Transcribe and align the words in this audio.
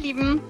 Lieben. 0.00 0.40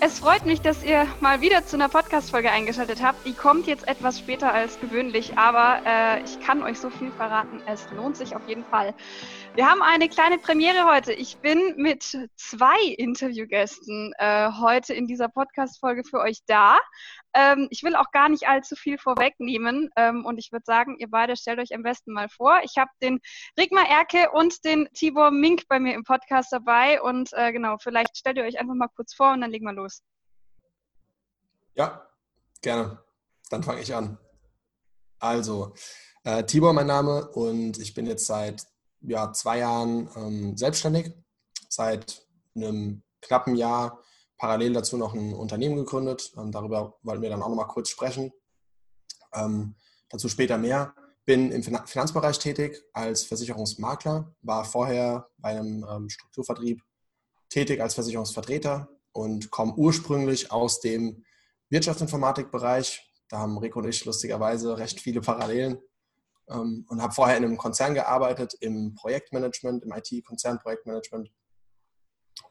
Es 0.00 0.18
freut 0.18 0.46
mich, 0.46 0.62
dass 0.62 0.82
ihr 0.82 1.06
mal 1.20 1.42
wieder 1.42 1.66
zu 1.66 1.76
einer 1.76 1.88
Podcast-Folge 1.88 2.50
eingeschaltet 2.50 3.02
habt. 3.02 3.26
Die 3.26 3.34
kommt 3.34 3.66
jetzt 3.66 3.86
etwas 3.86 4.18
später 4.18 4.52
als 4.52 4.80
gewöhnlich, 4.80 5.36
aber 5.36 5.80
äh, 5.84 6.22
ich 6.24 6.40
kann 6.40 6.62
euch 6.62 6.80
so 6.80 6.88
viel 6.88 7.10
verraten. 7.10 7.60
Es 7.66 7.86
lohnt 7.94 8.16
sich 8.16 8.34
auf 8.34 8.48
jeden 8.48 8.64
Fall. 8.64 8.94
Wir 9.56 9.68
haben 9.68 9.82
eine 9.82 10.08
kleine 10.08 10.38
Premiere 10.38 10.84
heute. 10.84 11.12
Ich 11.12 11.38
bin 11.38 11.74
mit 11.76 12.04
zwei 12.36 12.80
Interviewgästen 12.96 14.14
äh, 14.18 14.48
heute 14.52 14.94
in 14.94 15.08
dieser 15.08 15.28
Podcast-Folge 15.28 16.04
für 16.04 16.20
euch 16.20 16.38
da. 16.46 16.78
Ähm, 17.34 17.66
ich 17.70 17.82
will 17.82 17.96
auch 17.96 18.12
gar 18.12 18.28
nicht 18.28 18.46
allzu 18.46 18.76
viel 18.76 18.96
vorwegnehmen 18.96 19.90
ähm, 19.96 20.24
und 20.24 20.38
ich 20.38 20.52
würde 20.52 20.62
sagen, 20.64 20.96
ihr 21.00 21.10
beide 21.10 21.36
stellt 21.36 21.58
euch 21.58 21.74
am 21.74 21.82
besten 21.82 22.12
mal 22.12 22.28
vor. 22.28 22.60
Ich 22.62 22.78
habe 22.78 22.90
den 23.02 23.18
Rigmar 23.58 23.88
Erke 23.88 24.30
und 24.32 24.64
den 24.64 24.88
Tibor 24.94 25.32
Mink 25.32 25.66
bei 25.68 25.80
mir 25.80 25.94
im 25.94 26.04
Podcast 26.04 26.52
dabei 26.52 27.02
und 27.02 27.30
äh, 27.32 27.50
genau, 27.50 27.76
vielleicht 27.78 28.16
stellt 28.16 28.36
ihr 28.36 28.44
euch 28.44 28.60
einfach 28.60 28.74
mal 28.74 28.88
kurz 28.94 29.14
vor 29.14 29.32
und 29.32 29.40
dann 29.40 29.50
legen 29.50 29.64
wir 29.66 29.72
los. 29.72 30.00
Ja, 31.74 32.06
gerne. 32.62 33.02
Dann 33.50 33.64
fange 33.64 33.80
ich 33.80 33.92
an. 33.92 34.16
Also, 35.18 35.74
äh, 36.22 36.44
Tibor 36.44 36.72
mein 36.72 36.86
Name 36.86 37.26
und 37.32 37.78
ich 37.78 37.94
bin 37.94 38.06
jetzt 38.06 38.26
seit 38.26 38.69
ja, 39.02 39.32
zwei 39.32 39.58
Jahren 39.58 40.08
ähm, 40.16 40.56
selbstständig, 40.56 41.12
seit 41.68 42.26
einem 42.54 43.02
knappen 43.20 43.56
Jahr 43.56 44.00
parallel 44.36 44.72
dazu 44.72 44.96
noch 44.96 45.14
ein 45.14 45.34
Unternehmen 45.34 45.76
gegründet. 45.76 46.32
Ähm, 46.36 46.50
darüber 46.50 46.98
wollten 47.02 47.22
wir 47.22 47.30
dann 47.30 47.42
auch 47.42 47.48
noch 47.48 47.56
mal 47.56 47.64
kurz 47.64 47.90
sprechen. 47.90 48.32
Ähm, 49.34 49.74
dazu 50.08 50.28
später 50.28 50.58
mehr. 50.58 50.94
Bin 51.26 51.52
im 51.52 51.62
Finanzbereich 51.62 52.38
tätig 52.38 52.82
als 52.92 53.24
Versicherungsmakler, 53.24 54.34
war 54.40 54.64
vorher 54.64 55.28
bei 55.36 55.50
einem 55.50 55.86
ähm, 55.88 56.08
Strukturvertrieb 56.08 56.82
tätig 57.50 57.80
als 57.80 57.94
Versicherungsvertreter 57.94 58.88
und 59.12 59.50
komme 59.50 59.74
ursprünglich 59.74 60.50
aus 60.50 60.80
dem 60.80 61.24
Wirtschaftsinformatikbereich. 61.68 63.12
Da 63.28 63.38
haben 63.38 63.58
Rico 63.58 63.78
und 63.78 63.88
ich 63.88 64.04
lustigerweise 64.04 64.78
recht 64.78 65.00
viele 65.00 65.20
Parallelen 65.20 65.78
ähm, 66.50 66.84
und 66.88 67.00
habe 67.02 67.14
vorher 67.14 67.36
in 67.36 67.44
einem 67.44 67.56
Konzern 67.56 67.94
gearbeitet, 67.94 68.54
im 68.60 68.94
Projektmanagement, 68.94 69.84
im 69.84 69.92
IT-Konzernprojektmanagement. 69.92 71.30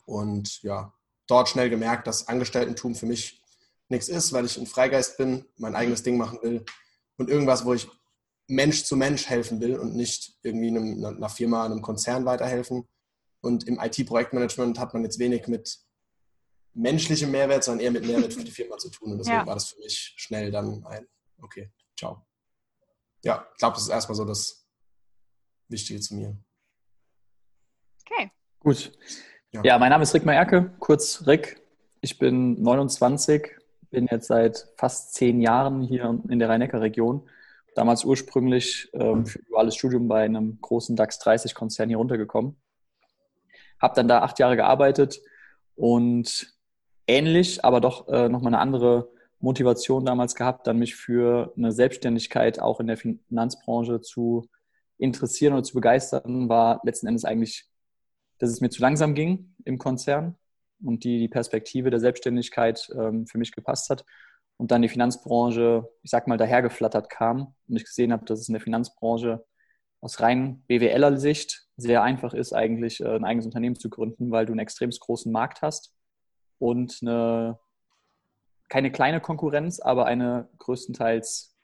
Und 0.06 0.62
ja, 0.64 0.94
dort 1.28 1.50
schnell 1.50 1.70
gemerkt, 1.70 2.08
dass 2.08 2.28
Angestelltentum 2.28 2.96
für 2.96 3.06
mich 3.06 3.44
nichts 3.90 4.08
ist, 4.08 4.34
weil 4.34 4.46
ich 4.46 4.58
ein 4.58 4.68
Freigeist 4.68 5.18
bin, 5.18 5.46
mein 5.58 5.76
eigenes 5.76 6.04
Ding 6.04 6.18
machen 6.18 6.40
will 6.42 6.66
und 7.18 7.30
irgendwas, 7.30 7.66
wo 7.66 7.74
ich 7.74 7.88
Mensch 8.48 8.84
zu 8.84 8.96
Mensch 8.96 9.28
helfen 9.28 9.62
will 9.62 9.78
und 9.78 9.96
nicht 9.96 10.38
irgendwie 10.42 10.70
einem, 10.70 11.06
einer 11.06 11.30
Firma, 11.30 11.66
einem 11.66 11.82
Konzern 11.82 12.26
weiterhelfen. 12.26 12.88
Und 13.42 13.68
im 13.68 13.80
IT-Projektmanagement 13.80 14.80
hat 14.80 14.94
man 14.94 15.04
jetzt 15.04 15.20
wenig 15.20 15.48
mit 15.48 15.80
menschlichem 16.74 17.32
Mehrwert, 17.32 17.64
sondern 17.64 17.86
eher 17.86 17.92
mit 17.92 18.06
Mehrwert 18.06 18.34
für 18.34 18.44
die 18.44 18.52
Firma 18.52 18.78
zu 18.78 18.90
tun. 18.90 19.12
Und 19.12 19.20
deswegen 19.20 19.38
ja. 19.38 19.46
war 19.46 19.54
das 19.54 19.70
für 19.70 19.80
mich 19.80 20.14
schnell 20.18 20.52
dann 20.52 20.84
ein, 20.86 21.08
okay, 21.42 21.72
ciao. 21.98 22.26
Ja, 23.24 23.48
ich 23.52 23.58
glaube, 23.58 23.76
das 23.76 23.84
ist 23.84 23.90
erstmal 23.90 24.16
so 24.16 24.26
das 24.26 24.66
Wichtige 25.68 26.00
zu 26.00 26.16
mir. 26.16 26.38
Okay. 28.06 28.32
Gut. 28.60 28.92
Ja. 29.52 29.62
ja, 29.64 29.80
mein 29.80 29.90
Name 29.90 30.04
ist 30.04 30.14
Rick 30.14 30.26
Erke, 30.26 30.72
kurz 30.80 31.26
Rick. 31.26 31.62
Ich 32.02 32.18
bin 32.18 32.62
29, 32.62 33.50
bin 33.90 34.08
jetzt 34.10 34.28
seit 34.28 34.68
fast 34.78 35.14
zehn 35.14 35.42
Jahren 35.42 35.82
hier 35.82 36.22
in 36.30 36.40
der 36.40 36.50
Rhein-Neckar-Region. 36.50 37.28
Damals 37.76 38.06
ursprünglich 38.06 38.90
ähm, 38.94 39.26
für 39.26 39.40
duales 39.44 39.76
Studium 39.76 40.08
bei 40.08 40.24
einem 40.24 40.60
großen 40.62 40.96
DAX 40.96 41.20
30-Konzern 41.22 41.90
hier 41.90 41.98
runtergekommen. 41.98 42.56
Habe 43.80 43.96
dann 43.96 44.08
da 44.08 44.22
acht 44.22 44.40
Jahre 44.40 44.56
gearbeitet 44.56 45.22
und 45.76 46.54
ähnlich, 47.08 47.64
aber 47.66 47.82
doch 47.82 48.08
äh, 48.08 48.30
nochmal 48.30 48.54
eine 48.54 48.62
andere 48.62 49.10
Motivation 49.40 50.06
damals 50.06 50.36
gehabt, 50.36 50.68
dann 50.68 50.80
mich 50.80 50.96
für 50.96 51.54
eine 51.58 51.72
Selbstständigkeit 51.72 52.60
auch 52.60 52.80
in 52.80 52.88
der 52.88 52.98
Finanzbranche 52.98 54.02
zu 54.02 54.48
interessieren 54.98 55.54
oder 55.54 55.64
zu 55.64 55.74
begeistern, 55.76 56.50
war 56.50 56.82
letzten 56.84 57.08
Endes 57.08 57.26
eigentlich 57.26 57.70
dass 58.40 58.50
es 58.50 58.62
mir 58.62 58.70
zu 58.70 58.82
langsam 58.82 59.14
ging 59.14 59.54
im 59.66 59.78
Konzern 59.78 60.36
und 60.82 61.04
die, 61.04 61.20
die 61.20 61.28
Perspektive 61.28 61.92
der 61.92 62.00
Selbstständigkeit 62.00 62.90
ähm, 62.98 63.28
für 63.28 63.38
mich 63.38 63.52
gepasst 63.52 63.90
hat. 63.90 64.06
Und 64.58 64.72
dann 64.72 64.82
die 64.82 64.90
Finanzbranche, 64.90 65.88
ich 66.02 66.10
sag 66.10 66.28
mal, 66.28 66.38
dahergeflattert 66.38 67.10
kam 67.10 67.54
und 67.68 67.76
ich 67.76 67.86
gesehen 67.86 68.12
habe, 68.12 68.26
dass 68.26 68.40
es 68.40 68.50
in 68.50 68.54
der 68.54 68.62
Finanzbranche 68.62 69.46
aus 70.02 70.20
rein 70.22 70.64
BWLer 70.68 71.18
Sicht 71.18 71.68
sehr 71.78 72.02
einfach 72.04 72.34
ist, 72.34 72.54
eigentlich 72.54 73.02
äh, 73.02 73.16
ein 73.16 73.26
eigenes 73.26 73.46
Unternehmen 73.46 73.76
zu 73.76 73.90
gründen, 73.90 74.32
weil 74.32 74.46
du 74.46 74.54
einen 74.54 74.60
extrem 74.60 74.90
großen 74.90 75.32
Markt 75.32 75.62
hast 75.62 75.94
und 76.58 77.00
eine, 77.02 77.60
keine 78.70 78.92
kleine 78.92 79.20
Konkurrenz, 79.20 79.80
aber 79.80 80.06
eine 80.06 80.48
größtenteils 80.60 81.56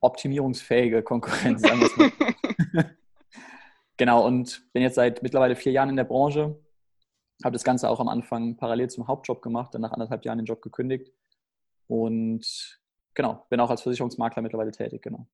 optimierungsfähige 0.00 1.02
Konkurrenz, 1.02 1.62
sagen 1.62 1.80
wir 1.80 1.86
es 1.86 1.96
mal. 1.96 2.90
Genau, 3.96 4.26
und 4.26 4.72
bin 4.72 4.82
jetzt 4.82 4.96
seit 4.96 5.22
mittlerweile 5.22 5.54
vier 5.54 5.72
Jahren 5.72 5.88
in 5.88 5.96
der 5.96 6.04
Branche. 6.04 6.58
Habe 7.44 7.52
das 7.52 7.64
Ganze 7.64 7.88
auch 7.88 8.00
am 8.00 8.08
Anfang 8.08 8.56
parallel 8.56 8.90
zum 8.90 9.06
Hauptjob 9.06 9.40
gemacht, 9.40 9.72
dann 9.74 9.82
nach 9.82 9.92
anderthalb 9.92 10.24
Jahren 10.24 10.38
den 10.38 10.46
Job 10.46 10.62
gekündigt. 10.62 11.12
Und 11.86 12.80
genau, 13.14 13.46
bin 13.50 13.60
auch 13.60 13.70
als 13.70 13.82
Versicherungsmakler 13.82 14.42
mittlerweile 14.42 14.72
tätig, 14.72 15.02
genau. 15.02 15.26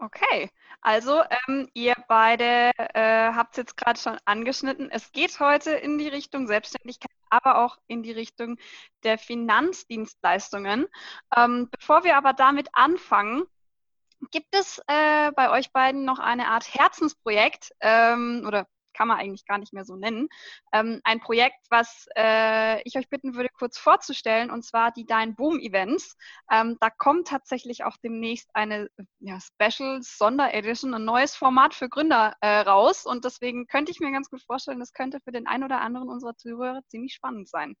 Okay, 0.00 0.48
also 0.80 1.22
ähm, 1.48 1.68
ihr 1.74 1.94
beide 2.06 2.70
äh, 2.76 3.32
habt 3.32 3.52
es 3.52 3.56
jetzt 3.58 3.76
gerade 3.76 3.98
schon 3.98 4.16
angeschnitten. 4.24 4.90
Es 4.90 5.10
geht 5.10 5.40
heute 5.40 5.72
in 5.72 5.98
die 5.98 6.08
Richtung 6.08 6.46
Selbstständigkeit, 6.46 7.10
aber 7.30 7.64
auch 7.64 7.78
in 7.86 8.02
die 8.02 8.12
Richtung 8.12 8.58
der 9.04 9.18
Finanzdienstleistungen. 9.18 10.86
Ähm, 11.36 11.68
bevor 11.70 12.04
wir 12.04 12.16
aber 12.16 12.32
damit 12.32 12.68
anfangen, 12.72 13.44
Gibt 14.30 14.54
es 14.54 14.82
äh, 14.88 15.30
bei 15.32 15.50
euch 15.50 15.72
beiden 15.72 16.04
noch 16.04 16.18
eine 16.18 16.48
Art 16.48 16.74
Herzensprojekt 16.74 17.72
ähm, 17.80 18.44
oder 18.46 18.66
kann 18.98 19.08
man 19.08 19.18
eigentlich 19.18 19.46
gar 19.46 19.58
nicht 19.58 19.72
mehr 19.72 19.84
so 19.84 19.94
nennen. 19.94 20.28
Ähm, 20.72 21.00
ein 21.04 21.20
Projekt, 21.20 21.58
was 21.70 22.08
äh, 22.16 22.82
ich 22.82 22.96
euch 22.96 23.08
bitten 23.08 23.36
würde, 23.36 23.48
kurz 23.56 23.78
vorzustellen, 23.78 24.50
und 24.50 24.64
zwar 24.64 24.90
die 24.90 25.06
Dein 25.06 25.36
Boom 25.36 25.60
Events. 25.60 26.16
Ähm, 26.50 26.76
da 26.80 26.90
kommt 26.90 27.28
tatsächlich 27.28 27.84
auch 27.84 27.96
demnächst 28.02 28.50
eine 28.54 28.88
ja, 29.20 29.38
Special 29.40 30.00
Sonderedition, 30.02 30.94
ein 30.94 31.04
neues 31.04 31.36
Format 31.36 31.74
für 31.74 31.88
Gründer 31.88 32.34
äh, 32.40 32.58
raus. 32.58 33.06
Und 33.06 33.24
deswegen 33.24 33.68
könnte 33.68 33.92
ich 33.92 34.00
mir 34.00 34.10
ganz 34.10 34.30
gut 34.30 34.42
vorstellen, 34.42 34.80
das 34.80 34.92
könnte 34.92 35.20
für 35.20 35.30
den 35.30 35.46
einen 35.46 35.62
oder 35.62 35.80
anderen 35.80 36.08
unserer 36.08 36.36
Zuhörer 36.36 36.80
ziemlich 36.88 37.14
spannend 37.14 37.48
sein. 37.48 37.76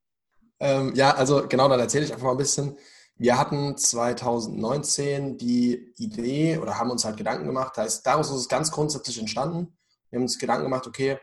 Ähm, 0.60 0.92
ja, 0.94 1.14
also 1.14 1.48
genau, 1.48 1.68
dann 1.68 1.80
erzähle 1.80 2.04
ich 2.04 2.12
einfach 2.12 2.26
mal 2.26 2.32
ein 2.32 2.38
bisschen. 2.38 2.76
Wir 3.16 3.36
hatten 3.36 3.76
2019 3.76 5.38
die 5.38 5.92
Idee 5.96 6.58
oder 6.58 6.78
haben 6.78 6.90
uns 6.90 7.04
halt 7.04 7.16
Gedanken 7.16 7.46
gemacht, 7.46 7.72
das 7.74 7.84
heißt, 7.84 8.06
daraus 8.06 8.30
ist 8.30 8.36
es 8.36 8.48
ganz 8.48 8.70
grundsätzlich 8.70 9.18
entstanden. 9.18 9.76
Wir 10.10 10.18
haben 10.18 10.24
uns 10.24 10.38
Gedanken 10.38 10.64
gemacht, 10.64 10.86
okay, 10.86 11.18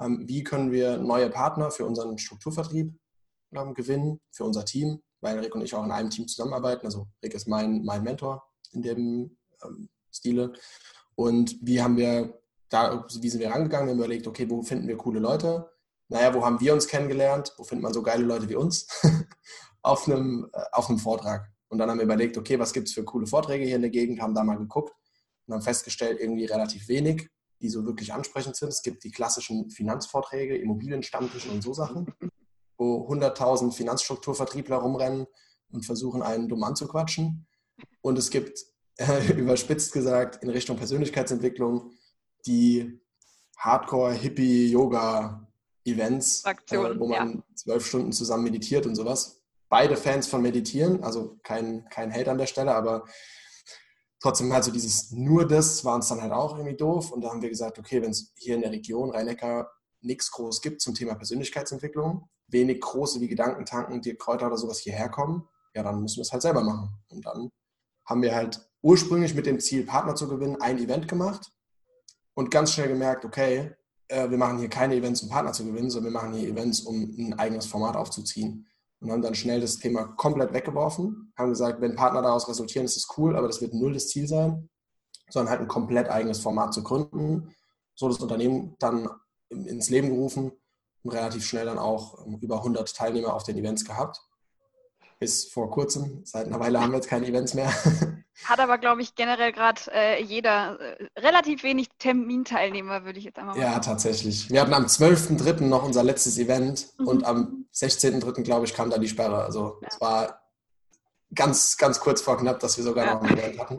ähm, 0.00 0.24
wie 0.26 0.42
können 0.42 0.72
wir 0.72 0.96
neue 0.96 1.30
Partner 1.30 1.70
für 1.70 1.84
unseren 1.84 2.18
Strukturvertrieb 2.18 2.94
ähm, 3.54 3.74
gewinnen, 3.74 4.20
für 4.30 4.44
unser 4.44 4.64
Team, 4.64 5.02
weil 5.20 5.38
Rick 5.38 5.54
und 5.54 5.62
ich 5.62 5.74
auch 5.74 5.84
in 5.84 5.90
einem 5.90 6.10
Team 6.10 6.26
zusammenarbeiten. 6.26 6.86
Also 6.86 7.08
Rick 7.22 7.34
ist 7.34 7.48
mein, 7.48 7.84
mein 7.84 8.02
Mentor 8.02 8.42
in 8.72 8.82
dem 8.82 9.36
ähm, 9.62 9.88
Stile. 10.10 10.52
Und 11.14 11.56
wie 11.60 11.82
haben 11.82 11.96
wir 11.96 12.40
da, 12.70 13.06
wie 13.20 13.28
sind 13.28 13.40
wir 13.40 13.50
rangegangen? 13.50 13.86
Wir 13.86 13.92
haben 13.92 13.98
überlegt, 13.98 14.26
okay, 14.26 14.48
wo 14.48 14.62
finden 14.62 14.88
wir 14.88 14.96
coole 14.96 15.20
Leute? 15.20 15.70
Naja, 16.08 16.34
wo 16.34 16.44
haben 16.44 16.60
wir 16.60 16.72
uns 16.72 16.86
kennengelernt? 16.88 17.52
Wo 17.56 17.64
findet 17.64 17.82
man 17.82 17.92
so 17.92 18.02
geile 18.02 18.24
Leute 18.24 18.48
wie 18.48 18.56
uns? 18.56 18.86
auf 19.82 20.06
einem, 20.06 20.48
äh, 20.52 20.62
auf 20.72 20.88
einem 20.88 20.98
Vortrag. 20.98 21.50
Und 21.68 21.78
dann 21.78 21.90
haben 21.90 21.98
wir 21.98 22.04
überlegt, 22.04 22.36
okay, 22.36 22.58
was 22.58 22.72
gibt 22.72 22.88
es 22.88 22.94
für 22.94 23.04
coole 23.04 23.26
Vorträge 23.26 23.64
hier 23.64 23.76
in 23.76 23.82
der 23.82 23.90
Gegend, 23.90 24.20
haben 24.20 24.34
da 24.34 24.42
mal 24.42 24.58
geguckt 24.58 24.92
und 25.46 25.54
haben 25.54 25.62
festgestellt, 25.62 26.18
irgendwie 26.20 26.46
relativ 26.46 26.88
wenig, 26.88 27.28
die 27.60 27.68
so 27.68 27.84
wirklich 27.84 28.12
ansprechend 28.12 28.54
sind. 28.56 28.68
Es 28.68 28.82
gibt 28.82 29.02
die 29.04 29.10
klassischen 29.10 29.70
Finanzvorträge, 29.70 30.56
Immobilienstammtische 30.56 31.50
und 31.50 31.62
so 31.62 31.74
Sachen, 31.74 32.06
wo 32.76 33.08
100.000 33.08 33.72
Finanzstrukturvertriebler 33.72 34.76
rumrennen 34.76 35.26
und 35.70 35.86
versuchen, 35.86 36.22
einen 36.22 36.48
dumm 36.48 36.64
anzuquatschen. 36.64 37.46
Und 38.00 38.18
es 38.18 38.30
gibt, 38.30 38.58
äh, 38.96 39.32
überspitzt 39.36 39.92
gesagt, 39.92 40.42
in 40.42 40.50
Richtung 40.50 40.76
Persönlichkeitsentwicklung 40.76 41.92
die 42.46 43.00
Hardcore-Hippie-Yoga-Events, 43.58 46.44
äh, 46.44 46.54
wo 46.98 47.08
man 47.08 47.42
zwölf 47.54 47.82
ja. 47.82 47.88
Stunden 47.88 48.12
zusammen 48.12 48.44
meditiert 48.44 48.86
und 48.86 48.94
sowas 48.94 49.40
beide 49.70 49.96
Fans 49.96 50.26
von 50.26 50.42
Meditieren, 50.42 51.02
also 51.02 51.38
kein, 51.42 51.88
kein 51.88 52.12
Hate 52.12 52.30
an 52.30 52.36
der 52.36 52.46
Stelle, 52.46 52.74
aber 52.74 53.06
trotzdem 54.20 54.52
halt 54.52 54.64
so 54.64 54.70
dieses 54.70 55.10
nur 55.12 55.46
das 55.46 55.84
war 55.84 55.94
uns 55.94 56.08
dann 56.08 56.22
halt 56.22 56.32
auch 56.32 56.56
irgendwie 56.56 56.76
doof. 56.76 57.10
Und 57.10 57.22
da 57.22 57.30
haben 57.30 57.42
wir 57.42 57.48
gesagt, 57.48 57.78
okay, 57.78 58.02
wenn 58.02 58.10
es 58.10 58.32
hier 58.36 58.54
in 58.54 58.62
der 58.62 58.70
Region 58.70 59.10
Rhein-Neckar 59.10 59.70
nichts 60.02 60.30
groß 60.30 60.62
gibt 60.62 60.80
zum 60.80 60.94
Thema 60.94 61.14
Persönlichkeitsentwicklung, 61.14 62.28
wenig 62.48 62.80
große 62.80 63.20
wie 63.20 63.28
Gedankentanken, 63.28 64.00
die 64.00 64.14
Kräuter 64.14 64.46
oder 64.46 64.56
sowas 64.56 64.78
hierher 64.78 65.08
kommen, 65.08 65.48
ja, 65.74 65.82
dann 65.82 66.00
müssen 66.02 66.16
wir 66.16 66.22
es 66.22 66.32
halt 66.32 66.42
selber 66.42 66.62
machen. 66.62 66.90
Und 67.08 67.26
dann 67.26 67.50
haben 68.06 68.22
wir 68.22 68.34
halt 68.34 68.68
ursprünglich 68.82 69.34
mit 69.34 69.46
dem 69.46 69.60
Ziel, 69.60 69.84
Partner 69.84 70.14
zu 70.14 70.28
gewinnen, 70.28 70.56
ein 70.60 70.78
Event 70.78 71.06
gemacht 71.06 71.52
und 72.34 72.50
ganz 72.50 72.72
schnell 72.72 72.88
gemerkt, 72.88 73.24
okay, 73.24 73.74
äh, 74.08 74.28
wir 74.30 74.38
machen 74.38 74.58
hier 74.58 74.68
keine 74.68 74.96
Events, 74.96 75.22
um 75.22 75.28
Partner 75.28 75.52
zu 75.52 75.64
gewinnen, 75.64 75.90
sondern 75.90 76.12
wir 76.12 76.20
machen 76.20 76.32
hier 76.34 76.48
Events, 76.48 76.80
um 76.80 77.14
ein 77.18 77.38
eigenes 77.38 77.66
Format 77.66 77.96
aufzuziehen. 77.96 78.66
Und 79.00 79.10
haben 79.10 79.22
dann 79.22 79.34
schnell 79.34 79.60
das 79.60 79.78
Thema 79.78 80.04
komplett 80.04 80.52
weggeworfen, 80.52 81.32
haben 81.36 81.50
gesagt, 81.50 81.80
wenn 81.80 81.96
Partner 81.96 82.20
daraus 82.20 82.48
resultieren, 82.48 82.84
ist 82.84 82.96
es 82.96 83.08
cool, 83.16 83.34
aber 83.34 83.46
das 83.46 83.62
wird 83.62 83.72
null 83.72 83.94
das 83.94 84.08
Ziel 84.08 84.28
sein, 84.28 84.68
sondern 85.30 85.50
halt 85.50 85.62
ein 85.62 85.68
komplett 85.68 86.10
eigenes 86.10 86.40
Format 86.40 86.74
zu 86.74 86.82
gründen, 86.82 87.54
so 87.94 88.08
das 88.08 88.18
Unternehmen 88.18 88.76
dann 88.78 89.08
ins 89.48 89.88
Leben 89.88 90.10
gerufen 90.10 90.52
und 91.02 91.12
relativ 91.12 91.44
schnell 91.44 91.66
dann 91.66 91.78
auch 91.78 92.26
ähm, 92.26 92.38
über 92.40 92.58
100 92.58 92.94
Teilnehmer 92.94 93.34
auf 93.34 93.42
den 93.42 93.56
Events 93.56 93.84
gehabt. 93.84 94.20
Bis 95.18 95.46
vor 95.46 95.70
kurzem. 95.70 96.22
Seit 96.24 96.46
einer 96.46 96.60
Weile 96.60 96.80
haben 96.80 96.92
wir 96.92 96.96
jetzt 96.96 97.08
keine 97.08 97.26
Events 97.26 97.52
mehr. 97.52 97.70
Hat 98.44 98.58
aber, 98.58 98.78
glaube 98.78 99.02
ich, 99.02 99.14
generell 99.14 99.52
gerade 99.52 99.80
äh, 99.92 100.22
jeder 100.22 100.80
äh, 100.80 101.08
relativ 101.18 101.62
wenig 101.62 101.88
Terminteilnehmer, 101.98 103.04
würde 103.04 103.18
ich 103.18 103.26
jetzt 103.26 103.38
einmal 103.38 103.54
mal 103.54 103.60
sagen. 103.60 103.72
Ja, 103.74 103.80
tatsächlich. 103.80 104.48
Wir 104.50 104.62
hatten 104.62 104.72
am 104.72 104.86
12.03. 104.86 105.64
noch 105.64 105.84
unser 105.84 106.02
letztes 106.02 106.38
Event 106.38 106.88
mhm. 106.98 107.06
und 107.06 107.24
am 107.24 107.59
16.03. 107.74 108.42
glaube 108.42 108.66
ich, 108.66 108.74
kam 108.74 108.90
dann 108.90 109.00
die 109.00 109.08
Sperre. 109.08 109.42
Also 109.44 109.78
ja. 109.80 109.88
es 109.90 110.00
war 110.00 110.42
ganz, 111.34 111.76
ganz 111.76 112.00
kurz 112.00 112.20
vor 112.20 112.36
knapp, 112.38 112.60
dass 112.60 112.76
wir 112.76 112.84
sogar 112.84 113.06
ja. 113.06 113.14
noch 113.14 113.22
ein 113.22 113.38
Event 113.38 113.58
hatten. 113.58 113.78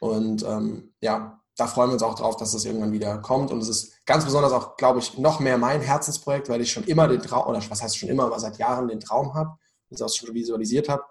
Und 0.00 0.42
ähm, 0.44 0.94
ja, 1.00 1.40
da 1.56 1.66
freuen 1.66 1.90
wir 1.90 1.94
uns 1.94 2.02
auch 2.02 2.14
drauf, 2.14 2.36
dass 2.36 2.52
das 2.52 2.64
irgendwann 2.64 2.92
wieder 2.92 3.18
kommt. 3.18 3.50
Und 3.50 3.60
es 3.60 3.68
ist 3.68 4.06
ganz 4.06 4.24
besonders 4.24 4.52
auch, 4.52 4.76
glaube 4.76 4.98
ich, 4.98 5.18
noch 5.18 5.40
mehr 5.40 5.58
mein 5.58 5.82
Herzensprojekt, 5.82 6.48
weil 6.48 6.60
ich 6.60 6.72
schon 6.72 6.84
immer 6.84 7.06
den 7.06 7.20
Traum, 7.20 7.46
oder 7.46 7.62
was 7.68 7.82
heißt 7.82 7.98
schon 7.98 8.08
immer, 8.08 8.24
aber 8.24 8.40
seit 8.40 8.58
Jahren 8.58 8.88
den 8.88 9.00
Traum 9.00 9.34
habe, 9.34 9.58
das 9.90 10.02
auch 10.02 10.08
schon 10.08 10.34
visualisiert 10.34 10.88
habe, 10.88 11.02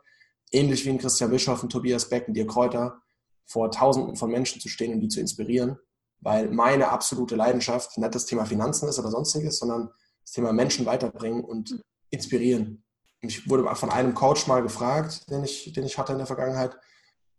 ähnlich 0.52 0.86
wie 0.86 0.90
ein 0.90 0.98
Christian 0.98 1.30
Bischoff, 1.30 1.62
ein 1.62 1.70
Tobias 1.70 2.10
Beck, 2.10 2.28
ein 2.28 2.34
Dirk 2.34 2.50
Kräuter, 2.50 3.00
vor 3.46 3.72
Tausenden 3.72 4.16
von 4.16 4.32
Menschen 4.32 4.62
zu 4.62 4.70
stehen 4.70 4.94
und 4.94 5.02
die 5.02 5.08
zu 5.08 5.20
inspirieren, 5.20 5.78
weil 6.20 6.50
meine 6.50 6.90
absolute 6.90 7.36
Leidenschaft 7.36 7.98
nicht 7.98 8.16
das 8.16 8.26
Thema 8.26 8.46
Finanzen 8.46 8.88
ist 8.88 9.00
oder 9.00 9.12
sonstiges, 9.12 9.60
sondern 9.60 9.90
das 10.30 10.36
Thema 10.36 10.54
Menschen 10.54 10.86
weiterbringen 10.86 11.44
und 11.44 11.84
inspirieren. 12.12 12.84
Und 13.22 13.30
ich 13.30 13.50
wurde 13.50 13.76
von 13.76 13.90
einem 13.90 14.14
Coach 14.14 14.46
mal 14.46 14.62
gefragt, 14.62 15.30
den 15.32 15.44
ich, 15.44 15.74
den 15.74 15.86
ich 15.86 15.98
hatte 15.98 16.12
in 16.12 16.20
der 16.20 16.28
Vergangenheit, 16.28 16.78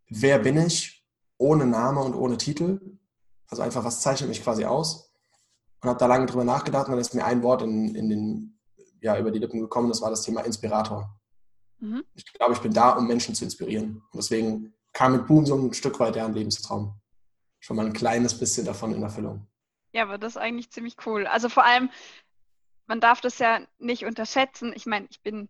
wer 0.08 0.40
bin 0.40 0.58
ich 0.58 1.06
ohne 1.38 1.66
Name 1.66 2.00
und 2.00 2.14
ohne 2.14 2.36
Titel? 2.36 2.80
Also 3.46 3.62
einfach, 3.62 3.84
was 3.84 4.00
zeichnet 4.00 4.28
mich 4.28 4.42
quasi 4.42 4.64
aus? 4.64 5.12
Und 5.80 5.88
habe 5.88 6.00
da 6.00 6.06
lange 6.06 6.26
drüber 6.26 6.42
nachgedacht 6.42 6.86
und 6.86 6.92
dann 6.92 7.00
ist 7.00 7.14
mir 7.14 7.24
ein 7.24 7.44
Wort 7.44 7.62
in, 7.62 7.94
in 7.94 8.08
den, 8.08 8.58
ja, 9.00 9.16
über 9.16 9.30
die 9.30 9.38
Lippen 9.38 9.60
gekommen, 9.60 9.88
das 9.88 10.02
war 10.02 10.10
das 10.10 10.22
Thema 10.22 10.40
Inspirator. 10.40 11.16
Mhm. 11.78 12.04
Ich 12.14 12.24
glaube, 12.32 12.54
ich 12.54 12.60
bin 12.60 12.72
da, 12.72 12.90
um 12.90 13.06
Menschen 13.06 13.36
zu 13.36 13.44
inspirieren. 13.44 14.02
Und 14.10 14.16
deswegen 14.16 14.74
kam 14.92 15.12
mit 15.12 15.28
Boom 15.28 15.46
so 15.46 15.54
ein 15.54 15.72
Stück 15.72 16.00
weit 16.00 16.16
ein 16.16 16.34
Lebenstraum. 16.34 17.00
Schon 17.60 17.76
mal 17.76 17.86
ein 17.86 17.92
kleines 17.92 18.36
bisschen 18.36 18.66
davon 18.66 18.92
in 18.92 19.02
Erfüllung. 19.02 19.46
Ja, 19.92 20.02
aber 20.02 20.18
das 20.18 20.32
ist 20.32 20.38
eigentlich 20.38 20.70
ziemlich 20.70 20.96
cool. 21.06 21.26
Also 21.26 21.48
vor 21.48 21.64
allem, 21.64 21.88
man 22.90 23.00
darf 23.00 23.20
das 23.20 23.38
ja 23.38 23.60
nicht 23.78 24.04
unterschätzen. 24.04 24.72
Ich 24.74 24.84
meine, 24.84 25.06
ich 25.10 25.22
bin 25.22 25.48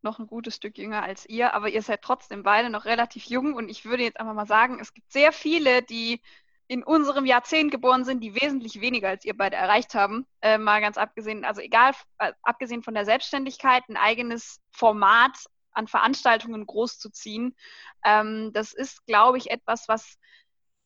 noch 0.00 0.18
ein 0.18 0.26
gutes 0.26 0.54
Stück 0.54 0.78
jünger 0.78 1.02
als 1.02 1.28
ihr, 1.28 1.52
aber 1.52 1.68
ihr 1.68 1.82
seid 1.82 2.00
trotzdem 2.00 2.42
beide 2.42 2.70
noch 2.70 2.86
relativ 2.86 3.26
jung 3.26 3.52
und 3.52 3.68
ich 3.68 3.84
würde 3.84 4.04
jetzt 4.04 4.18
einfach 4.18 4.32
mal 4.32 4.46
sagen, 4.46 4.78
es 4.80 4.94
gibt 4.94 5.12
sehr 5.12 5.32
viele, 5.32 5.82
die 5.82 6.22
in 6.66 6.82
unserem 6.82 7.26
Jahrzehnt 7.26 7.72
geboren 7.72 8.06
sind, 8.06 8.20
die 8.20 8.34
wesentlich 8.40 8.80
weniger 8.80 9.10
als 9.10 9.26
ihr 9.26 9.36
beide 9.36 9.56
erreicht 9.56 9.94
haben. 9.94 10.26
Äh, 10.40 10.56
mal 10.56 10.80
ganz 10.80 10.96
abgesehen, 10.96 11.44
also 11.44 11.60
egal, 11.60 11.92
äh, 12.20 12.32
abgesehen 12.40 12.82
von 12.82 12.94
der 12.94 13.04
Selbstständigkeit, 13.04 13.82
ein 13.90 13.98
eigenes 13.98 14.62
Format 14.70 15.36
an 15.72 15.88
Veranstaltungen 15.88 16.64
groß 16.64 16.98
zu 16.98 17.10
ziehen. 17.10 17.54
Ähm, 18.02 18.50
das 18.54 18.72
ist, 18.72 19.04
glaube 19.04 19.36
ich, 19.36 19.50
etwas, 19.50 19.88
was 19.88 20.16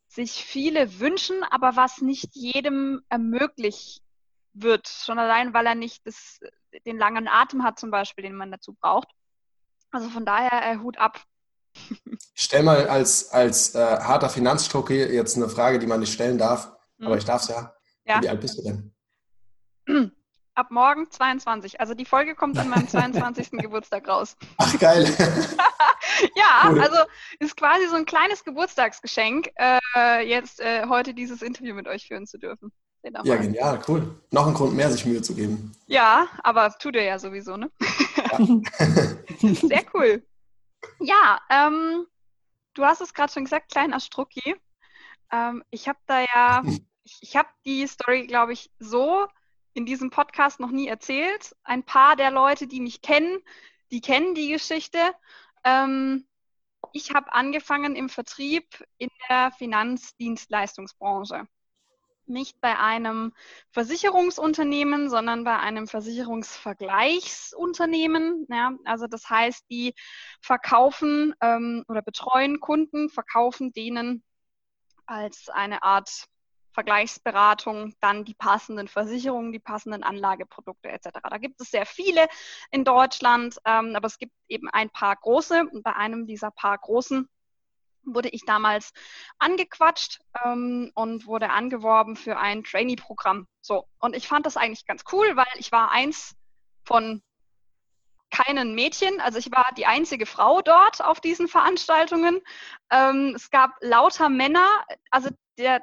sich 0.09 0.33
viele 0.33 0.99
wünschen, 0.99 1.45
aber 1.45 1.77
was 1.77 2.01
nicht 2.01 2.35
jedem 2.35 3.03
ermöglicht 3.09 4.03
wird. 4.55 4.89
Schon 4.89 5.19
allein, 5.19 5.55
weil 5.55 5.67
er 5.67 5.75
nicht 5.75 6.07
das, 6.07 6.41
den 6.87 6.99
langen 6.99 7.29
Atem 7.29 7.63
hat, 7.63 7.79
zum 7.79 7.91
Beispiel, 7.91 8.25
den 8.25 8.35
man 8.35 8.51
dazu 8.51 8.75
braucht. 8.75 9.09
Also 9.91 10.09
von 10.09 10.25
daher 10.25 10.73
äh, 10.73 10.79
Hut 10.79 10.99
ab. 10.99 11.21
Ich 12.35 12.45
stelle 12.45 12.65
mal 12.65 12.89
als, 12.89 13.31
als 13.31 13.75
äh, 13.75 13.79
harter 13.79 14.31
Finanzstrucki 14.31 14.95
jetzt 14.95 15.37
eine 15.37 15.51
Frage, 15.51 15.79
die 15.79 15.87
man 15.87 16.01
nicht 16.01 16.13
stellen 16.13 16.39
darf, 16.39 16.73
hm. 16.99 17.07
aber 17.07 17.19
ich 17.19 17.25
darf 17.25 17.43
es 17.43 17.49
ja. 17.49 17.75
ja. 18.07 18.23
Wie 18.23 18.29
alt 18.29 18.41
bist 18.41 18.59
du 18.59 18.63
denn? 18.63 18.93
Ab 20.55 20.71
morgen 20.71 21.11
22. 21.11 21.81
Also 21.81 21.95
die 21.95 22.05
Folge 22.05 22.35
kommt 22.35 22.59
an 22.59 22.69
meinem 22.69 22.89
22. 22.89 23.51
Geburtstag 23.53 24.09
raus. 24.09 24.37
Ach 24.59 24.79
geil. 24.79 25.05
ja, 26.35 26.71
also 26.79 26.99
ist 27.39 27.57
quasi 27.57 27.87
so 27.87 27.97
ein 27.97 28.07
kleines 28.07 28.45
Geburtstagsgeschenk, 28.45 29.51
äh, 29.57 30.27
jetzt 30.27 30.61
äh, 30.61 30.87
heute 30.89 31.15
dieses 31.15 31.43
Interview 31.43 31.75
mit 31.75 31.87
euch 31.87 32.07
führen 32.07 32.27
zu 32.27 32.39
dürfen. 32.39 32.73
Ja, 33.25 33.37
genial, 33.37 33.83
cool. 33.89 34.15
Noch 34.31 34.47
ein 34.47 34.55
Grund 34.55 34.75
mehr, 34.75 34.91
sich 34.91 35.05
Mühe 35.05 35.23
zu 35.23 35.35
geben. 35.35 35.73
Ja, 35.87 36.29
aber 36.45 36.71
tut 36.79 36.95
er 36.95 37.03
ja 37.03 37.19
sowieso, 37.19 37.57
ne? 37.57 37.71
Ja. 38.17 38.39
Sehr 39.69 39.85
cool. 39.93 40.25
Ja, 41.01 41.41
ähm, 41.51 42.07
du 42.75 42.85
hast 42.85 43.01
es 43.01 43.13
gerade 43.13 43.33
schon 43.33 43.45
gesagt, 43.45 43.73
kleiner 43.73 43.99
Strucki. 43.99 44.55
Ähm, 45.33 45.65
ich 45.71 45.89
habe 45.89 45.99
da 46.07 46.21
ja, 46.21 46.63
ich, 47.05 47.19
ich 47.23 47.37
habe 47.37 47.49
die 47.65 47.87
Story, 47.87 48.27
glaube 48.27 48.53
ich, 48.53 48.71
so 48.79 49.27
in 49.75 49.87
diesem 49.87 50.11
Podcast 50.11 50.61
noch 50.61 50.71
nie 50.71 50.87
erzählt. 50.87 51.57
Ein 51.65 51.83
paar 51.83 52.15
der 52.15 52.31
Leute, 52.31 52.69
die 52.69 52.81
mich 52.81 53.03
kennen, 53.03 53.39
die 53.91 54.01
kennen 54.01 54.35
die 54.35 54.53
Geschichte. 54.53 54.99
Ähm, 55.65 56.27
ich 56.93 57.13
habe 57.15 57.33
angefangen 57.33 57.97
im 57.97 58.09
Vertrieb 58.09 58.85
in 58.99 59.09
der 59.29 59.53
Finanzdienstleistungsbranche 59.53 61.49
nicht 62.27 62.61
bei 62.61 62.79
einem 62.79 63.33
Versicherungsunternehmen, 63.71 65.11
sondern 65.11 65.45
bei 65.45 65.59
einem 65.59 65.89
Versicherungsvergleichsunternehmen. 65.89 68.47
Ja, 68.51 68.73
also 68.85 69.07
das 69.07 69.29
heißt, 69.29 69.65
die 69.71 69.95
verkaufen 70.41 71.35
ähm, 71.41 71.85
oder 71.89 72.03
betreuen 72.03 72.61
Kunden, 72.61 73.09
verkaufen 73.09 73.73
denen 73.73 74.23
als 75.07 75.49
eine 75.49 75.83
Art 75.83 76.29
Vergleichsberatung 76.73 77.95
dann 78.01 78.25
die 78.25 78.35
passenden 78.35 78.89
Versicherungen, 78.89 79.53
die 79.53 79.59
passenden 79.59 80.03
Anlageprodukte 80.03 80.89
etc. 80.89 81.09
Da 81.29 81.39
gibt 81.39 81.61
es 81.61 81.71
sehr 81.71 81.87
viele 81.87 82.27
in 82.71 82.85
Deutschland, 82.85 83.59
ähm, 83.65 83.95
aber 83.95 84.07
es 84.07 84.19
gibt 84.19 84.33
eben 84.49 84.69
ein 84.71 84.91
paar 84.91 85.17
große 85.17 85.67
und 85.71 85.83
bei 85.83 85.95
einem 85.95 86.27
dieser 86.27 86.51
paar 86.51 86.79
großen 86.79 87.29
wurde 88.05 88.29
ich 88.29 88.45
damals 88.45 88.93
angequatscht 89.39 90.21
ähm, 90.45 90.91
und 90.95 91.27
wurde 91.27 91.51
angeworben 91.51 92.17
für 92.17 92.37
ein 92.37 92.65
Trainee-Programm. 92.65 93.47
So, 93.61 93.87
und 94.01 94.17
ich 94.17 94.29
fand 94.29 94.47
das 94.47 94.57
eigentlich 94.57 94.87
ganz 94.87 95.05
cool, 95.13 95.37
weil 95.37 95.47
ich 95.57 95.73
war 95.73 95.91
eins 95.91 96.35
von 96.85 97.23
keinen 98.31 98.75
Mädchen, 98.75 99.21
also 99.21 99.39
ich 99.39 99.53
war 99.53 99.67
die 99.77 99.87
einzige 99.87 100.25
Frau 100.27 100.63
dort 100.63 101.05
auf 101.05 101.21
diesen 101.21 101.49
Veranstaltungen. 101.49 102.41
Ähm, 102.91 103.35
es 103.37 103.51
gab 103.51 103.73
lauter 103.81 104.31
Männer, 104.31 104.67
also 105.11 105.29
der 105.59 105.83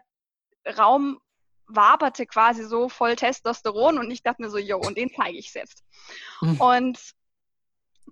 Raum 0.78 1.20
waberte 1.68 2.26
quasi 2.26 2.64
so 2.64 2.90
voll 2.90 3.16
Testosteron 3.16 4.00
und 4.00 4.10
ich 4.10 4.24
dachte 4.24 4.42
mir 4.42 4.50
so, 4.50 4.58
yo, 4.58 4.80
und 4.80 4.98
den 4.98 5.12
zeige 5.16 5.38
ich 5.38 5.54
jetzt. 5.54 5.84
Mhm. 6.42 6.60
Und 6.60 7.00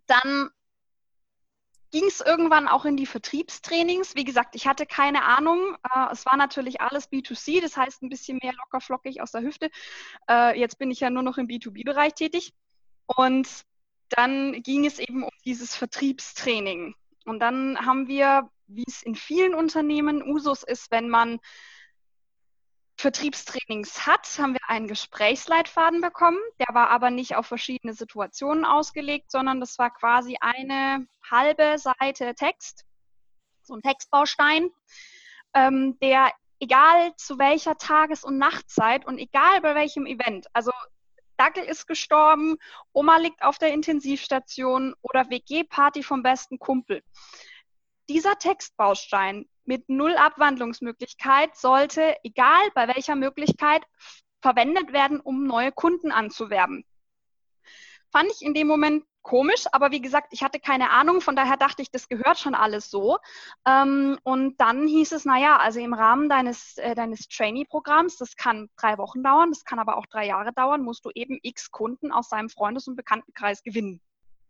dann 0.06 0.52
ging 1.92 2.06
es 2.06 2.22
irgendwann 2.22 2.68
auch 2.68 2.86
in 2.86 2.98
die 2.98 3.06
Vertriebstrainings. 3.06 4.16
Wie 4.16 4.24
gesagt, 4.24 4.56
ich 4.56 4.68
hatte 4.68 4.86
keine 4.86 5.24
Ahnung. 5.24 5.76
Äh, 5.84 6.12
es 6.12 6.26
war 6.26 6.38
natürlich 6.38 6.82
alles 6.82 7.12
B2C, 7.12 7.62
das 7.62 7.78
heißt 7.78 8.04
ein 8.04 8.10
bisschen 8.10 8.40
mehr 8.42 8.54
lockerflockig 8.54 9.22
aus 9.22 9.32
der 9.32 9.42
Hüfte. 9.42 9.70
Äh, 10.30 10.60
jetzt 10.60 10.78
bin 10.80 10.92
ich 10.92 11.00
ja 11.00 11.10
nur 11.10 11.24
noch 11.24 11.38
im 11.38 11.48
B2B-Bereich 11.48 12.14
tätig. 12.14 12.54
Und 13.06 13.48
dann 14.10 14.62
ging 14.64 14.86
es 14.86 15.00
eben 15.00 15.24
um 15.24 15.32
dieses 15.46 15.76
Vertriebstraining. 15.76 16.96
Und 17.26 17.40
dann 17.40 17.86
haben 17.86 18.08
wir, 18.08 18.50
wie 18.68 18.86
es 18.88 19.04
in 19.04 19.16
vielen 19.16 19.54
Unternehmen 19.54 20.24
Usus 20.24 20.64
ist, 20.64 20.92
wenn 20.92 21.10
man 21.10 21.40
Vertriebstrainings 22.98 24.08
hat, 24.08 24.28
haben 24.40 24.54
wir 24.54 24.70
einen 24.70 24.88
Gesprächsleitfaden 24.88 26.02
bekommen. 26.02 26.40
Der 26.60 26.74
war 26.74 26.90
aber 26.90 27.12
nicht 27.12 27.36
auf 27.36 27.46
verschiedene 27.46 27.94
Situationen 27.94 28.66
ausgelegt, 28.66 29.32
sondern 29.32 29.60
das 29.60 29.78
war 29.78 29.92
quasi 29.92 30.38
eine 30.42 31.08
halbe 31.30 31.78
Seite 31.78 32.34
Text, 32.34 32.86
so 33.62 33.76
ein 33.76 33.82
Textbaustein, 33.82 34.70
ähm, 35.54 35.98
der 36.02 36.32
egal 36.60 37.16
zu 37.18 37.38
welcher 37.38 37.78
Tages- 37.78 38.24
und 38.24 38.40
Nachtzeit 38.40 39.06
und 39.06 39.20
egal 39.20 39.62
bei 39.62 39.76
welchem 39.76 40.08
Event, 40.08 40.48
also 40.54 40.72
Dackel 41.38 41.64
ist 41.66 41.86
gestorben, 41.86 42.58
Oma 42.94 43.18
liegt 43.18 43.44
auf 43.44 43.60
der 43.60 43.72
Intensivstation 43.72 44.96
oder 45.04 45.30
WG-Party 45.30 46.02
vom 46.02 46.24
besten 46.24 46.58
Kumpel. 46.58 47.04
Dieser 48.10 48.40
Textbaustein 48.40 49.48
mit 49.68 49.90
null 49.90 50.16
Abwandlungsmöglichkeit 50.16 51.56
sollte, 51.56 52.16
egal 52.24 52.72
bei 52.74 52.88
welcher 52.88 53.16
Möglichkeit, 53.16 53.84
verwendet 54.42 54.94
werden, 54.94 55.20
um 55.20 55.46
neue 55.46 55.72
Kunden 55.72 56.12
anzuwerben. 56.12 56.86
fand 58.10 58.32
ich 58.32 58.42
in 58.42 58.54
dem 58.54 58.68
Moment 58.68 59.04
komisch, 59.22 59.66
aber 59.74 59.92
wie 59.92 60.00
gesagt, 60.00 60.30
ich 60.32 60.42
hatte 60.42 60.60
keine 60.60 60.90
Ahnung, 60.92 61.20
von 61.20 61.36
daher 61.36 61.58
dachte 61.58 61.82
ich, 61.82 61.92
das 61.92 62.08
gehört 62.08 62.40
schon 62.40 62.56
alles 62.56 62.90
so. 62.90 63.18
Ähm, 63.68 64.18
und 64.24 64.56
dann 64.62 64.88
hieß 64.88 65.12
es, 65.12 65.26
naja, 65.26 65.58
also 65.58 65.82
im 65.82 65.94
Rahmen 65.94 66.30
deines, 66.30 66.78
äh, 66.78 66.96
deines 66.96 67.28
Trainee-Programms, 67.28 68.16
das 68.18 68.38
kann 68.38 68.70
drei 68.78 68.98
Wochen 68.98 69.22
dauern, 69.24 69.50
das 69.50 69.66
kann 69.66 69.80
aber 69.80 69.98
auch 69.98 70.06
drei 70.06 70.26
Jahre 70.26 70.54
dauern, 70.54 70.82
musst 70.82 71.04
du 71.04 71.12
eben 71.14 71.38
x 71.42 71.72
Kunden 71.72 72.14
aus 72.14 72.30
deinem 72.30 72.50
Freundes- 72.50 72.88
und 72.88 72.96
Bekanntenkreis 72.96 73.64
gewinnen. 73.64 74.02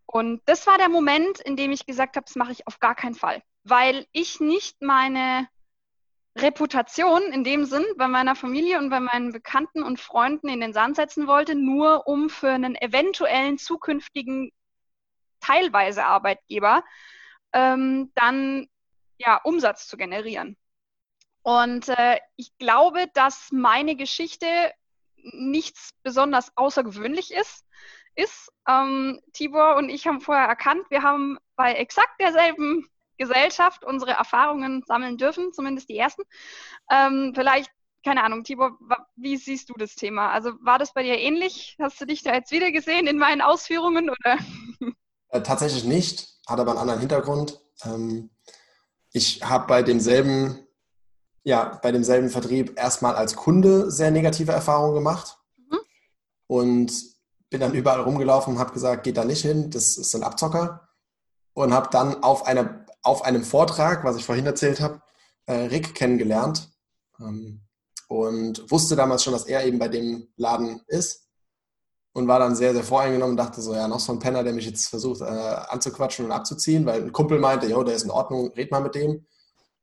Und 0.06 0.42
das 0.46 0.68
war 0.68 0.78
der 0.78 0.90
Moment, 0.90 1.40
in 1.40 1.56
dem 1.56 1.72
ich 1.72 1.88
gesagt 1.88 2.16
habe, 2.16 2.26
das 2.26 2.36
mache 2.36 2.52
ich 2.52 2.68
auf 2.68 2.80
gar 2.80 2.94
keinen 2.94 3.16
Fall, 3.16 3.42
weil 3.70 4.06
ich 4.12 4.40
nicht 4.40 4.82
meine 4.82 5.48
Reputation 6.38 7.22
in 7.34 7.44
dem 7.44 7.66
Sinn 7.66 7.86
bei 7.98 8.08
meiner 8.08 8.36
Familie 8.36 8.78
und 8.78 8.90
bei 8.90 9.00
meinen 9.00 9.32
Bekannten 9.32 9.84
und 9.84 10.00
Freunden 10.00 10.50
in 10.50 10.62
den 10.62 10.74
Sand 10.74 10.96
setzen 10.96 11.28
wollte, 11.28 11.56
nur 11.56 12.08
um 12.08 12.30
für 12.30 12.52
einen 12.52 12.76
eventuellen 12.76 13.58
zukünftigen 13.58 14.52
teilweise 15.40 16.06
Arbeitgeber 16.06 16.84
ähm, 17.54 18.12
dann 18.16 18.68
ja 19.18 19.38
Umsatz 19.44 19.88
zu 19.88 19.98
generieren. 19.98 20.58
Und 21.42 21.90
äh, 21.90 22.20
ich 22.36 22.56
glaube, 22.58 23.08
dass 23.14 23.52
meine 23.52 23.96
Geschichte 23.96 24.74
nichts 25.16 25.92
besonders 26.04 26.52
außergewöhnlich 26.56 27.32
ist. 27.34 27.66
ist. 28.16 28.52
Ähm, 28.68 29.22
Tibor 29.34 29.76
und 29.78 29.90
ich 29.90 30.08
haben 30.08 30.22
vorher 30.22 30.48
erkannt, 30.48 30.86
wir 30.90 31.04
haben 31.04 31.38
bei 31.56 31.74
exakt 31.74 32.20
derselben 32.20 32.88
Gesellschaft 33.18 33.84
unsere 33.84 34.12
Erfahrungen 34.12 34.84
sammeln 34.86 35.18
dürfen, 35.18 35.52
zumindest 35.54 35.90
die 35.90 35.98
ersten. 35.98 36.24
Ähm, 36.92 37.34
vielleicht, 37.36 37.72
keine 38.04 38.24
Ahnung, 38.24 38.44
Tibor, 38.44 38.78
wie 39.16 39.38
siehst 39.38 39.70
du 39.70 39.74
das 39.74 39.96
Thema? 39.96 40.32
Also 40.32 40.52
war 40.62 40.80
das 40.80 40.94
bei 40.94 41.04
dir 41.04 41.18
ähnlich? 41.18 41.76
Hast 41.80 42.00
du 42.00 42.06
dich 42.06 42.24
da 42.24 42.34
jetzt 42.34 42.52
wieder 42.52 42.72
gesehen 42.72 43.08
in 43.08 43.18
meinen 43.18 43.42
Ausführungen 43.42 44.10
oder? 44.10 44.38
Äh, 45.30 45.42
tatsächlich 45.42 45.84
nicht, 45.84 46.40
hat 46.48 46.58
aber 46.58 46.72
einen 46.72 46.80
anderen 46.80 47.02
Hintergrund. 47.02 47.60
Ähm, 47.84 48.30
ich 49.12 49.44
habe 49.44 49.68
bei 49.68 49.84
demselben, 49.84 50.66
ja, 51.44 51.80
bei 51.84 51.92
demselben 51.92 52.30
Vertrieb 52.30 52.80
erstmal 52.80 53.16
als 53.16 53.36
Kunde 53.36 53.92
sehr 53.92 54.10
negative 54.12 54.54
Erfahrungen 54.54 54.96
gemacht 54.96 55.38
mhm. 55.58 55.80
und 56.48 56.94
bin 57.50 57.60
dann 57.60 57.74
überall 57.74 58.02
rumgelaufen 58.02 58.54
und 58.54 58.60
habe 58.60 58.74
gesagt, 58.74 59.04
geht 59.04 59.18
da 59.18 59.26
nicht 59.26 59.42
hin, 59.42 59.70
das 59.70 59.96
sind 59.96 60.24
Abzocker 60.24 60.88
und 61.54 61.74
habe 61.74 61.90
dann 61.92 62.24
auf 62.24 62.46
einer 62.46 62.86
auf 63.08 63.24
einem 63.24 63.44
Vortrag, 63.44 64.04
was 64.04 64.18
ich 64.18 64.26
vorhin 64.26 64.46
erzählt 64.46 64.82
habe, 64.82 65.02
äh, 65.46 65.54
Rick 65.54 65.96
kennengelernt 65.96 66.70
ähm, 67.20 67.62
und 68.08 68.70
wusste 68.70 68.96
damals 68.96 69.24
schon, 69.24 69.34
dass 69.34 69.46
er 69.46 69.66
eben 69.66 69.80
bei 69.80 69.88
dem 69.88 70.28
Laden 70.36 70.82
ist 70.88 71.28
und 72.14 72.28
war 72.28 72.40
dann 72.40 72.56
sehr, 72.56 72.74
sehr 72.74 72.84
voreingenommen 72.84 73.32
und 73.32 73.38
dachte 73.38 73.62
so, 73.62 73.74
ja, 73.74 73.88
noch 73.88 74.00
so 74.00 74.12
ein 74.12 74.20
Penner, 74.20 74.44
der 74.44 74.54
mich 74.54 74.66
jetzt 74.66 74.88
versucht 74.88 75.22
äh, 75.22 75.26
anzuquatschen 75.26 76.26
und 76.26 76.32
abzuziehen, 76.32 76.86
weil 76.86 77.04
ein 77.04 77.12
Kumpel 77.12 77.40
meinte, 77.40 77.68
jo, 77.68 77.84
der 77.84 77.96
ist 77.96 78.04
in 78.04 78.12
Ordnung, 78.12 78.52
red 78.58 78.72
mal 78.72 78.82
mit 78.82 78.96
dem. 78.96 79.26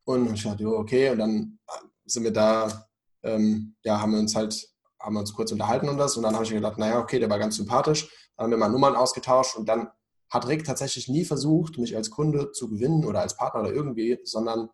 Und 0.05 0.35
ich 0.35 0.43
dachte, 0.43 0.63
jo, 0.63 0.77
okay, 0.77 1.11
und 1.11 1.19
dann 1.19 1.59
sind 2.05 2.25
wir 2.25 2.33
da, 2.33 2.89
ähm, 3.23 3.75
ja, 3.85 4.01
haben 4.01 4.13
wir 4.13 4.19
uns 4.19 4.37
halt, 4.37 4.69
haben 5.01 5.15
wir 5.15 5.21
uns 5.21 5.33
kurz 5.33 5.51
unterhalten 5.51 5.89
und 5.89 5.97
das 5.97 6.17
und 6.17 6.25
dann 6.25 6.35
habe 6.35 6.45
ich 6.45 6.51
mir 6.51 6.57
gedacht, 6.57 6.77
naja, 6.77 6.99
okay, 6.99 7.19
der 7.19 7.31
war 7.31 7.39
ganz 7.39 7.57
sympathisch, 7.57 8.11
dann 8.37 8.45
haben 8.45 8.51
wir 8.51 8.59
mal 8.59 8.69
Nummern 8.69 8.97
ausgetauscht 8.97 9.57
und 9.57 9.67
dann 9.67 9.89
hat 10.35 10.49
Rick 10.49 10.65
tatsächlich 10.65 11.09
nie 11.09 11.25
versucht, 11.25 11.79
mich 11.79 11.97
als 11.97 12.11
Kunde 12.11 12.53
zu 12.53 12.69
gewinnen 12.69 13.05
oder 13.05 13.21
als 13.21 13.37
Partner 13.37 13.61
oder 13.61 13.73
irgendwie, 13.73 14.19
sondern 14.25 14.69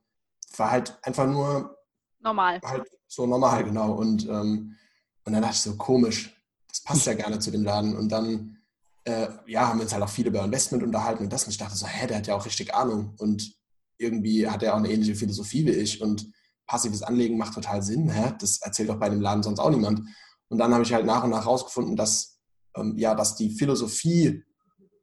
war 0.57 0.71
halt 0.71 0.99
einfach 1.03 1.27
nur 1.27 1.77
normal. 2.21 2.61
Halt 2.65 2.89
so 3.07 3.27
normal, 3.27 3.65
genau. 3.65 3.93
Und, 3.93 4.27
ähm, 4.29 4.77
und 5.25 5.33
dann 5.33 5.43
dachte 5.43 5.55
ich 5.55 5.61
so, 5.61 5.77
komisch, 5.77 6.35
das 6.69 6.83
passt 6.83 7.07
ja 7.07 7.15
gerne 7.15 7.39
zu 7.39 7.51
dem 7.51 7.65
Laden. 7.65 7.97
Und 7.97 8.11
dann 8.11 8.59
äh, 9.05 9.29
ja, 9.47 9.69
haben 9.69 9.79
wir 9.79 9.85
uns 9.85 9.93
halt 9.93 10.03
auch 10.03 10.09
viel 10.09 10.27
über 10.27 10.45
Investment 10.45 10.83
unterhalten 10.83 11.25
und 11.25 11.33
das. 11.33 11.45
Und 11.45 11.51
ich 11.51 11.59
dachte 11.59 11.77
so, 11.77 11.87
hä, 11.87 12.07
der 12.07 12.19
hat 12.19 12.27
ja 12.27 12.35
auch 12.35 12.47
richtig 12.47 12.75
Ahnung. 12.75 13.15
Und 13.19 13.55
irgendwie 13.99 14.49
hat 14.49 14.63
er 14.63 14.75
auch 14.75 14.79
eine 14.79 14.91
ähnliche 14.91 15.15
Philosophie 15.15 15.67
wie 15.67 15.71
ich. 15.71 16.01
Und 16.01 16.33
passives 16.67 17.03
Anlegen 17.03 17.37
macht 17.37 17.55
total 17.55 17.83
Sinn. 17.83 18.11
Hä? 18.11 18.33
Das 18.39 18.61
erzählt 18.63 18.89
doch 18.89 18.99
bei 18.99 19.09
dem 19.09 19.21
Laden 19.21 19.43
sonst 19.43 19.59
auch 19.59 19.71
niemand. 19.71 20.03
Und 20.49 20.59
dann 20.59 20.73
habe 20.73 20.83
ich 20.83 20.93
halt 20.93 21.07
nach 21.07 21.25
und 21.25 21.31
nach 21.31 21.45
herausgefunden, 21.45 21.97
dass, 21.97 22.39
ähm, 22.77 22.97
ja, 22.97 23.15
dass 23.15 23.37
die 23.37 23.51
Philosophie 23.51 24.45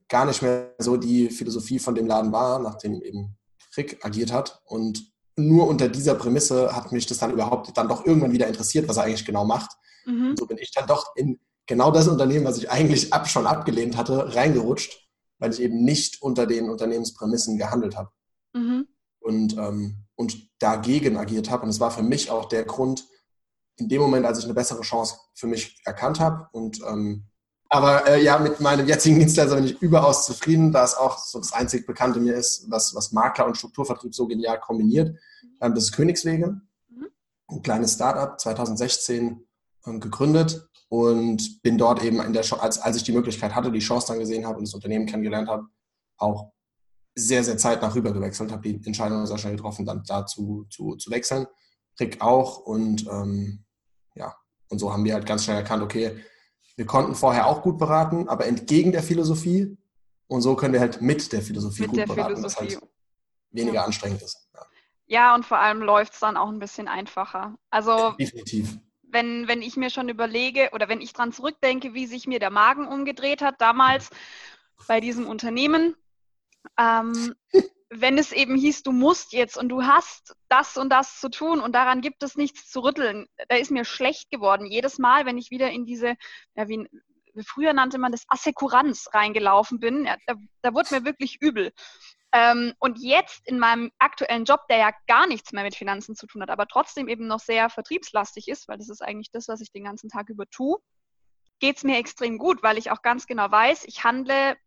gar 0.09 0.25
nicht 0.25 0.41
mehr 0.41 0.73
so 0.79 0.97
die 0.97 1.29
Philosophie 1.29 1.79
von 1.79 1.95
dem 1.95 2.07
Laden 2.07 2.31
war, 2.31 2.59
nachdem 2.59 3.01
eben 3.01 3.37
Rick 3.75 4.03
agiert 4.05 4.31
hat. 4.31 4.61
Und 4.65 5.11
nur 5.35 5.67
unter 5.67 5.87
dieser 5.87 6.15
Prämisse 6.15 6.75
hat 6.75 6.91
mich 6.91 7.05
das 7.05 7.19
dann 7.19 7.31
überhaupt 7.31 7.77
dann 7.77 7.87
doch 7.87 8.05
irgendwann 8.05 8.31
wieder 8.31 8.47
interessiert, 8.47 8.87
was 8.87 8.97
er 8.97 9.03
eigentlich 9.03 9.25
genau 9.25 9.45
macht. 9.45 9.71
Mhm. 10.05 10.31
Und 10.31 10.39
so 10.39 10.47
bin 10.47 10.57
ich 10.57 10.71
dann 10.71 10.87
doch 10.87 11.15
in 11.15 11.39
genau 11.67 11.91
das 11.91 12.07
Unternehmen, 12.07 12.45
was 12.45 12.57
ich 12.57 12.71
eigentlich 12.71 13.13
ab, 13.13 13.29
schon 13.29 13.45
abgelehnt 13.45 13.97
hatte, 13.97 14.35
reingerutscht, 14.35 15.07
weil 15.37 15.51
ich 15.51 15.61
eben 15.61 15.83
nicht 15.83 16.21
unter 16.21 16.47
den 16.47 16.69
Unternehmensprämissen 16.69 17.57
gehandelt 17.57 17.95
habe. 17.95 18.09
Mhm. 18.53 18.87
Und, 19.19 19.57
ähm, 19.57 20.05
und 20.15 20.49
dagegen 20.59 21.17
agiert 21.17 21.51
habe. 21.51 21.63
Und 21.63 21.69
es 21.69 21.79
war 21.79 21.91
für 21.91 22.03
mich 22.03 22.31
auch 22.31 22.45
der 22.45 22.63
Grund, 22.63 23.05
in 23.75 23.89
dem 23.89 24.01
Moment, 24.01 24.25
als 24.25 24.39
ich 24.39 24.45
eine 24.45 24.53
bessere 24.53 24.81
Chance 24.81 25.17
für 25.35 25.47
mich 25.47 25.79
erkannt 25.85 26.19
habe 26.19 26.47
und 26.51 26.81
ähm, 26.87 27.27
aber 27.69 28.07
äh, 28.07 28.23
ja, 28.23 28.39
mit 28.39 28.59
meinem 28.59 28.87
jetzigen 28.87 29.19
Dienstleister 29.19 29.55
bin 29.55 29.65
ich 29.65 29.81
überaus 29.81 30.25
zufrieden, 30.25 30.71
da 30.71 30.83
es 30.83 30.95
auch 30.95 31.17
so 31.17 31.39
das 31.39 31.53
einzig 31.53 31.85
Bekannte 31.85 32.19
mir 32.19 32.35
ist, 32.35 32.69
was, 32.69 32.95
was 32.95 33.11
Makler 33.11 33.45
und 33.45 33.57
Strukturvertrieb 33.57 34.15
so 34.15 34.27
genial 34.27 34.59
kombiniert. 34.59 35.17
Ähm, 35.61 35.73
das 35.73 35.85
ist 35.85 35.91
Königswege, 35.91 36.61
mhm. 36.89 37.07
ein 37.49 37.61
kleines 37.61 37.93
Startup, 37.93 38.39
2016 38.39 39.45
ähm, 39.85 39.99
gegründet 39.99 40.69
und 40.89 41.61
bin 41.61 41.77
dort 41.77 42.03
eben 42.03 42.21
in 42.21 42.33
der, 42.33 42.45
als, 42.61 42.79
als 42.79 42.95
ich 42.95 43.03
die 43.03 43.11
Möglichkeit 43.11 43.53
hatte, 43.53 43.71
die 43.71 43.79
Chance 43.79 44.07
dann 44.07 44.19
gesehen 44.19 44.45
habe 44.45 44.57
und 44.57 44.67
das 44.67 44.73
Unternehmen 44.73 45.05
kennengelernt 45.05 45.49
habe, 45.49 45.67
auch 46.17 46.51
sehr, 47.15 47.43
sehr 47.43 47.57
zeitnah 47.57 47.93
rüber 47.93 48.13
gewechselt, 48.13 48.51
habe 48.51 48.61
die 48.61 48.85
Entscheidung 48.85 49.25
sehr 49.25 49.37
schnell 49.37 49.55
getroffen, 49.55 49.85
dann 49.85 50.03
dazu 50.07 50.65
zu, 50.69 50.95
zu 50.95 51.11
wechseln. 51.11 51.47
Rick 51.99 52.21
auch 52.21 52.59
und 52.59 53.07
ähm, 53.07 53.65
ja, 54.15 54.35
und 54.69 54.79
so 54.79 54.93
haben 54.93 55.03
wir 55.03 55.15
halt 55.15 55.25
ganz 55.25 55.43
schnell 55.43 55.57
erkannt, 55.57 55.81
okay, 55.81 56.17
wir 56.77 56.85
konnten 56.85 57.15
vorher 57.15 57.47
auch 57.47 57.63
gut 57.63 57.77
beraten, 57.77 58.29
aber 58.29 58.45
entgegen 58.45 58.91
der 58.91 59.03
Philosophie. 59.03 59.75
Und 60.27 60.41
so 60.41 60.55
können 60.55 60.73
wir 60.73 60.79
halt 60.79 61.01
mit 61.01 61.33
der 61.33 61.41
Philosophie 61.41 61.81
mit 61.81 61.89
gut 61.89 61.99
der 61.99 62.05
beraten, 62.05 62.43
was 62.43 62.57
halt 62.57 62.79
weniger 63.51 63.75
ja. 63.75 63.85
anstrengend 63.85 64.21
ist. 64.21 64.47
Ja. 64.53 64.61
ja, 65.07 65.35
und 65.35 65.45
vor 65.45 65.57
allem 65.57 65.81
läuft 65.81 66.13
es 66.13 66.19
dann 66.19 66.37
auch 66.37 66.49
ein 66.49 66.59
bisschen 66.59 66.87
einfacher. 66.87 67.57
Also 67.71 68.11
definitiv. 68.11 68.77
Wenn, 69.09 69.47
wenn 69.47 69.61
ich 69.61 69.75
mir 69.75 69.89
schon 69.89 70.09
überlege 70.09 70.69
oder 70.73 70.87
wenn 70.87 71.01
ich 71.01 71.13
dran 71.13 71.31
zurückdenke, 71.31 71.93
wie 71.93 72.05
sich 72.05 72.27
mir 72.27 72.39
der 72.39 72.51
Magen 72.51 72.87
umgedreht 72.87 73.41
hat 73.41 73.59
damals 73.59 74.09
bei 74.87 74.99
diesem 74.99 75.25
Unternehmen, 75.27 75.95
ähm, 76.77 77.33
wenn 77.89 78.17
es 78.17 78.31
eben 78.31 78.55
hieß, 78.55 78.83
du 78.83 78.91
musst 78.91 79.33
jetzt 79.33 79.57
und 79.57 79.69
du 79.69 79.83
hast 79.83 80.35
das 80.49 80.77
und 80.77 80.89
das 80.89 81.19
zu 81.19 81.29
tun 81.29 81.61
und 81.61 81.73
daran 81.73 82.01
gibt 82.01 82.21
es 82.23 82.35
nichts 82.35 82.69
zu 82.69 82.81
rütteln, 82.81 83.27
da 83.47 83.55
ist 83.55 83.71
mir 83.71 83.85
schlecht 83.85 84.29
geworden. 84.29 84.65
Jedes 84.65 84.97
Mal, 84.97 85.25
wenn 85.25 85.37
ich 85.37 85.51
wieder 85.51 85.71
in 85.71 85.85
diese, 85.85 86.15
ja, 86.55 86.67
wie, 86.67 86.87
früher 87.45 87.73
nannte 87.73 87.97
man 87.97 88.11
das, 88.11 88.25
Assekuranz 88.27 89.09
reingelaufen 89.13 89.79
bin, 89.79 90.05
ja, 90.05 90.17
da, 90.25 90.35
da 90.61 90.73
wurde 90.73 90.95
mir 90.95 91.05
wirklich 91.05 91.41
übel. 91.41 91.71
Ähm, 92.33 92.73
und 92.79 92.99
jetzt 92.99 93.47
in 93.47 93.57
meinem 93.57 93.91
aktuellen 93.99 94.43
Job, 94.43 94.67
der 94.69 94.77
ja 94.77 94.91
gar 95.07 95.27
nichts 95.27 95.53
mehr 95.53 95.63
mit 95.63 95.75
Finanzen 95.75 96.15
zu 96.15 96.27
tun 96.27 96.41
hat, 96.41 96.49
aber 96.49 96.67
trotzdem 96.67 97.07
eben 97.07 97.27
noch 97.27 97.39
sehr 97.39 97.69
vertriebslastig 97.69 98.49
ist, 98.49 98.67
weil 98.67 98.77
das 98.77 98.89
ist 98.89 99.01
eigentlich 99.01 99.31
das, 99.31 99.47
was 99.47 99.61
ich 99.61 99.71
den 99.71 99.85
ganzen 99.85 100.09
Tag 100.09 100.29
über 100.29 100.45
tue, 100.49 100.77
geht 101.59 101.77
es 101.77 101.83
mir 101.83 101.97
extrem 101.97 102.37
gut, 102.37 102.63
weil 102.63 102.77
ich 102.77 102.91
auch 102.91 103.01
ganz 103.01 103.27
genau 103.27 103.49
weiß, 103.49 103.85
ich 103.85 104.03
handle 104.03 104.57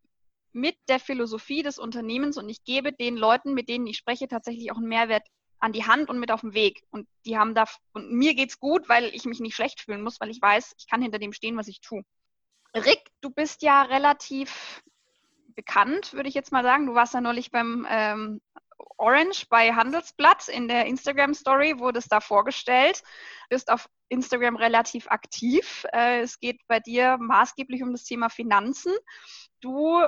mit 0.52 0.76
der 0.88 1.00
Philosophie 1.00 1.62
des 1.62 1.78
Unternehmens 1.78 2.36
und 2.36 2.48
ich 2.48 2.64
gebe 2.64 2.92
den 2.92 3.16
Leuten, 3.16 3.54
mit 3.54 3.68
denen 3.68 3.86
ich 3.86 3.96
spreche, 3.96 4.28
tatsächlich 4.28 4.72
auch 4.72 4.76
einen 4.76 4.88
Mehrwert 4.88 5.26
an 5.60 5.72
die 5.72 5.84
Hand 5.84 6.08
und 6.08 6.18
mit 6.18 6.30
auf 6.30 6.40
den 6.40 6.54
Weg. 6.54 6.82
Und 6.90 7.06
die 7.24 7.38
haben 7.38 7.54
da, 7.54 7.64
und 7.92 8.12
mir 8.12 8.34
geht's 8.34 8.58
gut, 8.58 8.88
weil 8.88 9.04
ich 9.14 9.24
mich 9.26 9.40
nicht 9.40 9.54
schlecht 9.54 9.80
fühlen 9.80 10.02
muss, 10.02 10.20
weil 10.20 10.30
ich 10.30 10.40
weiß, 10.40 10.74
ich 10.78 10.88
kann 10.88 11.02
hinter 11.02 11.18
dem 11.18 11.32
stehen, 11.32 11.56
was 11.56 11.68
ich 11.68 11.80
tue. 11.80 12.02
Rick, 12.74 13.10
du 13.20 13.30
bist 13.30 13.62
ja 13.62 13.82
relativ 13.82 14.82
bekannt, 15.54 16.12
würde 16.14 16.28
ich 16.28 16.34
jetzt 16.34 16.52
mal 16.52 16.62
sagen. 16.62 16.86
Du 16.86 16.94
warst 16.94 17.14
ja 17.14 17.20
neulich 17.20 17.50
beim 17.50 17.86
ähm, 17.90 18.40
Orange 18.96 19.46
bei 19.48 19.72
Handelsblatt 19.72 20.48
in 20.48 20.68
der 20.68 20.86
Instagram 20.86 21.34
Story, 21.34 21.78
wurde 21.78 21.98
es 21.98 22.08
da 22.08 22.20
vorgestellt. 22.20 23.02
Du 23.48 23.56
bist 23.56 23.70
auf 23.70 23.88
Instagram 24.08 24.56
relativ 24.56 25.08
aktiv. 25.08 25.84
Äh, 25.92 26.20
es 26.20 26.38
geht 26.40 26.60
bei 26.68 26.80
dir 26.80 27.18
maßgeblich 27.18 27.82
um 27.82 27.92
das 27.92 28.04
Thema 28.04 28.28
Finanzen. 28.28 28.92
Du 29.60 30.00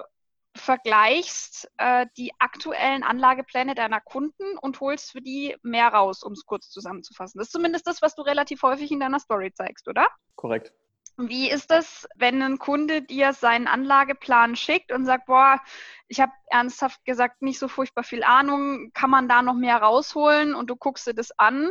vergleichst 0.55 1.71
äh, 1.79 2.07
die 2.17 2.33
aktuellen 2.39 3.03
Anlagepläne 3.03 3.75
deiner 3.75 4.01
Kunden 4.01 4.59
und 4.61 4.81
holst 4.81 5.13
für 5.13 5.23
die 5.23 5.57
mehr 5.63 5.89
raus, 5.89 6.23
um 6.23 6.33
es 6.33 6.45
kurz 6.45 6.69
zusammenzufassen. 6.71 7.39
Das 7.39 7.49
ist 7.49 7.53
zumindest 7.53 7.87
das, 7.87 8.03
was 8.03 8.15
du 8.15 8.23
relativ 8.23 8.63
häufig 8.63 8.91
in 8.91 9.01
deiner 9.01 9.21
Story 9.21 9.53
zeigst, 9.53 9.89
oder? 9.89 10.07
Korrekt. 10.37 10.73
Wie 11.19 11.51
ist 11.51 11.71
es, 11.71 12.09
wenn 12.17 12.41
ein 12.43 12.59
Kunde 12.59 13.03
dir 13.03 13.33
seinen 13.33 13.67
Anlageplan 13.67 14.57
schickt 14.57 14.93
und 14.93 15.05
sagt, 15.05 15.27
boah, 15.27 15.61
ich 16.09 16.21
habe 16.21 16.33
ernsthaft 16.47 17.05
gesagt 17.05 17.43
nicht 17.43 17.59
so 17.59 17.69
furchtbar 17.69 18.03
viel 18.03 18.23
Ahnung, 18.23 18.93
kann 18.95 19.11
man 19.11 19.29
da 19.29 19.43
noch 19.43 19.55
mehr 19.55 19.77
rausholen 19.77 20.55
und 20.55 20.71
du 20.71 20.77
guckst 20.77 21.07
dir 21.07 21.15
das 21.15 21.31
an 21.39 21.71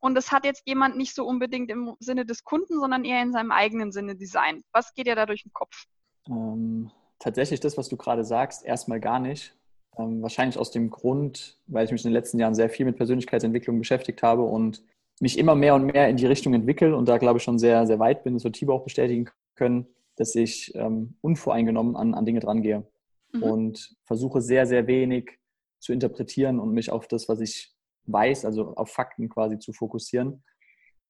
und 0.00 0.14
das 0.14 0.32
hat 0.32 0.44
jetzt 0.44 0.62
jemand 0.66 0.96
nicht 0.96 1.14
so 1.14 1.26
unbedingt 1.26 1.70
im 1.70 1.96
Sinne 2.00 2.26
des 2.26 2.44
Kunden, 2.44 2.78
sondern 2.78 3.04
eher 3.04 3.22
in 3.22 3.32
seinem 3.32 3.50
eigenen 3.50 3.92
Sinne 3.92 4.16
designt. 4.16 4.64
Was 4.72 4.94
geht 4.94 5.06
dir 5.06 5.16
da 5.16 5.26
durch 5.26 5.42
den 5.42 5.52
Kopf? 5.52 5.86
Ähm, 6.28 6.90
tatsächlich 7.18 7.60
das, 7.60 7.76
was 7.76 7.88
du 7.88 7.96
gerade 7.96 8.24
sagst, 8.24 8.64
erstmal 8.64 9.00
gar 9.00 9.18
nicht. 9.18 9.54
Ähm, 9.98 10.22
wahrscheinlich 10.22 10.58
aus 10.58 10.70
dem 10.70 10.90
Grund, 10.90 11.58
weil 11.66 11.84
ich 11.84 11.92
mich 11.92 12.04
in 12.04 12.10
den 12.10 12.14
letzten 12.14 12.38
Jahren 12.38 12.54
sehr 12.54 12.68
viel 12.68 12.84
mit 12.84 12.96
Persönlichkeitsentwicklung 12.96 13.78
beschäftigt 13.78 14.22
habe 14.22 14.42
und 14.42 14.82
mich 15.20 15.38
immer 15.38 15.54
mehr 15.54 15.74
und 15.74 15.86
mehr 15.86 16.08
in 16.08 16.16
die 16.16 16.26
Richtung 16.26 16.52
entwickle 16.52 16.94
und 16.94 17.08
da 17.08 17.16
glaube 17.16 17.38
ich 17.38 17.42
schon 17.42 17.58
sehr, 17.58 17.86
sehr 17.86 17.98
weit 17.98 18.22
bin, 18.22 18.34
das 18.34 18.44
wird 18.44 18.56
Tibo 18.56 18.74
auch 18.74 18.84
bestätigen 18.84 19.30
können, 19.54 19.86
dass 20.16 20.34
ich 20.34 20.74
ähm, 20.74 21.16
unvoreingenommen 21.22 21.96
an, 21.96 22.12
an 22.12 22.26
Dinge 22.26 22.40
drangehe 22.40 22.86
mhm. 23.32 23.42
und 23.42 23.96
versuche 24.04 24.42
sehr, 24.42 24.66
sehr 24.66 24.86
wenig 24.86 25.38
zu 25.78 25.92
interpretieren 25.92 26.58
und 26.58 26.72
mich 26.72 26.90
auf 26.90 27.08
das, 27.08 27.28
was 27.28 27.40
ich 27.40 27.74
weiß, 28.04 28.44
also 28.44 28.74
auf 28.76 28.90
Fakten 28.90 29.28
quasi 29.28 29.58
zu 29.58 29.72
fokussieren 29.72 30.42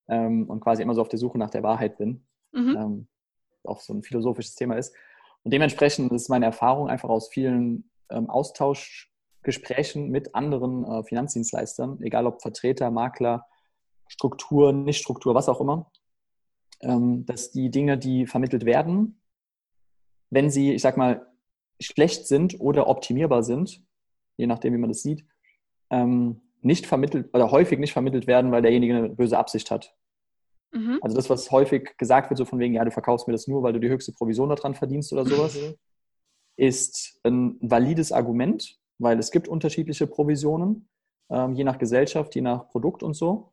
ähm, 0.08 0.48
und 0.48 0.60
quasi 0.60 0.82
immer 0.82 0.94
so 0.94 1.00
auf 1.00 1.08
der 1.08 1.18
Suche 1.18 1.38
nach 1.38 1.50
der 1.50 1.62
Wahrheit 1.62 1.98
bin. 1.98 2.24
Mhm. 2.52 2.76
Ähm, 2.76 3.08
auch 3.64 3.80
so 3.80 3.92
ein 3.92 4.02
philosophisches 4.02 4.54
Thema 4.54 4.76
ist. 4.76 4.94
Und 5.46 5.52
dementsprechend 5.52 6.10
ist 6.10 6.28
meine 6.28 6.46
Erfahrung 6.46 6.88
einfach 6.88 7.08
aus 7.08 7.28
vielen 7.28 7.88
ähm, 8.10 8.28
Austauschgesprächen 8.28 10.10
mit 10.10 10.34
anderen 10.34 10.84
äh, 10.84 11.04
Finanzdienstleistern, 11.04 12.02
egal 12.02 12.26
ob 12.26 12.42
Vertreter, 12.42 12.90
Makler, 12.90 13.46
Struktur, 14.08 14.72
Nicht-Struktur, 14.72 15.36
was 15.36 15.48
auch 15.48 15.60
immer, 15.60 15.88
ähm, 16.80 17.26
dass 17.26 17.52
die 17.52 17.70
Dinge, 17.70 17.96
die 17.96 18.26
vermittelt 18.26 18.64
werden, 18.64 19.20
wenn 20.30 20.50
sie, 20.50 20.72
ich 20.72 20.82
sag 20.82 20.96
mal, 20.96 21.24
schlecht 21.78 22.26
sind 22.26 22.58
oder 22.58 22.88
optimierbar 22.88 23.44
sind, 23.44 23.86
je 24.36 24.48
nachdem, 24.48 24.74
wie 24.74 24.78
man 24.78 24.90
das 24.90 25.02
sieht, 25.02 25.24
ähm, 25.90 26.40
nicht 26.60 26.88
vermittelt 26.88 27.32
oder 27.32 27.52
häufig 27.52 27.78
nicht 27.78 27.92
vermittelt 27.92 28.26
werden, 28.26 28.50
weil 28.50 28.62
derjenige 28.62 28.96
eine 28.96 29.08
böse 29.10 29.38
Absicht 29.38 29.70
hat. 29.70 29.94
Mhm. 30.72 30.98
Also 31.02 31.16
das, 31.16 31.30
was 31.30 31.50
häufig 31.50 31.96
gesagt 31.98 32.30
wird, 32.30 32.38
so 32.38 32.44
von 32.44 32.58
wegen, 32.58 32.74
ja, 32.74 32.84
du 32.84 32.90
verkaufst 32.90 33.26
mir 33.26 33.32
das 33.32 33.46
nur, 33.46 33.62
weil 33.62 33.72
du 33.72 33.80
die 33.80 33.88
höchste 33.88 34.12
Provision 34.12 34.48
daran 34.48 34.74
verdienst 34.74 35.12
oder 35.12 35.24
sowas, 35.24 35.54
mhm. 35.54 35.74
ist 36.56 37.20
ein 37.24 37.56
valides 37.60 38.12
Argument, 38.12 38.78
weil 38.98 39.18
es 39.18 39.30
gibt 39.30 39.48
unterschiedliche 39.48 40.06
Provisionen, 40.06 40.88
ähm, 41.30 41.54
je 41.54 41.64
nach 41.64 41.78
Gesellschaft, 41.78 42.34
je 42.34 42.42
nach 42.42 42.68
Produkt 42.68 43.02
und 43.02 43.14
so. 43.14 43.52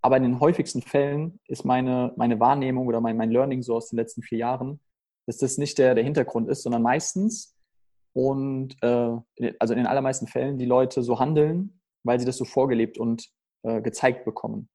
Aber 0.00 0.16
in 0.16 0.24
den 0.24 0.40
häufigsten 0.40 0.82
Fällen 0.82 1.38
ist 1.46 1.64
meine, 1.64 2.12
meine 2.16 2.40
Wahrnehmung 2.40 2.88
oder 2.88 3.00
mein, 3.00 3.16
mein 3.16 3.30
Learning 3.30 3.62
so 3.62 3.76
aus 3.76 3.88
den 3.88 3.98
letzten 3.98 4.22
vier 4.22 4.38
Jahren, 4.38 4.80
dass 5.26 5.38
das 5.38 5.58
nicht 5.58 5.78
der, 5.78 5.94
der 5.94 6.02
Hintergrund 6.02 6.48
ist, 6.48 6.62
sondern 6.62 6.82
meistens 6.82 7.56
und 8.12 8.76
äh, 8.82 9.16
also 9.58 9.74
in 9.74 9.78
den 9.78 9.86
allermeisten 9.86 10.26
Fällen 10.26 10.58
die 10.58 10.66
Leute 10.66 11.02
so 11.02 11.18
handeln, 11.18 11.80
weil 12.04 12.18
sie 12.18 12.26
das 12.26 12.36
so 12.36 12.44
vorgelebt 12.44 12.98
und 12.98 13.30
äh, 13.62 13.80
gezeigt 13.80 14.24
bekommen. 14.24 14.68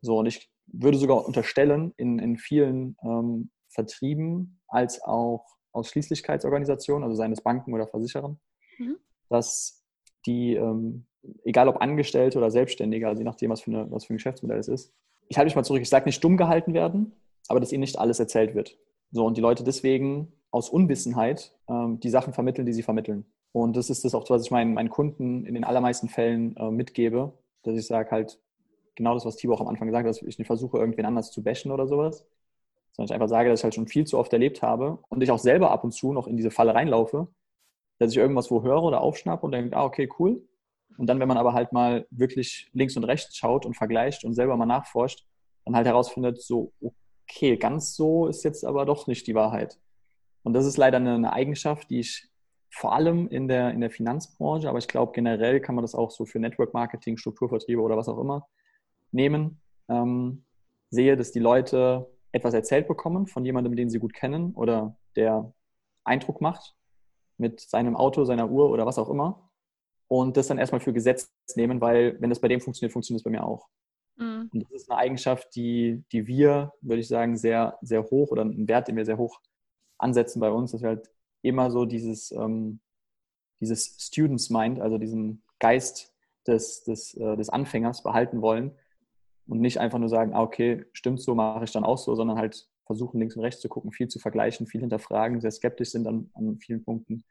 So, 0.00 0.18
und 0.18 0.26
ich 0.26 0.50
würde 0.66 0.98
sogar 0.98 1.24
unterstellen, 1.26 1.92
in, 1.96 2.18
in 2.18 2.36
vielen 2.36 2.96
ähm, 3.02 3.50
Vertrieben 3.68 4.60
als 4.68 5.02
auch 5.02 5.44
Ausschließlichkeitsorganisationen, 5.72 7.04
also 7.04 7.16
seien 7.16 7.32
es 7.32 7.42
Banken 7.42 7.74
oder 7.74 7.86
Versicherern, 7.86 8.38
mhm. 8.78 8.96
dass 9.28 9.84
die, 10.24 10.54
ähm, 10.54 11.06
egal 11.44 11.68
ob 11.68 11.80
Angestellte 11.80 12.38
oder 12.38 12.50
Selbstständige, 12.50 13.08
also 13.08 13.20
je 13.20 13.26
nachdem, 13.26 13.50
was 13.50 13.60
für, 13.62 13.70
eine, 13.70 13.90
was 13.90 14.06
für 14.06 14.14
ein 14.14 14.16
Geschäftsmodell 14.16 14.58
es 14.58 14.68
ist, 14.68 14.92
ich 15.28 15.36
halte 15.36 15.46
mich 15.46 15.56
mal 15.56 15.64
zurück, 15.64 15.82
ich 15.82 15.88
sage 15.88 16.06
nicht 16.06 16.22
dumm 16.22 16.36
gehalten 16.36 16.74
werden, 16.74 17.12
aber 17.48 17.60
dass 17.60 17.72
ihnen 17.72 17.80
nicht 17.80 17.98
alles 17.98 18.18
erzählt 18.18 18.54
wird. 18.54 18.78
So, 19.10 19.24
und 19.24 19.36
die 19.36 19.40
Leute 19.40 19.64
deswegen 19.64 20.32
aus 20.50 20.68
Unwissenheit 20.68 21.54
ähm, 21.68 22.00
die 22.00 22.10
Sachen 22.10 22.32
vermitteln, 22.32 22.66
die 22.66 22.72
sie 22.72 22.82
vermitteln. 22.82 23.26
Und 23.52 23.76
das 23.76 23.90
ist 23.90 24.04
das 24.04 24.14
auch, 24.14 24.28
was 24.28 24.44
ich 24.44 24.50
meinen, 24.50 24.74
meinen 24.74 24.90
Kunden 24.90 25.44
in 25.44 25.54
den 25.54 25.64
allermeisten 25.64 26.08
Fällen 26.08 26.56
äh, 26.56 26.70
mitgebe, 26.70 27.32
dass 27.62 27.76
ich 27.76 27.86
sage 27.86 28.10
halt, 28.10 28.38
genau 28.96 29.14
das, 29.14 29.24
was 29.24 29.36
Tibo 29.36 29.54
auch 29.54 29.60
am 29.60 29.68
Anfang 29.68 29.86
gesagt 29.86 30.06
hat, 30.06 30.10
dass 30.10 30.22
ich 30.22 30.38
nicht 30.38 30.46
versuche, 30.46 30.78
irgendwen 30.78 31.04
anders 31.04 31.30
zu 31.30 31.44
bashen 31.44 31.70
oder 31.70 31.86
sowas, 31.86 32.26
sondern 32.92 33.10
ich 33.10 33.14
einfach 33.14 33.28
sage, 33.28 33.50
dass 33.50 33.60
ich 33.60 33.64
halt 33.64 33.74
schon 33.74 33.86
viel 33.86 34.06
zu 34.06 34.18
oft 34.18 34.32
erlebt 34.32 34.62
habe 34.62 34.98
und 35.08 35.22
ich 35.22 35.30
auch 35.30 35.38
selber 35.38 35.70
ab 35.70 35.84
und 35.84 35.92
zu 35.92 36.12
noch 36.12 36.26
in 36.26 36.36
diese 36.36 36.50
Falle 36.50 36.74
reinlaufe, 36.74 37.28
dass 37.98 38.10
ich 38.10 38.16
irgendwas 38.16 38.50
wo 38.50 38.62
höre 38.62 38.82
oder 38.82 39.02
aufschnappe 39.02 39.44
und 39.44 39.52
denke, 39.52 39.76
ah, 39.76 39.84
okay, 39.84 40.08
cool. 40.18 40.42
Und 40.98 41.06
dann, 41.06 41.20
wenn 41.20 41.28
man 41.28 41.36
aber 41.36 41.52
halt 41.52 41.72
mal 41.72 42.06
wirklich 42.10 42.70
links 42.72 42.96
und 42.96 43.04
rechts 43.04 43.36
schaut 43.36 43.66
und 43.66 43.74
vergleicht 43.74 44.24
und 44.24 44.32
selber 44.32 44.56
mal 44.56 44.66
nachforscht, 44.66 45.26
dann 45.66 45.76
halt 45.76 45.86
herausfindet, 45.86 46.40
so, 46.40 46.72
okay, 46.80 47.56
ganz 47.56 47.94
so 47.94 48.26
ist 48.28 48.44
jetzt 48.44 48.64
aber 48.64 48.86
doch 48.86 49.06
nicht 49.06 49.26
die 49.26 49.34
Wahrheit. 49.34 49.78
Und 50.42 50.54
das 50.54 50.64
ist 50.64 50.78
leider 50.78 50.96
eine, 50.96 51.32
Eigenschaft, 51.32 51.90
die 51.90 52.00
ich 52.00 52.28
vor 52.70 52.94
allem 52.94 53.28
in 53.28 53.48
der, 53.48 53.72
in 53.72 53.80
der 53.80 53.90
Finanzbranche, 53.90 54.68
aber 54.68 54.78
ich 54.78 54.88
glaube 54.88 55.12
generell 55.12 55.60
kann 55.60 55.74
man 55.74 55.82
das 55.82 55.94
auch 55.94 56.10
so 56.10 56.24
für 56.24 56.38
Network 56.38 56.72
Marketing, 56.72 57.16
Strukturvertriebe 57.16 57.80
oder 57.80 57.96
was 57.96 58.08
auch 58.08 58.18
immer 58.18 58.46
nehmen. 59.12 59.60
Ähm, 59.88 60.44
sehe, 60.90 61.16
dass 61.16 61.32
die 61.32 61.40
Leute 61.40 62.10
etwas 62.32 62.54
erzählt 62.54 62.88
bekommen 62.88 63.26
von 63.26 63.44
jemandem, 63.44 63.76
den 63.76 63.90
sie 63.90 63.98
gut 63.98 64.12
kennen 64.12 64.54
oder 64.54 64.96
der 65.16 65.52
Eindruck 66.04 66.40
macht 66.40 66.74
mit 67.38 67.60
seinem 67.60 67.96
Auto, 67.96 68.24
seiner 68.24 68.50
Uhr 68.50 68.70
oder 68.70 68.86
was 68.86 68.98
auch 68.98 69.08
immer 69.08 69.50
und 70.08 70.36
das 70.36 70.46
dann 70.46 70.58
erstmal 70.58 70.80
für 70.80 70.92
Gesetz 70.92 71.32
nehmen, 71.54 71.80
weil 71.80 72.20
wenn 72.20 72.30
das 72.30 72.40
bei 72.40 72.48
dem 72.48 72.60
funktioniert, 72.60 72.92
funktioniert 72.92 73.20
es 73.20 73.24
bei 73.24 73.30
mir 73.30 73.44
auch. 73.44 73.68
Mhm. 74.16 74.50
Und 74.52 74.62
das 74.62 74.70
ist 74.70 74.90
eine 74.90 74.98
Eigenschaft, 75.00 75.54
die, 75.54 76.04
die 76.12 76.26
wir, 76.26 76.72
würde 76.80 77.00
ich 77.00 77.08
sagen, 77.08 77.36
sehr, 77.36 77.78
sehr 77.82 78.04
hoch 78.04 78.30
oder 78.30 78.44
ein 78.44 78.68
Wert, 78.68 78.88
den 78.88 78.96
wir 78.96 79.04
sehr 79.04 79.18
hoch 79.18 79.40
ansetzen 79.98 80.40
bei 80.40 80.50
uns, 80.50 80.72
dass 80.72 80.82
wir 80.82 80.90
halt 80.90 81.10
immer 81.42 81.70
so 81.70 81.84
dieses, 81.84 82.30
ähm, 82.32 82.80
dieses 83.60 83.96
Students 83.98 84.50
Mind, 84.50 84.80
also 84.80 84.98
diesen 84.98 85.42
Geist 85.58 86.14
des, 86.46 86.84
des, 86.84 87.14
äh, 87.14 87.36
des 87.36 87.48
Anfängers 87.48 88.02
behalten 88.02 88.42
wollen 88.42 88.76
und 89.46 89.60
nicht 89.60 89.78
einfach 89.78 89.98
nur 89.98 90.08
sagen, 90.08 90.34
ah, 90.34 90.42
okay, 90.42 90.84
stimmt 90.92 91.20
so, 91.20 91.34
mache 91.34 91.64
ich 91.64 91.72
dann 91.72 91.84
auch 91.84 91.98
so, 91.98 92.14
sondern 92.14 92.38
halt 92.38 92.68
versuchen, 92.86 93.18
links 93.18 93.36
und 93.36 93.42
rechts 93.42 93.60
zu 93.60 93.68
gucken, 93.68 93.92
viel 93.92 94.08
zu 94.08 94.18
vergleichen, 94.18 94.66
viel 94.66 94.80
hinterfragen, 94.80 95.40
sehr 95.40 95.50
skeptisch 95.50 95.90
sind 95.90 96.06
an, 96.06 96.30
an 96.34 96.58
vielen 96.58 96.84
Punkten. 96.84 97.24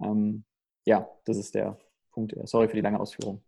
Ähm, 0.00 0.44
ja, 0.84 1.08
das 1.24 1.36
ist 1.36 1.54
der 1.54 1.78
Punkt. 2.12 2.34
Sorry 2.44 2.68
für 2.68 2.76
die 2.76 2.82
lange 2.82 3.00
Ausführung. 3.00 3.42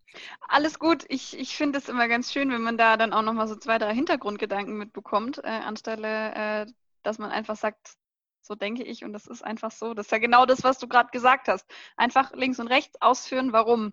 Alles 0.49 0.79
gut. 0.79 1.05
Ich, 1.09 1.39
ich 1.39 1.57
finde 1.57 1.79
es 1.79 1.89
immer 1.89 2.09
ganz 2.09 2.33
schön, 2.33 2.51
wenn 2.51 2.63
man 2.63 2.79
da 2.79 2.97
dann 2.97 3.13
auch 3.13 3.23
nochmal 3.23 3.49
so 3.49 3.57
zwei, 3.57 3.79
drei 3.79 3.95
Hintergrundgedanken 3.95 4.77
mitbekommt, 4.77 5.39
äh, 5.39 5.49
anstelle, 5.49 6.35
äh, 6.35 6.67
dass 7.03 7.19
man 7.19 7.31
einfach 7.31 7.57
sagt, 7.57 7.97
so 8.41 8.55
denke 8.55 8.83
ich 8.83 9.05
und 9.05 9.13
das 9.13 9.27
ist 9.27 9.43
einfach 9.43 9.71
so. 9.71 9.95
Das 9.95 10.07
ist 10.07 10.13
ja 10.13 10.19
genau 10.19 10.47
das, 10.47 10.65
was 10.65 10.79
du 10.79 10.87
gerade 10.87 11.11
gesagt 11.11 11.49
hast. 11.49 11.67
Einfach 11.97 12.33
links 12.35 12.61
und 12.61 12.69
rechts 12.69 13.01
ausführen, 13.01 13.53
warum. 13.53 13.93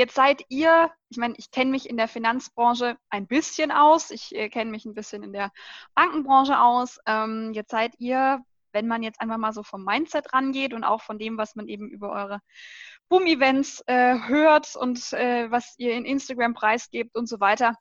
Jetzt 0.00 0.14
seid 0.14 0.46
ihr, 0.48 0.90
ich 1.10 1.18
meine, 1.18 1.34
ich 1.36 1.50
kenne 1.50 1.72
mich 1.72 1.86
in 1.86 1.98
der 1.98 2.08
Finanzbranche 2.08 2.96
ein 3.10 3.26
bisschen 3.26 3.70
aus, 3.70 4.10
ich 4.10 4.34
äh, 4.34 4.48
kenne 4.48 4.70
mich 4.70 4.86
ein 4.86 4.94
bisschen 4.94 5.22
in 5.22 5.34
der 5.34 5.52
Bankenbranche 5.94 6.58
aus. 6.58 6.98
Ähm, 7.04 7.52
jetzt 7.52 7.70
seid 7.70 7.92
ihr, 7.98 8.42
wenn 8.72 8.86
man 8.86 9.02
jetzt 9.02 9.20
einfach 9.20 9.36
mal 9.36 9.52
so 9.52 9.62
vom 9.62 9.84
Mindset 9.84 10.32
rangeht 10.32 10.72
und 10.72 10.84
auch 10.84 11.02
von 11.02 11.18
dem, 11.18 11.36
was 11.36 11.54
man 11.54 11.68
eben 11.68 11.90
über 11.90 12.12
eure 12.12 12.40
Boom-Events 13.10 13.82
äh, 13.88 14.16
hört 14.26 14.74
und 14.74 15.12
äh, 15.12 15.50
was 15.50 15.74
ihr 15.76 15.92
in 15.92 16.06
Instagram 16.06 16.54
preisgebt 16.54 17.14
und 17.14 17.28
so 17.28 17.38
weiter, 17.38 17.76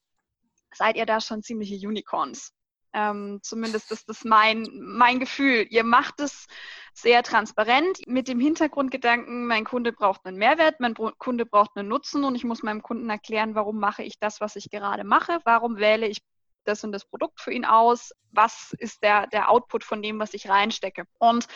seid 0.74 0.98
ihr 0.98 1.06
da 1.06 1.22
schon 1.22 1.42
ziemliche 1.42 1.88
Unicorns. 1.88 2.52
Ähm, 2.94 3.40
zumindest 3.44 3.92
ist 3.92 4.10
das 4.10 4.24
mein, 4.24 4.68
mein 4.74 5.20
Gefühl. 5.20 5.68
Ihr 5.70 5.84
macht 5.84 6.20
es 6.20 6.48
sehr 6.94 7.24
transparent 7.24 8.00
mit 8.08 8.28
dem 8.28 8.40
Hintergrundgedanken, 8.40 9.46
mein 9.46 9.64
Kunde 9.64 9.94
braucht 9.94 10.26
einen 10.26 10.38
Mehrwert, 10.38 10.80
mein 10.80 10.96
Kunde 10.96 11.46
braucht 11.46 11.72
einen 11.76 11.88
Nutzen 11.88 12.24
und 12.24 12.36
ich 12.36 12.44
muss 12.44 12.64
meinem 12.64 12.82
Kunden 12.82 13.10
erklären, 13.10 13.56
warum 13.56 13.80
mache 13.80 14.04
ich 14.04 14.20
das, 14.20 14.42
was 14.42 14.56
ich 14.56 14.70
gerade 14.70 15.04
mache, 15.04 15.40
warum 15.44 15.78
wähle 15.78 16.08
ich 16.08 16.22
das 16.66 16.84
und 16.84 16.92
das 16.92 17.06
Produkt 17.06 17.40
für 17.40 17.52
ihn 17.52 17.66
aus, 17.66 18.12
was 18.32 18.76
ist 18.78 19.02
der, 19.04 19.28
der 19.28 19.50
Output 19.50 19.84
von 19.84 20.02
dem, 20.02 20.20
was 20.20 20.34
ich 20.34 20.50
reinstecke. 20.50 21.06
Und 21.18 21.48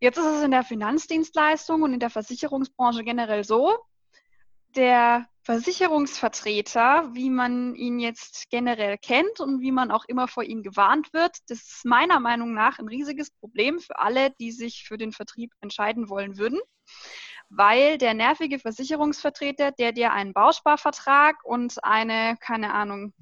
jetzt 0.00 0.18
ist 0.18 0.26
es 0.26 0.42
in 0.42 0.50
der 0.50 0.64
Finanzdienstleistung 0.64 1.82
und 1.82 1.94
in 1.94 2.00
der 2.00 2.10
Versicherungsbranche 2.10 3.02
generell 3.02 3.44
so, 3.44 3.78
der 4.76 5.28
Versicherungsvertreter, 5.42 7.10
wie 7.14 7.30
man 7.30 7.74
ihn 7.74 7.98
jetzt 7.98 8.50
generell 8.50 8.98
kennt 8.98 9.40
und 9.40 9.60
wie 9.60 9.72
man 9.72 9.90
auch 9.90 10.04
immer 10.06 10.28
vor 10.28 10.44
ihm 10.44 10.62
gewarnt 10.62 11.12
wird, 11.12 11.36
das 11.48 11.58
ist 11.58 11.84
meiner 11.84 12.20
Meinung 12.20 12.52
nach 12.52 12.78
ein 12.78 12.88
riesiges 12.88 13.30
Problem 13.30 13.80
für 13.80 13.98
alle, 13.98 14.30
die 14.38 14.52
sich 14.52 14.84
für 14.86 14.98
den 14.98 15.12
Vertrieb 15.12 15.52
entscheiden 15.60 16.08
wollen 16.08 16.36
würden, 16.36 16.60
weil 17.48 17.96
der 17.96 18.14
nervige 18.14 18.58
Versicherungsvertreter, 18.58 19.72
der 19.72 19.92
dir 19.92 20.12
einen 20.12 20.34
Bausparvertrag 20.34 21.36
und 21.44 21.82
eine, 21.82 22.36
keine 22.40 22.74
Ahnung, 22.74 23.14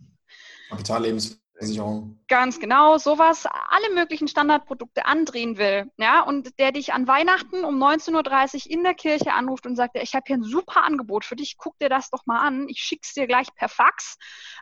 Kapitallebens 0.68 1.40
Versicherung. 1.58 2.18
Ganz 2.28 2.60
genau, 2.60 2.98
sowas, 2.98 3.46
alle 3.46 3.94
möglichen 3.94 4.28
Standardprodukte 4.28 5.06
andrehen 5.06 5.58
will, 5.58 5.90
ja, 5.96 6.22
und 6.22 6.58
der 6.58 6.72
dich 6.72 6.92
an 6.92 7.08
Weihnachten 7.08 7.64
um 7.64 7.82
19.30 7.82 8.66
Uhr 8.66 8.72
in 8.72 8.84
der 8.84 8.94
Kirche 8.94 9.32
anruft 9.32 9.66
und 9.66 9.74
sagt, 9.74 9.96
ich 9.96 10.14
habe 10.14 10.24
hier 10.26 10.36
ein 10.36 10.44
super 10.44 10.84
Angebot 10.84 11.24
für 11.24 11.34
dich, 11.34 11.56
guck 11.58 11.76
dir 11.78 11.88
das 11.88 12.10
doch 12.10 12.26
mal 12.26 12.40
an, 12.40 12.68
ich 12.68 12.78
schick's 12.78 13.14
dir 13.14 13.26
gleich 13.26 13.52
per 13.54 13.68
Fax. 13.68 14.16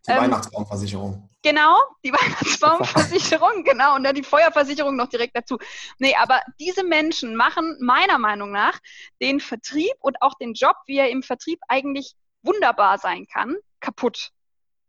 Die 0.07 0.13
ähm, 0.13 0.23
Weihnachtsbaumversicherung. 0.23 1.29
Genau, 1.43 1.77
die 2.03 2.13
Weihnachtsbaumversicherung, 2.15 3.65
genau, 3.65 3.97
und 3.97 4.05
dann 4.05 4.15
die 4.15 4.23
Feuerversicherung 4.23 4.97
noch 4.97 5.09
direkt 5.09 5.37
dazu. 5.37 5.59
Nee, 5.99 6.15
aber 6.17 6.41
diese 6.59 6.83
Menschen 6.83 7.37
machen 7.37 7.77
meiner 7.81 8.19
Meinung 8.19 8.53
nach 8.53 8.79
den 9.21 9.41
Vertrieb 9.41 9.95
und 10.01 10.23
auch 10.23 10.35
den 10.35 10.55
Job, 10.55 10.77
wie 10.87 10.97
er 10.97 11.11
im 11.11 11.23
Vertrieb 11.23 11.61
eigentlich 11.69 12.15
wunderbar 12.43 12.97
sein 12.99 13.27
kann, 13.27 13.57
kaputt 13.81 14.33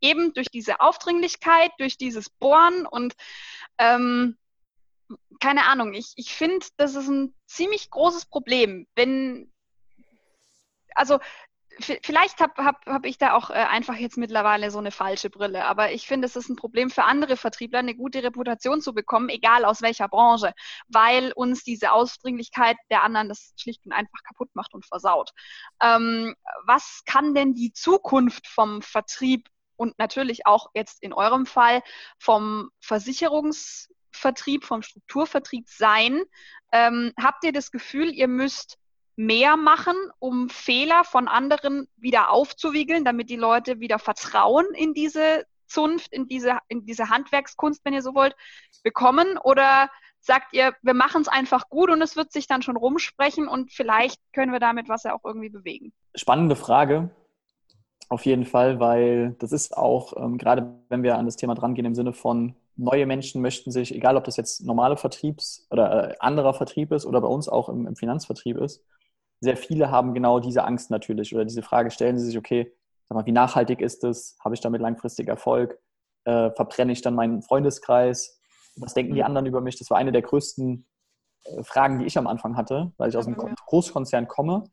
eben 0.01 0.33
durch 0.33 0.47
diese 0.47 0.79
Aufdringlichkeit, 0.79 1.71
durch 1.79 1.97
dieses 1.97 2.29
Bohren 2.29 2.85
und 2.85 3.13
ähm, 3.77 4.37
keine 5.39 5.65
Ahnung, 5.65 5.93
ich, 5.93 6.13
ich 6.15 6.33
finde, 6.33 6.65
das 6.77 6.95
ist 6.95 7.07
ein 7.07 7.33
ziemlich 7.45 7.89
großes 7.89 8.25
Problem, 8.25 8.87
wenn, 8.95 9.51
also 10.95 11.19
vielleicht 11.79 12.39
habe 12.39 12.63
hab, 12.63 12.85
hab 12.85 13.05
ich 13.05 13.17
da 13.17 13.33
auch 13.33 13.49
äh, 13.49 13.53
einfach 13.53 13.95
jetzt 13.95 14.17
mittlerweile 14.17 14.71
so 14.71 14.79
eine 14.79 14.91
falsche 14.91 15.29
Brille, 15.29 15.65
aber 15.65 15.91
ich 15.91 16.07
finde, 16.07 16.25
es 16.25 16.35
ist 16.35 16.49
ein 16.49 16.55
Problem 16.55 16.89
für 16.89 17.03
andere 17.03 17.37
Vertriebler, 17.37 17.79
eine 17.79 17.95
gute 17.95 18.23
Reputation 18.23 18.81
zu 18.81 18.93
bekommen, 18.93 19.29
egal 19.29 19.65
aus 19.65 19.81
welcher 19.81 20.07
Branche, 20.07 20.53
weil 20.87 21.31
uns 21.33 21.63
diese 21.63 21.91
Ausdringlichkeit 21.91 22.77
der 22.89 23.03
anderen 23.03 23.29
das 23.29 23.53
schlicht 23.57 23.85
und 23.85 23.91
einfach 23.91 24.23
kaputt 24.23 24.49
macht 24.53 24.73
und 24.73 24.85
versaut. 24.85 25.31
Ähm, 25.81 26.35
was 26.65 27.03
kann 27.05 27.35
denn 27.35 27.53
die 27.53 27.73
Zukunft 27.73 28.47
vom 28.47 28.81
Vertrieb 28.81 29.47
und 29.77 29.97
natürlich 29.97 30.45
auch 30.45 30.69
jetzt 30.73 31.01
in 31.01 31.13
eurem 31.13 31.45
Fall 31.45 31.81
vom 32.19 32.69
Versicherungsvertrieb, 32.79 34.65
vom 34.65 34.81
Strukturvertrieb 34.81 35.69
sein? 35.69 36.23
Ähm, 36.71 37.13
habt 37.21 37.43
ihr 37.43 37.53
das 37.53 37.71
Gefühl, 37.71 38.13
ihr 38.13 38.27
müsst 38.27 38.77
mehr 39.15 39.57
machen, 39.57 39.95
um 40.19 40.49
Fehler 40.49 41.03
von 41.03 41.27
anderen 41.27 41.87
wieder 41.95 42.29
aufzuwiegeln, 42.29 43.03
damit 43.03 43.29
die 43.29 43.35
Leute 43.35 43.79
wieder 43.79 43.99
Vertrauen 43.99 44.67
in 44.75 44.93
diese 44.93 45.45
Zunft, 45.65 46.13
in 46.13 46.27
diese, 46.27 46.59
in 46.67 46.85
diese 46.85 47.09
Handwerkskunst, 47.09 47.83
wenn 47.83 47.93
ihr 47.93 48.01
so 48.01 48.13
wollt, 48.13 48.35
bekommen? 48.83 49.37
Oder 49.37 49.89
sagt 50.19 50.53
ihr, 50.53 50.75
wir 50.81 50.93
machen 50.93 51.21
es 51.21 51.27
einfach 51.27 51.69
gut 51.69 51.89
und 51.89 52.01
es 52.01 52.15
wird 52.15 52.31
sich 52.31 52.47
dann 52.47 52.61
schon 52.61 52.77
rumsprechen 52.77 53.47
und 53.47 53.71
vielleicht 53.71 54.21
können 54.33 54.51
wir 54.51 54.59
damit 54.59 54.89
was 54.89 55.03
ja 55.03 55.13
auch 55.13 55.25
irgendwie 55.25 55.49
bewegen? 55.49 55.93
Spannende 56.15 56.55
Frage. 56.55 57.09
Auf 58.09 58.25
jeden 58.25 58.45
Fall, 58.45 58.79
weil 58.79 59.35
das 59.39 59.51
ist 59.51 59.75
auch, 59.75 60.13
ähm, 60.15 60.37
gerade 60.37 60.73
wenn 60.89 61.03
wir 61.03 61.17
an 61.17 61.25
das 61.25 61.35
Thema 61.35 61.55
drangehen, 61.55 61.85
im 61.85 61.95
Sinne 61.95 62.13
von 62.13 62.55
neue 62.77 63.05
Menschen 63.05 63.41
möchten 63.41 63.71
sich, 63.71 63.93
egal 63.93 64.15
ob 64.15 64.23
das 64.23 64.37
jetzt 64.37 64.63
normale 64.65 64.97
Vertriebs- 64.97 65.67
oder 65.71 66.11
äh, 66.11 66.15
anderer 66.19 66.53
Vertrieb 66.53 66.91
ist 66.91 67.05
oder 67.05 67.19
bei 67.21 67.27
uns 67.27 67.49
auch 67.49 67.69
im, 67.69 67.85
im 67.85 67.95
Finanzvertrieb 67.95 68.57
ist, 68.57 68.83
sehr 69.39 69.57
viele 69.57 69.91
haben 69.91 70.13
genau 70.13 70.39
diese 70.39 70.63
Angst 70.63 70.89
natürlich 70.89 71.33
oder 71.35 71.45
diese 71.45 71.61
Frage 71.61 71.91
stellen 71.91 72.17
sie 72.17 72.25
sich, 72.25 72.37
okay, 72.37 72.71
sag 73.07 73.15
mal, 73.15 73.25
wie 73.25 73.31
nachhaltig 73.31 73.81
ist 73.81 74.03
es? 74.03 74.37
Habe 74.43 74.55
ich 74.55 74.61
damit 74.61 74.81
langfristig 74.81 75.27
Erfolg? 75.27 75.79
Äh, 76.25 76.51
verbrenne 76.51 76.91
ich 76.91 77.01
dann 77.01 77.15
meinen 77.15 77.41
Freundeskreis? 77.41 78.39
Was 78.77 78.93
denken 78.93 79.13
die 79.13 79.21
mhm. 79.21 79.27
anderen 79.27 79.45
über 79.45 79.61
mich? 79.61 79.77
Das 79.77 79.89
war 79.89 79.97
eine 79.97 80.11
der 80.11 80.21
größten 80.21 80.85
äh, 81.43 81.63
Fragen, 81.63 81.99
die 81.99 82.05
ich 82.05 82.17
am 82.17 82.27
Anfang 82.27 82.57
hatte, 82.57 82.91
weil 82.97 83.09
ich 83.09 83.17
aus 83.17 83.27
einem 83.27 83.37
Großkonzern 83.67 84.27
komme, 84.27 84.63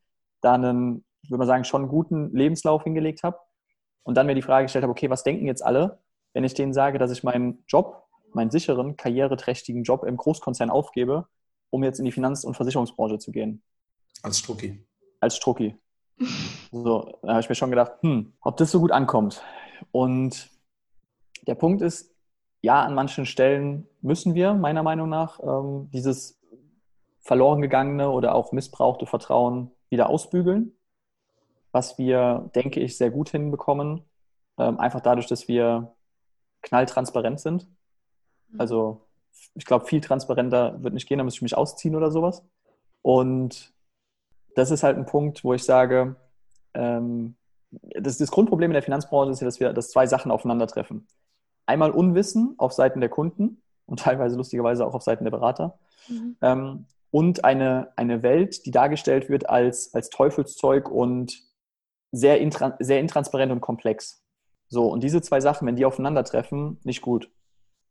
da 0.41 0.53
einen, 0.53 1.05
würde 1.29 1.39
mal 1.39 1.45
sagen, 1.45 1.63
schon 1.63 1.83
einen 1.83 1.91
guten 1.91 2.35
Lebenslauf 2.35 2.83
hingelegt 2.83 3.23
habe 3.23 3.39
und 4.03 4.15
dann 4.15 4.27
mir 4.27 4.35
die 4.35 4.41
Frage 4.41 4.65
gestellt 4.65 4.83
habe, 4.83 4.91
okay, 4.91 5.09
was 5.09 5.23
denken 5.23 5.47
jetzt 5.47 5.65
alle, 5.65 5.99
wenn 6.33 6.43
ich 6.43 6.53
denen 6.53 6.73
sage, 6.73 6.99
dass 6.99 7.11
ich 7.11 7.23
meinen 7.23 7.63
Job, 7.67 8.03
meinen 8.33 8.51
sicheren, 8.51 8.97
karriereträchtigen 8.97 9.83
Job 9.83 10.03
im 10.03 10.17
Großkonzern 10.17 10.69
aufgebe, 10.69 11.27
um 11.69 11.83
jetzt 11.83 11.99
in 11.99 12.05
die 12.05 12.11
Finanz- 12.11 12.43
und 12.43 12.55
Versicherungsbranche 12.55 13.19
zu 13.19 13.31
gehen? 13.31 13.63
Als 14.21 14.39
Strucki. 14.39 14.85
Als 15.19 15.37
Strucki. 15.37 15.75
So, 16.71 17.19
da 17.21 17.29
habe 17.29 17.39
ich 17.41 17.49
mir 17.49 17.55
schon 17.55 17.69
gedacht, 17.69 17.93
hm, 18.01 18.33
ob 18.41 18.57
das 18.57 18.71
so 18.71 18.79
gut 18.79 18.91
ankommt. 18.91 19.41
Und 19.91 20.49
der 21.47 21.55
Punkt 21.55 21.81
ist, 21.81 22.13
ja, 22.61 22.83
an 22.83 22.95
manchen 22.95 23.25
Stellen 23.25 23.87
müssen 24.01 24.33
wir 24.33 24.53
meiner 24.53 24.83
Meinung 24.83 25.09
nach 25.09 25.39
ähm, 25.41 25.89
dieses 25.93 26.39
verloren 27.19 27.61
gegangene 27.61 28.09
oder 28.09 28.35
auch 28.35 28.51
missbrauchte 28.51 29.05
Vertrauen 29.05 29.71
wieder 29.89 30.09
ausbügeln. 30.09 30.73
Was 31.75 31.97
wir, 31.97 32.49
denke 32.55 32.79
ich, 32.79 32.95
sehr 32.95 33.11
gut 33.11 33.27
hinbekommen. 33.27 34.01
Ähm, 34.57 34.79
einfach 34.79 35.01
dadurch, 35.01 35.27
dass 35.27 35.49
wir 35.49 35.93
knalltransparent 36.61 37.41
sind. 37.41 37.67
Mhm. 38.47 38.61
Also 38.61 39.01
ich 39.55 39.65
glaube, 39.65 39.83
viel 39.83 39.99
transparenter 39.99 40.81
wird 40.81 40.93
nicht 40.93 41.05
gehen, 41.05 41.17
da 41.17 41.25
muss 41.25 41.33
ich 41.35 41.41
mich 41.41 41.57
ausziehen 41.57 41.97
oder 41.97 42.11
sowas. 42.11 42.45
Und 43.01 43.73
das 44.55 44.71
ist 44.71 44.83
halt 44.83 44.97
ein 44.97 45.05
Punkt, 45.05 45.43
wo 45.43 45.53
ich 45.53 45.65
sage, 45.65 46.15
ähm, 46.75 47.35
das, 47.71 48.19
das, 48.19 48.31
Grundproblem 48.31 48.71
in 48.71 48.75
der 48.75 48.81
Finanzbranche 48.81 49.31
ist 49.31 49.41
ja, 49.41 49.45
dass 49.45 49.59
wir 49.59 49.73
dass 49.73 49.89
zwei 49.89 50.07
Sachen 50.07 50.31
aufeinandertreffen. 50.31 51.05
Einmal 51.65 51.91
Unwissen 51.91 52.55
auf 52.57 52.71
Seiten 52.71 53.01
der 53.01 53.09
Kunden 53.09 53.61
und 53.85 53.99
teilweise 53.99 54.37
lustigerweise 54.37 54.87
auch 54.87 54.93
auf 54.93 55.03
Seiten 55.03 55.25
der 55.25 55.31
Berater. 55.31 55.77
Mhm. 56.07 56.37
Ähm, 56.41 56.85
und 57.11 57.43
eine, 57.43 57.91
eine 57.97 58.23
Welt, 58.23 58.65
die 58.65 58.71
dargestellt 58.71 59.27
wird 59.27 59.49
als, 59.49 59.93
als 59.93 60.09
Teufelszeug 60.09 60.89
und 60.89 61.44
sehr, 62.15 62.39
intra, 62.39 62.75
sehr 62.79 62.99
intransparent 62.99 63.51
und 63.51 63.61
komplex. 63.61 64.23
So, 64.67 64.87
und 64.87 65.03
diese 65.03 65.21
zwei 65.21 65.41
Sachen, 65.41 65.67
wenn 65.67 65.75
die 65.75 65.85
aufeinandertreffen, 65.85 66.79
nicht 66.83 67.01
gut. 67.01 67.29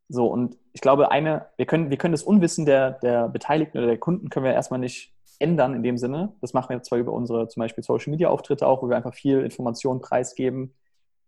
So, 0.07 0.27
und 0.27 0.57
ich 0.73 0.81
glaube, 0.81 1.11
eine, 1.11 1.47
wir 1.57 1.65
können, 1.65 1.89
wir 1.89 1.97
können 1.97 2.11
das 2.11 2.23
Unwissen 2.23 2.65
der, 2.65 2.91
der 2.91 3.29
Beteiligten 3.29 3.77
oder 3.77 3.87
der 3.87 3.97
Kunden 3.97 4.29
können 4.29 4.45
wir 4.45 4.53
erstmal 4.53 4.79
nicht 4.79 5.13
ändern 5.39 5.73
in 5.73 5.83
dem 5.83 5.97
Sinne. 5.97 6.33
Das 6.41 6.53
machen 6.53 6.69
wir 6.69 6.81
zwar 6.83 6.99
über 6.99 7.11
unsere 7.11 7.47
zum 7.47 7.61
Beispiel 7.61 7.83
Social 7.83 8.11
Media 8.11 8.29
Auftritte 8.29 8.67
auch, 8.67 8.81
wo 8.81 8.89
wir 8.89 8.95
einfach 8.95 9.13
viel 9.13 9.41
Informationen 9.41 10.01
preisgeben, 10.01 10.73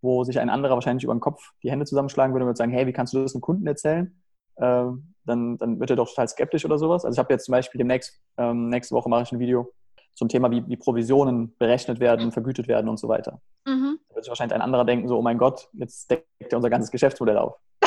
wo 0.01 0.23
sich 0.23 0.39
ein 0.39 0.49
anderer 0.49 0.75
wahrscheinlich 0.75 1.03
über 1.03 1.15
den 1.15 1.19
Kopf 1.19 1.53
die 1.63 1.71
Hände 1.71 1.85
zusammenschlagen 1.85 2.33
würde 2.33 2.45
und 2.45 2.49
würde 2.49 2.57
sagen, 2.57 2.71
hey, 2.71 2.87
wie 2.87 2.93
kannst 2.93 3.13
du 3.13 3.21
das 3.21 3.33
einem 3.33 3.41
Kunden 3.41 3.67
erzählen? 3.67 4.21
Ähm, 4.59 5.13
dann, 5.25 5.57
dann 5.57 5.79
wird 5.79 5.89
er 5.89 5.95
doch 5.95 6.09
total 6.09 6.27
skeptisch 6.27 6.65
oder 6.65 6.77
sowas. 6.77 7.03
Also 7.03 7.15
ich 7.15 7.19
habe 7.19 7.33
jetzt 7.33 7.45
zum 7.45 7.51
Beispiel 7.51 7.79
demnächst, 7.79 8.19
ähm, 8.37 8.69
nächste 8.69 8.95
Woche 8.95 9.09
mache 9.09 9.23
ich 9.23 9.31
ein 9.31 9.39
Video 9.39 9.73
zum 10.17 10.27
Thema, 10.29 10.51
wie, 10.51 10.67
wie 10.67 10.77
Provisionen 10.77 11.55
berechnet 11.57 11.99
werden, 11.99 12.31
vergütet 12.31 12.67
werden 12.67 12.89
und 12.89 12.97
so 12.97 13.07
weiter. 13.07 13.39
Mhm. 13.65 13.99
Da 14.09 14.15
wird 14.15 14.25
sich 14.25 14.29
wahrscheinlich 14.29 14.55
ein 14.55 14.61
anderer 14.61 14.83
denken, 14.83 15.07
so, 15.07 15.17
oh 15.17 15.21
mein 15.21 15.37
Gott, 15.37 15.69
jetzt 15.73 16.09
deckt 16.09 16.25
er 16.39 16.57
unser 16.57 16.69
ganzes 16.69 16.91
Geschäftsmodell 16.91 17.37
auf. 17.37 17.55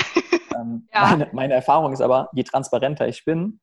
ähm, 0.56 0.88
ja. 0.94 1.08
meine, 1.10 1.28
meine 1.32 1.54
Erfahrung 1.54 1.92
ist 1.92 2.00
aber, 2.00 2.30
je 2.32 2.44
transparenter 2.44 3.08
ich 3.08 3.24
bin, 3.24 3.60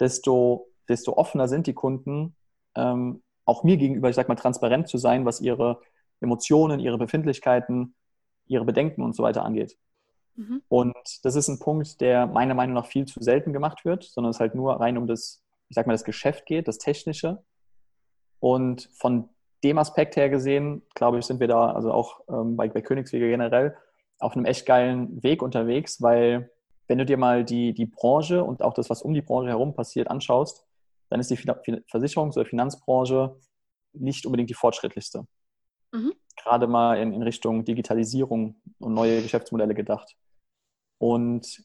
desto 0.00 0.68
desto 0.88 1.16
offener 1.16 1.48
sind 1.48 1.66
die 1.66 1.74
Kunden, 1.74 2.36
ähm, 2.74 3.22
auch 3.44 3.62
mir 3.62 3.76
gegenüber, 3.76 4.08
ich 4.08 4.16
sag 4.16 4.28
mal, 4.28 4.34
transparent 4.34 4.88
zu 4.88 4.98
sein, 4.98 5.24
was 5.24 5.40
ihre 5.40 5.80
Emotionen, 6.20 6.80
ihre 6.80 6.98
Befindlichkeiten, 6.98 7.94
ihre 8.46 8.64
Bedenken 8.64 9.02
und 9.02 9.14
so 9.14 9.22
weiter 9.22 9.44
angeht. 9.44 9.76
Mhm. 10.34 10.62
Und 10.68 11.24
das 11.24 11.36
ist 11.36 11.48
ein 11.48 11.58
Punkt, 11.58 12.00
der 12.00 12.26
meiner 12.26 12.54
Meinung 12.54 12.74
nach 12.74 12.86
viel 12.86 13.06
zu 13.06 13.22
selten 13.22 13.52
gemacht 13.52 13.84
wird, 13.84 14.04
sondern 14.04 14.30
es 14.30 14.40
halt 14.40 14.54
nur 14.54 14.80
rein 14.80 14.98
um 14.98 15.06
das, 15.06 15.42
ich 15.68 15.74
sag 15.74 15.86
mal, 15.86 15.92
das 15.92 16.04
Geschäft 16.04 16.46
geht, 16.46 16.68
das 16.68 16.78
Technische. 16.78 17.42
Und 18.40 18.88
von 18.92 19.28
dem 19.64 19.78
Aspekt 19.78 20.16
her 20.16 20.28
gesehen, 20.28 20.82
glaube 20.94 21.18
ich, 21.18 21.26
sind 21.26 21.40
wir 21.40 21.48
da, 21.48 21.72
also 21.72 21.92
auch 21.92 22.20
ähm, 22.28 22.56
bei, 22.56 22.68
bei 22.68 22.82
Königswege 22.82 23.28
generell, 23.28 23.76
auf 24.18 24.34
einem 24.34 24.44
echt 24.44 24.66
geilen 24.66 25.22
Weg 25.22 25.42
unterwegs, 25.42 26.00
weil 26.00 26.50
wenn 26.88 26.98
du 26.98 27.04
dir 27.04 27.16
mal 27.16 27.44
die, 27.44 27.74
die 27.74 27.86
Branche 27.86 28.44
und 28.44 28.62
auch 28.62 28.74
das, 28.74 28.88
was 28.90 29.02
um 29.02 29.12
die 29.12 29.22
Branche 29.22 29.48
herum 29.48 29.74
passiert, 29.74 30.08
anschaust, 30.08 30.64
dann 31.08 31.20
ist 31.20 31.30
die 31.30 31.36
Versicherungs- 31.36 32.36
oder 32.36 32.46
Finanzbranche 32.46 33.36
nicht 33.92 34.26
unbedingt 34.26 34.50
die 34.50 34.54
fortschrittlichste. 34.54 35.26
Mhm. 35.92 36.12
Gerade 36.36 36.66
mal 36.66 36.98
in, 36.98 37.12
in 37.12 37.22
Richtung 37.22 37.64
Digitalisierung 37.64 38.56
und 38.78 38.94
neue 38.94 39.22
Geschäftsmodelle 39.22 39.74
gedacht. 39.74 40.16
Und 40.98 41.64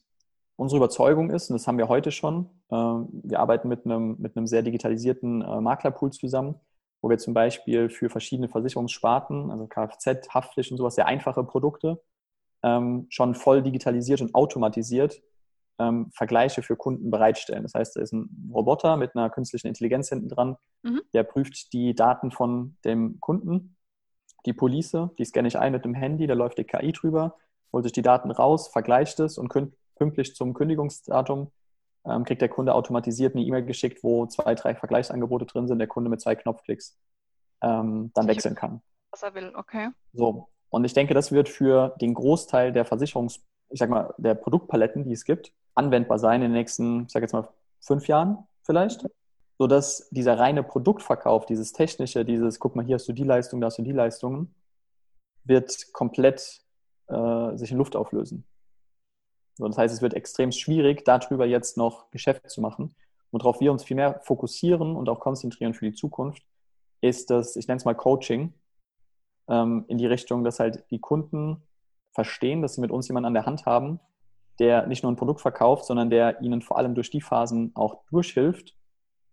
unsere 0.56 0.78
Überzeugung 0.78 1.30
ist, 1.30 1.50
und 1.50 1.54
das 1.54 1.66
haben 1.66 1.78
wir 1.78 1.88
heute 1.88 2.10
schon, 2.10 2.48
wir 2.72 3.38
arbeiten 3.38 3.68
mit 3.68 3.84
einem, 3.84 4.16
mit 4.18 4.36
einem 4.36 4.46
sehr 4.46 4.62
digitalisierten 4.62 5.42
äh, 5.42 5.60
Maklerpool 5.60 6.10
zusammen, 6.10 6.54
wo 7.02 7.10
wir 7.10 7.18
zum 7.18 7.34
Beispiel 7.34 7.90
für 7.90 8.08
verschiedene 8.08 8.48
Versicherungssparten, 8.48 9.50
also 9.50 9.66
Kfz, 9.66 10.28
Haftpflicht 10.30 10.70
und 10.70 10.78
sowas, 10.78 10.94
sehr 10.94 11.06
einfache 11.06 11.44
Produkte, 11.44 12.02
ähm, 12.62 13.06
schon 13.10 13.34
voll 13.34 13.62
digitalisiert 13.62 14.20
und 14.22 14.34
automatisiert 14.34 15.20
ähm, 15.78 16.10
Vergleiche 16.14 16.62
für 16.62 16.76
Kunden 16.76 17.10
bereitstellen. 17.10 17.62
Das 17.62 17.74
heißt, 17.74 17.96
da 17.96 18.00
ist 18.00 18.12
ein 18.12 18.50
Roboter 18.52 18.96
mit 18.96 19.16
einer 19.16 19.30
künstlichen 19.30 19.68
Intelligenz 19.68 20.08
hinten 20.08 20.28
dran, 20.28 20.56
mhm. 20.82 21.02
der 21.12 21.24
prüft 21.24 21.72
die 21.72 21.94
Daten 21.94 22.30
von 22.30 22.76
dem 22.84 23.20
Kunden, 23.20 23.76
die 24.46 24.52
Police, 24.52 24.96
die 25.18 25.24
scanne 25.24 25.48
ich 25.48 25.58
ein 25.58 25.72
mit 25.72 25.84
dem 25.84 25.94
Handy, 25.94 26.26
da 26.26 26.34
läuft 26.34 26.58
die 26.58 26.64
KI 26.64 26.92
drüber, 26.92 27.36
holt 27.72 27.84
sich 27.84 27.92
die 27.92 28.02
Daten 28.02 28.30
raus, 28.30 28.68
vergleicht 28.68 29.20
es 29.20 29.38
und 29.38 29.52
pünktlich 29.96 30.34
zum 30.34 30.54
Kündigungsdatum 30.54 31.50
ähm, 32.04 32.24
kriegt 32.24 32.40
der 32.40 32.48
Kunde 32.48 32.74
automatisiert 32.74 33.34
eine 33.34 33.44
E-Mail 33.44 33.64
geschickt, 33.64 34.02
wo 34.02 34.26
zwei, 34.26 34.54
drei 34.54 34.74
Vergleichsangebote 34.74 35.46
drin 35.46 35.68
sind, 35.68 35.78
der 35.78 35.88
Kunde 35.88 36.10
mit 36.10 36.20
zwei 36.20 36.34
Knopfklicks 36.34 36.98
ähm, 37.62 38.10
dann 38.14 38.26
wechseln 38.28 38.54
kann. 38.54 38.82
Was 39.10 39.22
er 39.22 39.34
will, 39.34 39.52
okay. 39.54 39.90
So, 40.12 40.48
und 40.70 40.84
ich 40.84 40.94
denke, 40.94 41.14
das 41.14 41.32
wird 41.32 41.48
für 41.48 41.94
den 42.00 42.14
Großteil 42.14 42.72
der 42.72 42.86
Versicherungs- 42.86 43.40
ich 43.72 43.78
sag 43.78 43.90
mal, 43.90 44.14
der 44.18 44.34
Produktpaletten, 44.34 45.04
die 45.04 45.12
es 45.12 45.24
gibt, 45.24 45.52
anwendbar 45.74 46.18
sein 46.18 46.42
in 46.42 46.48
den 46.48 46.52
nächsten, 46.52 47.04
ich 47.04 47.12
sage 47.12 47.24
jetzt 47.24 47.32
mal, 47.32 47.48
fünf 47.80 48.06
Jahren 48.06 48.46
vielleicht. 48.62 49.06
Sodass 49.58 50.08
dieser 50.10 50.38
reine 50.38 50.62
Produktverkauf, 50.62 51.46
dieses 51.46 51.72
technische, 51.72 52.24
dieses, 52.24 52.58
guck 52.58 52.74
mal, 52.74 52.84
hier 52.84 52.96
hast 52.96 53.08
du 53.08 53.12
die 53.12 53.22
Leistung, 53.22 53.60
da 53.60 53.66
hast 53.66 53.78
du 53.78 53.82
die 53.82 53.92
Leistungen, 53.92 54.54
wird 55.44 55.92
komplett 55.92 56.62
äh, 57.08 57.56
sich 57.56 57.70
in 57.70 57.78
Luft 57.78 57.94
auflösen. 57.94 58.44
So, 59.54 59.66
das 59.66 59.78
heißt, 59.78 59.94
es 59.94 60.02
wird 60.02 60.14
extrem 60.14 60.52
schwierig, 60.52 61.04
darüber 61.04 61.46
jetzt 61.46 61.76
noch 61.76 62.10
Geschäft 62.10 62.50
zu 62.50 62.60
machen. 62.60 62.94
Worauf 63.30 63.60
wir 63.60 63.72
uns 63.72 63.84
viel 63.84 63.96
mehr 63.96 64.20
fokussieren 64.20 64.96
und 64.96 65.08
auch 65.08 65.20
konzentrieren 65.20 65.74
für 65.74 65.86
die 65.86 65.94
Zukunft, 65.94 66.42
ist 67.00 67.30
das, 67.30 67.56
ich 67.56 67.66
nenne 67.66 67.78
es 67.78 67.84
mal 67.84 67.94
Coaching, 67.94 68.52
ähm, 69.48 69.84
in 69.88 69.98
die 69.98 70.06
Richtung, 70.06 70.44
dass 70.44 70.60
halt 70.60 70.84
die 70.90 71.00
Kunden 71.00 71.62
verstehen, 72.12 72.62
dass 72.62 72.74
sie 72.74 72.80
mit 72.80 72.90
uns 72.90 73.08
jemanden 73.08 73.26
an 73.26 73.34
der 73.34 73.46
Hand 73.46 73.66
haben, 73.66 74.00
der 74.58 74.86
nicht 74.86 75.02
nur 75.02 75.10
ein 75.10 75.16
Produkt 75.16 75.40
verkauft, 75.40 75.86
sondern 75.86 76.10
der 76.10 76.40
ihnen 76.42 76.62
vor 76.62 76.78
allem 76.78 76.94
durch 76.94 77.10
die 77.10 77.20
Phasen 77.20 77.72
auch 77.74 78.02
durchhilft. 78.10 78.76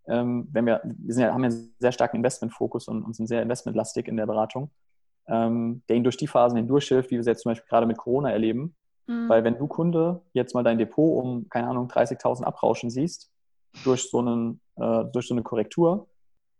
Ähm, 0.07 0.47
wenn 0.51 0.65
wir, 0.65 0.81
wir 0.83 1.15
ja, 1.15 1.33
haben 1.33 1.43
ja 1.43 1.49
einen 1.49 1.75
sehr 1.77 1.91
starken 1.91 2.17
Investmentfokus 2.17 2.87
und, 2.87 3.03
und 3.03 3.15
sind 3.15 3.27
sehr 3.27 3.41
investmentlastig 3.41 4.07
in 4.07 4.17
der 4.17 4.25
Beratung, 4.25 4.71
ähm, 5.27 5.83
der 5.87 5.97
ihnen 5.97 6.03
durch 6.03 6.17
die 6.17 6.27
Phasen 6.27 6.57
hindurchhilft, 6.57 7.11
wie 7.11 7.15
wir 7.15 7.19
es 7.19 7.27
jetzt 7.27 7.43
zum 7.43 7.51
Beispiel 7.51 7.67
gerade 7.67 7.85
mit 7.85 7.97
Corona 7.97 8.31
erleben. 8.31 8.75
Mhm. 9.09 9.27
Weil 9.27 9.43
wenn 9.43 9.57
du 9.57 9.67
Kunde 9.67 10.21
jetzt 10.33 10.53
mal 10.53 10.63
dein 10.63 10.77
Depot 10.77 11.23
um, 11.23 11.49
keine 11.49 11.67
Ahnung, 11.67 11.87
30.000 11.87 12.43
abrauschen 12.43 12.91
siehst, 12.91 13.31
durch 13.83 14.09
so, 14.09 14.19
einen, 14.19 14.61
äh, 14.75 15.05
durch 15.11 15.27
so 15.27 15.33
eine 15.33 15.41
Korrektur, 15.41 16.07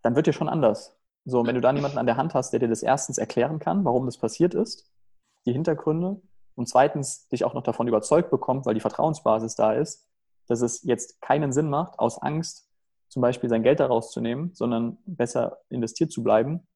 dann 0.01 0.15
wird 0.15 0.27
dir 0.27 0.33
schon 0.33 0.49
anders. 0.49 0.97
So, 1.25 1.45
wenn 1.45 1.55
du 1.55 1.61
da 1.61 1.71
jemanden 1.71 1.99
an 1.99 2.07
der 2.07 2.17
Hand 2.17 2.33
hast, 2.33 2.51
der 2.51 2.59
dir 2.59 2.67
das 2.67 2.81
erstens 2.81 3.19
erklären 3.19 3.59
kann, 3.59 3.85
warum 3.85 4.05
das 4.05 4.17
passiert 4.17 4.55
ist, 4.55 4.91
die 5.45 5.53
Hintergründe, 5.53 6.21
und 6.55 6.67
zweitens 6.67 7.27
dich 7.29 7.45
auch 7.45 7.53
noch 7.53 7.63
davon 7.63 7.87
überzeugt 7.87 8.31
bekommt, 8.31 8.65
weil 8.65 8.73
die 8.73 8.81
Vertrauensbasis 8.81 9.55
da 9.55 9.71
ist, 9.71 10.09
dass 10.47 10.61
es 10.61 10.83
jetzt 10.83 11.21
keinen 11.21 11.53
Sinn 11.53 11.69
macht, 11.69 11.97
aus 11.99 12.21
Angst 12.21 12.67
zum 13.07 13.21
Beispiel 13.21 13.49
sein 13.49 13.63
Geld 13.63 13.79
daraus 13.79 14.11
zu 14.11 14.19
nehmen, 14.19 14.51
sondern 14.53 14.97
besser 15.05 15.59
investiert 15.69 16.11
zu 16.11 16.21
bleiben, 16.21 16.67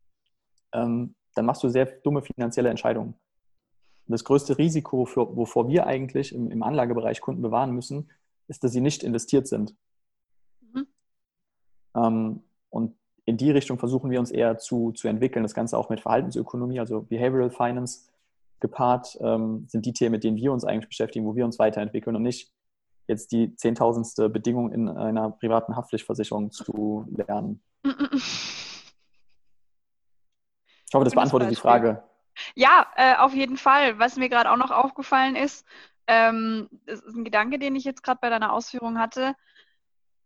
ähm, 0.71 1.15
dann 1.36 1.45
machst 1.45 1.63
du 1.63 1.69
sehr 1.69 1.86
dumme 1.86 2.21
finanzielle 2.21 2.69
Entscheidungen. 2.69 3.15
Und 4.07 4.11
das 4.11 4.23
größte 4.23 4.57
Risiko, 4.57 5.05
für, 5.05 5.35
wovor 5.35 5.67
wir 5.69 5.87
eigentlich 5.87 6.33
im, 6.33 6.51
im, 6.51 6.63
Anlagebereich 6.63 7.21
Kunden 7.21 7.41
bewahren 7.41 7.71
müssen, 7.71 8.09
ist, 8.47 8.63
dass 8.63 8.71
sie 8.73 8.81
nicht 8.81 9.03
investiert 9.03 9.47
sind. 9.47 9.75
Mhm. 10.73 10.87
Ähm, 11.95 12.43
und 12.69 12.95
in 13.25 13.37
die 13.37 13.51
Richtung 13.51 13.79
versuchen 13.79 14.11
wir 14.11 14.19
uns 14.19 14.31
eher 14.31 14.57
zu, 14.57 14.91
zu 14.91 15.07
entwickeln. 15.07 15.43
Das 15.43 15.53
Ganze 15.53 15.77
auch 15.77 15.89
mit 15.89 16.01
Verhaltensökonomie, 16.01 16.79
also 16.79 17.01
Behavioral 17.01 17.49
Finance 17.49 18.09
gepaart, 18.59 19.17
ähm, 19.21 19.65
sind 19.69 19.85
die 19.85 19.93
Themen, 19.93 20.11
mit 20.11 20.23
denen 20.25 20.37
wir 20.37 20.51
uns 20.51 20.65
eigentlich 20.65 20.89
beschäftigen, 20.89 21.25
wo 21.25 21.35
wir 21.35 21.45
uns 21.45 21.57
weiterentwickeln 21.59 22.15
und 22.15 22.23
nicht 22.23 22.51
jetzt 23.07 23.31
die 23.31 23.55
zehntausendste 23.55 24.29
Bedingung 24.29 24.71
in 24.71 24.89
einer 24.89 25.29
privaten 25.31 25.75
Haftpflichtversicherung 25.75 26.51
zu 26.51 27.05
lernen. 27.15 27.61
Ich 30.93 30.95
hoffe, 30.95 31.05
das 31.05 31.13
beantwortet 31.13 31.49
die 31.51 31.55
Frage. 31.55 32.03
Ja, 32.55 32.87
äh, 32.95 33.15
auf 33.15 33.33
jeden 33.33 33.57
Fall. 33.57 33.99
Was 33.99 34.15
mir 34.15 34.29
gerade 34.29 34.51
auch 34.51 34.57
noch 34.57 34.71
aufgefallen 34.71 35.35
ist, 35.35 35.65
ähm, 36.07 36.67
das 36.85 37.01
ist 37.01 37.15
ein 37.15 37.23
Gedanke, 37.23 37.59
den 37.59 37.75
ich 37.75 37.83
jetzt 37.83 38.03
gerade 38.03 38.19
bei 38.21 38.29
deiner 38.29 38.51
Ausführung 38.51 38.99
hatte. 38.99 39.35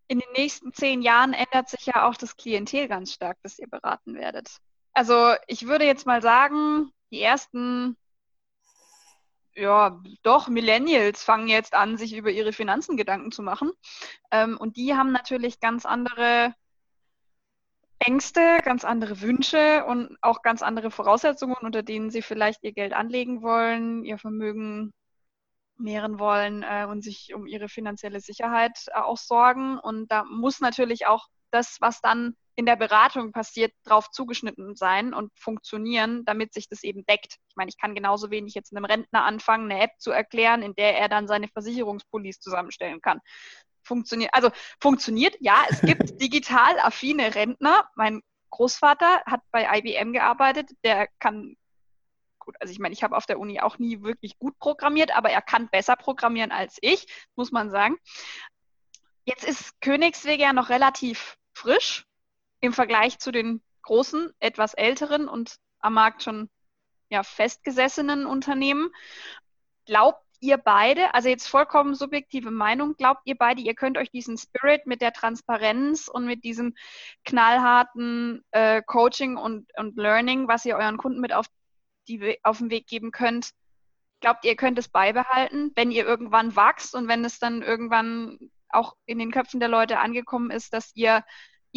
In 0.08 0.20
den 0.20 0.32
nächsten 0.32 0.74
zehn 0.74 1.02
Jahren 1.02 1.34
ändert 1.34 1.70
sich 1.70 1.86
ja 1.86 2.08
auch 2.08 2.16
das 2.16 2.38
Klientel 2.38 2.88
ganz 2.88 3.14
stark, 3.14 3.38
das 3.44 3.60
ihr 3.60 3.68
beraten 3.68 4.16
werdet. 4.16 4.58
Also 4.94 5.34
ich 5.48 5.68
würde 5.68 5.86
jetzt 5.86 6.06
mal 6.06 6.22
sagen, 6.22 6.92
die 7.12 7.22
ersten, 7.22 7.98
ja, 9.54 10.02
doch, 10.24 10.48
Millennials 10.48 11.24
fangen 11.24 11.48
jetzt 11.48 11.74
an, 11.74 11.98
sich 11.98 12.16
über 12.16 12.32
ihre 12.32 12.54
Finanzen 12.54 12.98
Gedanken 12.98 13.32
zu 13.32 13.44
machen. 13.44 13.72
Ähm, 14.32 14.58
und 14.58 14.78
die 14.78 14.96
haben 14.96 15.12
natürlich 15.12 15.60
ganz 15.60 15.86
andere 15.86 16.56
Ängste, 18.00 18.60
ganz 18.64 18.86
andere 18.86 19.22
Wünsche 19.22 19.86
und 19.86 20.18
auch 20.22 20.42
ganz 20.42 20.62
andere 20.62 20.92
Voraussetzungen, 20.92 21.56
unter 21.62 21.84
denen 21.84 22.10
sie 22.12 22.22
vielleicht 22.22 22.64
ihr 22.64 22.74
Geld 22.74 22.94
anlegen 22.94 23.42
wollen, 23.42 24.04
ihr 24.06 24.18
Vermögen 24.18 24.94
mehren 25.78 26.20
wollen 26.20 26.64
äh, 26.64 26.86
und 26.90 27.04
sich 27.04 27.34
um 27.34 27.48
ihre 27.48 27.70
finanzielle 27.70 28.20
Sicherheit 28.20 28.78
äh, 28.88 29.00
auch 29.00 29.18
sorgen. 29.18 29.78
Und 29.80 30.12
da 30.12 30.24
muss 30.24 30.60
natürlich 30.60 31.08
auch 31.08 31.28
das, 31.52 31.78
was 31.80 32.02
dann 32.02 32.36
in 32.56 32.66
der 32.66 32.76
Beratung 32.76 33.32
passiert, 33.32 33.72
drauf 33.84 34.10
zugeschnitten 34.10 34.76
sein 34.76 35.14
und 35.14 35.32
funktionieren, 35.38 36.26
damit 36.26 36.54
sich 36.54 36.68
das 36.68 36.84
eben 36.84 37.06
deckt. 37.06 37.36
Ich 37.50 37.56
meine, 37.56 37.70
ich 37.70 37.78
kann 37.78 37.94
genauso 37.94 38.32
wenig 38.32 38.56
jetzt 38.56 38.76
einem 38.76 38.86
Rentner 38.86 39.24
anfangen, 39.24 39.72
eine 39.72 39.82
App 39.82 39.92
zu 40.00 40.12
erklären, 40.12 40.64
in 40.64 40.74
der 40.74 40.98
er 40.98 41.08
dann 41.08 41.28
seine 41.28 41.48
Versicherungspolice 41.50 42.40
zusammenstellen 42.40 43.00
kann 43.00 43.20
funktioniert. 43.88 44.34
Also 44.34 44.52
funktioniert, 44.80 45.36
ja, 45.40 45.64
es 45.70 45.82
gibt 45.82 46.02
digital 46.22 46.80
affine 46.80 47.34
Rentner. 47.34 47.90
Mein 47.96 48.22
Großvater 48.52 49.24
hat 49.26 49.42
bei 49.52 49.80
IBM 49.80 50.14
gearbeitet, 50.14 50.70
der 50.84 51.08
kann 51.20 51.58
gut, 52.40 52.56
also 52.60 52.72
ich 52.72 52.80
meine, 52.80 52.94
ich 52.94 53.04
habe 53.04 53.16
auf 53.16 53.26
der 53.26 53.40
Uni 53.40 53.60
auch 53.60 53.78
nie 53.78 54.02
wirklich 54.02 54.38
gut 54.40 54.58
programmiert, 54.60 55.16
aber 55.16 55.30
er 55.30 55.42
kann 55.42 55.70
besser 55.70 55.96
programmieren 55.96 56.52
als 56.52 56.78
ich, 56.82 57.08
muss 57.36 57.52
man 57.52 57.70
sagen. 57.70 57.98
Jetzt 59.26 59.44
ist 59.44 59.82
Königswege 59.82 60.44
ja 60.44 60.54
noch 60.54 60.70
relativ 60.70 61.38
frisch 61.54 62.06
im 62.62 62.74
Vergleich 62.74 63.20
zu 63.20 63.32
den 63.32 63.62
großen, 63.82 64.32
etwas 64.40 64.74
älteren 64.74 65.28
und 65.28 65.58
am 65.80 65.94
Markt 65.94 66.24
schon 66.24 66.50
ja, 67.10 67.24
festgesessenen 67.24 68.26
Unternehmen. 68.26 68.90
Glaubt 69.86 70.27
ihr 70.40 70.58
beide, 70.58 71.14
also 71.14 71.30
jetzt 71.30 71.48
vollkommen 71.48 71.96
subjektive 71.96 72.52
Meinung, 72.52 72.96
glaubt 72.96 73.22
ihr 73.26 73.36
beide, 73.36 73.62
ihr 73.62 73.74
könnt 73.74 73.98
euch 73.98 74.12
diesen 74.12 74.38
Spirit 74.38 74.86
mit 74.86 75.02
der 75.02 75.14
Transparenz 75.14 76.08
und 76.08 76.26
mit 76.26 76.44
diesem 76.44 76.76
knallharten 77.26 78.44
äh, 78.52 78.82
Coaching 78.84 79.38
und, 79.38 79.70
und 79.78 79.98
Learning, 79.98 80.48
was 80.48 80.66
ihr 80.66 80.78
euren 80.78 80.98
Kunden 80.98 81.22
mit 81.22 81.34
auf, 81.34 81.48
die, 82.08 82.40
auf 82.44 82.60
den 82.60 82.70
Weg 82.70 82.88
geben 82.88 83.12
könnt, 83.12 83.52
glaubt 84.20 84.46
ihr, 84.46 84.56
könnt 84.56 84.80
es 84.80 84.90
beibehalten, 84.90 85.72
wenn 85.76 85.92
ihr 85.92 86.06
irgendwann 86.06 86.56
wachst 86.56 86.96
und 86.96 87.08
wenn 87.08 87.26
es 87.26 87.40
dann 87.40 87.62
irgendwann 87.62 88.40
auch 88.70 88.96
in 89.06 89.20
den 89.20 89.32
Köpfen 89.32 89.60
der 89.60 89.70
Leute 89.70 90.00
angekommen 90.00 90.52
ist, 90.52 90.74
dass 90.74 90.92
ihr 90.96 91.24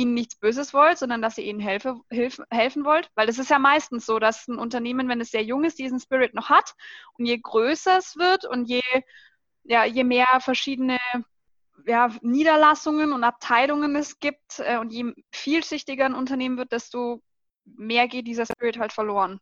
ihnen 0.00 0.14
nichts 0.14 0.36
Böses 0.36 0.72
wollt, 0.72 0.98
sondern 0.98 1.22
dass 1.22 1.38
ihr 1.38 1.44
ihnen 1.44 1.60
helfe, 1.60 2.00
hilf, 2.10 2.40
helfen 2.50 2.84
wollt. 2.84 3.10
Weil 3.14 3.28
es 3.28 3.38
ist 3.38 3.50
ja 3.50 3.58
meistens 3.58 4.06
so, 4.06 4.18
dass 4.18 4.48
ein 4.48 4.58
Unternehmen, 4.58 5.08
wenn 5.08 5.20
es 5.20 5.30
sehr 5.30 5.44
jung 5.44 5.64
ist, 5.64 5.78
diesen 5.78 6.00
Spirit 6.00 6.34
noch 6.34 6.48
hat. 6.48 6.74
Und 7.18 7.26
je 7.26 7.38
größer 7.38 7.98
es 7.98 8.16
wird 8.16 8.44
und 8.44 8.68
je, 8.68 8.82
ja, 9.64 9.84
je 9.84 10.04
mehr 10.04 10.26
verschiedene 10.40 10.98
ja, 11.86 12.10
Niederlassungen 12.22 13.12
und 13.12 13.24
Abteilungen 13.24 13.96
es 13.96 14.18
gibt 14.18 14.58
äh, 14.58 14.78
und 14.78 14.92
je 14.92 15.12
vielschichtiger 15.32 16.06
ein 16.06 16.14
Unternehmen 16.14 16.58
wird, 16.58 16.72
desto 16.72 17.22
mehr 17.64 18.08
geht 18.08 18.26
dieser 18.26 18.46
Spirit 18.46 18.78
halt 18.78 18.92
verloren. 18.92 19.40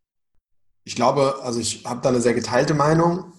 Ich 0.84 0.96
glaube, 0.96 1.40
also 1.42 1.60
ich 1.60 1.84
habe 1.84 2.00
da 2.00 2.08
eine 2.08 2.20
sehr 2.20 2.34
geteilte 2.34 2.74
Meinung. 2.74 3.32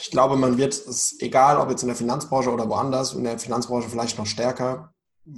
Ich 0.00 0.10
glaube, 0.10 0.36
man 0.36 0.58
wird 0.58 0.74
es, 0.74 1.16
egal 1.20 1.58
ob 1.58 1.70
jetzt 1.70 1.82
in 1.82 1.88
der 1.88 1.96
Finanzbranche 1.96 2.50
oder 2.50 2.68
woanders, 2.68 3.14
in 3.14 3.24
der 3.24 3.38
Finanzbranche 3.38 3.88
vielleicht 3.88 4.18
noch 4.18 4.26
stärker, 4.26 4.92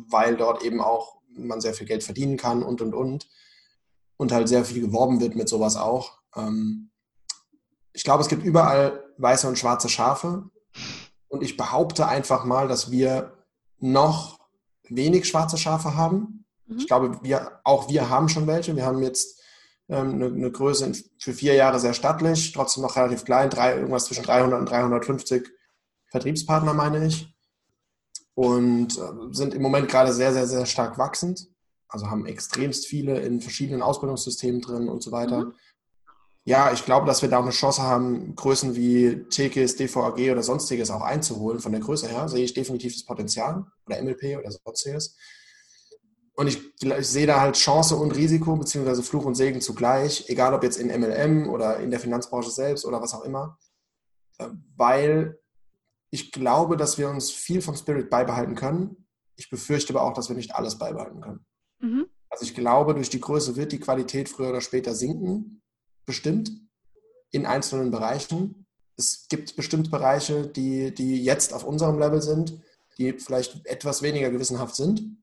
weil 0.09 0.37
dort 0.37 0.63
eben 0.63 0.81
auch 0.81 1.21
man 1.35 1.61
sehr 1.61 1.75
viel 1.75 1.87
Geld 1.87 2.05
verdienen 2.05 2.37
kann 2.37 2.63
und 2.63 2.81
und 2.81 2.95
und 2.95 3.29
und 4.17 4.33
halt 4.33 4.49
sehr 4.49 4.65
viel 4.65 4.81
geworben 4.81 5.21
wird 5.21 5.35
mit 5.35 5.49
sowas 5.49 5.77
auch. 5.77 6.19
Ähm, 6.37 6.91
ich 7.93 8.05
glaube, 8.05 8.23
es 8.23 8.29
gibt 8.29 8.45
überall 8.45 9.05
weiße 9.19 9.49
und 9.49 9.59
schwarze 9.59 9.89
Schafe 9.89 10.51
und 11.29 11.43
ich 11.43 11.57
behaupte 11.57 12.07
einfach 12.07 12.45
mal, 12.45 12.69
dass 12.69 12.91
wir 12.91 13.37
noch 13.79 14.39
wenig 14.89 15.27
schwarze 15.27 15.59
Schafe 15.59 15.97
haben. 15.97 16.45
Mhm. 16.67 16.79
Ich 16.79 16.87
glaube, 16.87 17.19
wir, 17.23 17.61
auch 17.65 17.89
wir 17.89 18.09
haben 18.09 18.29
schon 18.29 18.47
welche. 18.47 18.77
Wir 18.77 18.87
haben 18.87 19.03
jetzt 19.03 19.41
ähm, 19.89 20.15
eine, 20.15 20.27
eine, 20.27 20.51
Größe 20.51 20.93
für 21.19 21.33
vier 21.33 21.55
Jahre 21.55 21.81
sehr 21.81 21.95
stattlich, 21.95 22.53
trotzdem 22.53 22.83
noch 22.83 22.97
relativ 22.97 23.25
klein, 23.25 23.51
drei, 23.51 23.77
irgendwas 23.77 24.05
zwischen 24.05 24.25
300 24.25 24.61
und 24.61 24.71
350 24.71 25.49
Vertriebspartner, 26.11 26.75
meine 26.75 27.07
ich 27.07 27.32
und 28.35 28.99
äh, 28.99 29.03
sind 29.33 29.55
im 29.55 29.63
Moment 29.63 29.89
gerade 29.89 30.13
sehr, 30.13 30.33
sehr, 30.33 30.47
sehr 30.47 30.67
stark 30.67 30.99
wachsend. 30.99 31.49
Also 31.89 32.11
haben 32.11 32.27
extremst 32.27 32.87
viele 32.87 33.21
in 33.21 33.41
verschiedenen 33.41 33.83
Ausbildungssystemen 33.83 34.61
drin 34.61 34.89
und 34.89 35.03
so 35.03 35.13
weiter. 35.13 35.47
Mhm. 35.47 35.55
Ja, 36.45 36.73
ich 36.73 36.85
glaube, 36.85 37.07
dass 37.07 37.23
wir 37.23 37.29
da 37.29 37.39
auch 37.39 37.45
eine 37.45 37.53
Chance 37.53 37.83
haben, 37.83 38.35
Größen 38.35 38.75
wie 38.75 39.25
TKIS, 39.29 39.77
DVAG 39.77 40.33
oder 40.33 40.43
sonstiges 40.43 40.91
auch 40.91 41.03
einzuholen. 41.03 41.61
Von 41.61 41.71
der 41.71 41.81
Größe 41.81 42.09
her 42.09 42.29
sehe 42.29 42.45
ich 42.45 42.53
definitiv 42.53 42.95
das 42.95 43.05
Potenzial 43.05 43.65
oder 43.87 44.03
MLP 44.03 44.39
oder 44.39 44.51
sonstiges. 44.51 45.17
Und 46.35 46.49
ich, 46.49 46.61
ich, 46.83 47.07
sehe 47.07 47.27
da 47.27 47.41
halt 47.41 47.57
Chance 47.57 47.95
und 47.95 48.17
Risiko, 48.17 48.57
beziehungsweise 48.57 49.03
Fluch 49.05 49.25
und 49.25 49.37
Segen 49.37 49.61
zugleich, 49.61 50.25
egal 50.29 50.55
ob 50.55 50.65
jetzt 50.65 50.79
in 50.79 50.89
MLM 50.89 51.49
oder 51.49 51.79
in 51.79 51.91
der 51.91 52.01
Finanzbranche 52.01 52.51
selbst 52.51 52.87
oder 52.87 53.01
was 53.01 53.15
auch 53.15 53.25
immer. 53.25 53.59
Äh, 54.39 54.49
weil 54.75 55.39
ich 56.13 56.31
glaube, 56.31 56.77
dass 56.77 56.99
wir 56.99 57.09
uns 57.09 57.31
viel 57.31 57.63
vom 57.63 57.75
Spirit 57.75 58.11
beibehalten 58.11 58.55
können. 58.55 59.09
Ich 59.37 59.49
befürchte 59.49 59.95
aber 59.95 60.03
auch, 60.03 60.13
dass 60.13 60.29
wir 60.29 60.37
nicht 60.37 60.55
alles 60.55 60.77
beibehalten 60.77 61.23
können. 61.23 61.47
Mhm. 61.81 62.07
Also 62.29 62.45
ich 62.45 62.55
glaube, 62.55 62.95
durch 62.95 63.09
die 63.09 63.21
Größe 63.21 63.57
wird 63.57 63.73
die 63.73 63.81
Qualität 63.81 64.29
früher 64.29 64.51
oder 64.51 64.61
später 64.61 64.95
sinken, 64.95 65.63
bestimmt, 66.05 66.53
in 67.31 67.47
einzelnen 67.47 67.91
Bereichen. 67.91 68.67
Es 68.97 69.27
gibt 69.31 69.57
bestimmt 69.57 69.91
Bereiche, 69.91 70.47
die, 70.47 70.95
die 70.95 71.25
jetzt 71.25 71.55
auf 71.55 71.65
unserem 71.65 71.99
Level 71.99 72.21
sind, 72.21 72.61
die 72.99 73.15
vielleicht 73.15 73.67
etwas 73.67 74.03
weniger 74.03 74.31
gewissenhaft 74.31 74.77
sind 74.77 75.17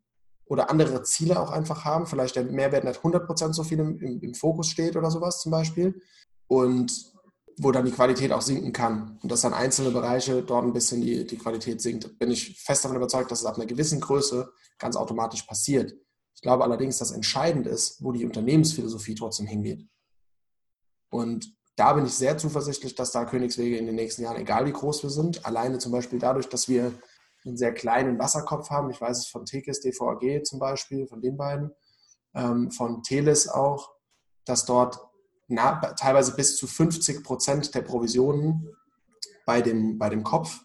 oder 0.46 0.72
andere 0.72 1.04
Ziele 1.04 1.40
auch 1.40 1.52
einfach 1.52 1.86
haben. 1.86 2.08
Vielleicht 2.08 2.36
der 2.36 2.46
Mehrwert 2.46 2.84
nicht 2.84 3.02
100% 3.02 3.54
so 3.54 3.64
viel 3.64 3.80
im, 3.80 4.00
im, 4.00 4.22
im 4.22 4.34
Fokus 4.34 4.70
steht 4.70 4.96
oder 4.96 5.12
sowas 5.12 5.40
zum 5.40 5.52
Beispiel. 5.52 6.02
Und 6.48 7.14
wo 7.62 7.72
dann 7.72 7.86
die 7.86 7.92
Qualität 7.92 8.32
auch 8.32 8.42
sinken 8.42 8.72
kann. 8.72 9.20
Und 9.22 9.32
dass 9.32 9.42
dann 9.42 9.54
einzelne 9.54 9.92
Bereiche 9.92 10.42
dort 10.42 10.64
ein 10.64 10.74
bisschen 10.74 11.02
die, 11.02 11.28
die 11.28 11.38
Qualität 11.38 11.82
sinkt. 11.82 12.18
Bin 12.18 12.32
ich 12.32 12.60
fest 12.62 12.86
davon 12.86 12.96
überzeugt, 12.98 13.32
dass 13.32 13.42
es 13.42 13.46
ab 13.46 13.58
einer 13.58 13.66
gewissen 13.66 14.00
Größe 14.00 14.52
ganz 14.78 14.96
automatisch 14.96 15.44
passiert. 15.44 15.94
Ich 16.34 16.42
glaube 16.42 16.64
allerdings, 16.64 16.98
dass 17.00 17.12
entscheidend 17.12 17.68
ist, 17.68 18.02
wo 18.02 18.14
die 18.14 18.26
Unternehmensphilosophie 18.26 19.14
trotzdem 19.14 19.46
hingeht. 19.46 19.86
Und 21.10 21.54
da 21.76 21.94
bin 21.94 22.06
ich 22.06 22.14
sehr 22.14 22.38
zuversichtlich, 22.38 22.96
dass 22.96 23.12
da 23.12 23.26
Königswege 23.26 23.78
in 23.78 23.86
den 23.86 23.96
nächsten 23.96 24.24
Jahren, 24.24 24.38
egal 24.38 24.66
wie 24.66 24.72
groß 24.72 25.04
wir 25.04 25.10
sind, 25.10 25.46
alleine 25.46 25.80
zum 25.80 25.92
Beispiel 25.92 26.20
dadurch, 26.20 26.48
dass 26.48 26.70
wir 26.70 26.94
einen 27.46 27.58
sehr 27.58 27.74
kleinen 27.74 28.20
Wasserkopf 28.20 28.70
haben, 28.70 28.90
ich 28.90 29.02
weiß 29.02 29.18
es 29.18 29.28
von 29.28 29.46
Tekis, 29.46 29.82
DVAG 29.82 30.46
zum 30.46 30.60
Beispiel, 30.60 31.08
von 31.08 31.22
den 31.22 31.36
beiden, 31.36 31.72
ähm, 32.36 32.72
von 32.72 33.04
Teles 33.04 33.50
auch, 33.50 33.92
dass 34.46 34.66
dort 34.66 35.09
na, 35.50 35.80
teilweise 35.94 36.36
bis 36.36 36.58
zu 36.58 36.68
50 36.68 37.24
Prozent 37.24 37.74
der 37.76 37.82
Provisionen 37.82 38.70
bei 39.46 39.62
dem, 39.62 39.98
bei 39.98 40.10
dem 40.10 40.24
Kopf, 40.24 40.62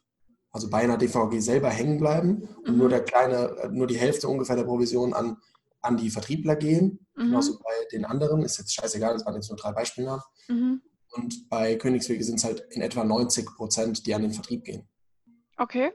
also 0.53 0.69
bei 0.69 0.79
einer 0.79 0.99
DVG 0.99 1.41
selber 1.41 1.71
hängen 1.71 1.99
bleiben 1.99 2.49
und 2.65 2.75
mhm. 2.75 2.79
nur 2.79 2.89
der 2.91 3.03
kleine, 3.03 3.71
nur 3.73 3.87
die 3.87 3.99
Hälfte 3.99 4.29
ungefähr 4.29 4.57
der 4.57 4.65
Provision 4.65 5.15
an, 5.15 5.39
an 5.81 5.97
die 5.97 6.11
Vertriebler 6.11 6.57
gehen. 6.57 7.07
Mhm. 7.17 7.23
Genauso 7.23 7.59
bei 7.59 7.73
den 7.93 8.05
anderen, 8.05 8.43
ist 8.43 8.59
jetzt 8.59 8.75
scheißegal, 8.75 9.15
das 9.15 9.25
waren 9.25 9.35
jetzt 9.35 9.49
nur 9.49 9.57
drei 9.57 9.73
Beispiele. 9.73 10.23
Mhm. 10.49 10.83
Und 11.13 11.49
bei 11.49 11.77
Königswege 11.77 12.23
sind 12.23 12.37
es 12.37 12.45
halt 12.45 12.67
in 12.71 12.83
etwa 12.83 13.05
90 13.05 13.47
Prozent, 13.57 14.07
die 14.07 14.15
an 14.15 14.23
den 14.23 14.33
Vertrieb 14.33 14.65
gehen. 14.65 14.89
Okay. 15.57 15.93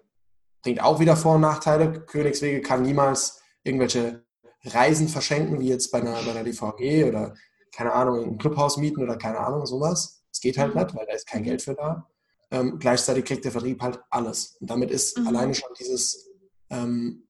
Bringt 0.63 0.81
auch 0.81 0.99
wieder 0.99 1.15
Vor- 1.15 1.35
und 1.35 1.41
Nachteile. 1.41 2.01
Königswege 2.05 2.61
kann 2.61 2.81
niemals 2.81 3.41
irgendwelche 3.63 4.25
Reisen 4.63 5.07
verschenken, 5.07 5.59
wie 5.59 5.67
jetzt 5.67 5.91
bei 5.91 5.99
einer, 5.99 6.13
bei 6.23 6.31
einer 6.31 6.43
DVG 6.43 7.05
oder 7.05 7.35
keine 7.71 7.93
Ahnung, 7.93 8.23
ein 8.23 8.37
Clubhaus 8.37 8.77
mieten 8.77 9.01
oder 9.01 9.17
keine 9.17 9.39
Ahnung, 9.39 9.65
sowas. 9.65 10.23
Es 10.31 10.41
geht 10.41 10.57
halt 10.57 10.75
mhm. 10.75 10.81
nicht, 10.81 10.95
weil 10.95 11.05
da 11.05 11.13
ist 11.13 11.27
kein 11.27 11.43
Geld 11.43 11.61
für 11.61 11.75
da. 11.75 12.07
Ähm, 12.51 12.79
gleichzeitig 12.79 13.25
kriegt 13.25 13.45
der 13.45 13.51
Vertrieb 13.51 13.81
halt 13.81 13.99
alles. 14.09 14.57
Und 14.59 14.69
damit 14.69 14.91
ist 14.91 15.17
mhm. 15.17 15.27
alleine 15.27 15.53
schon 15.53 15.69
dieses, 15.79 16.29
ähm, 16.69 17.27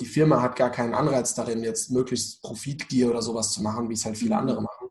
die 0.00 0.06
Firma 0.06 0.42
hat 0.42 0.56
gar 0.56 0.70
keinen 0.70 0.94
Anreiz 0.94 1.34
darin, 1.34 1.62
jetzt 1.62 1.90
möglichst 1.90 2.42
Profitgier 2.42 3.10
oder 3.10 3.22
sowas 3.22 3.50
zu 3.52 3.62
machen, 3.62 3.88
wie 3.88 3.94
es 3.94 4.04
halt 4.04 4.16
viele 4.16 4.34
mhm. 4.34 4.40
andere 4.40 4.62
machen. 4.62 4.88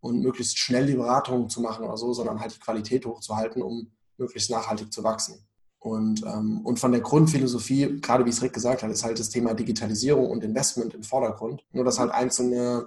Und 0.00 0.20
möglichst 0.22 0.58
schnell 0.58 0.86
die 0.86 0.94
Beratung 0.94 1.50
zu 1.50 1.60
machen 1.60 1.84
oder 1.84 1.98
so, 1.98 2.14
sondern 2.14 2.40
halt 2.40 2.54
die 2.54 2.60
Qualität 2.60 3.04
hochzuhalten, 3.04 3.62
um 3.62 3.92
möglichst 4.16 4.50
nachhaltig 4.50 4.90
zu 4.92 5.04
wachsen. 5.04 5.46
Und, 5.78 6.22
ähm, 6.26 6.60
und 6.64 6.78
von 6.78 6.92
der 6.92 7.00
Grundphilosophie, 7.00 8.00
gerade 8.00 8.24
wie 8.26 8.30
es 8.30 8.42
Rick 8.42 8.52
gesagt 8.52 8.82
hat, 8.82 8.90
ist 8.90 9.02
halt 9.02 9.18
das 9.18 9.30
Thema 9.30 9.54
Digitalisierung 9.54 10.30
und 10.30 10.44
Investment 10.44 10.94
im 10.94 11.02
Vordergrund. 11.02 11.64
Nur 11.72 11.84
dass 11.84 11.98
halt 11.98 12.10
einzelne 12.12 12.86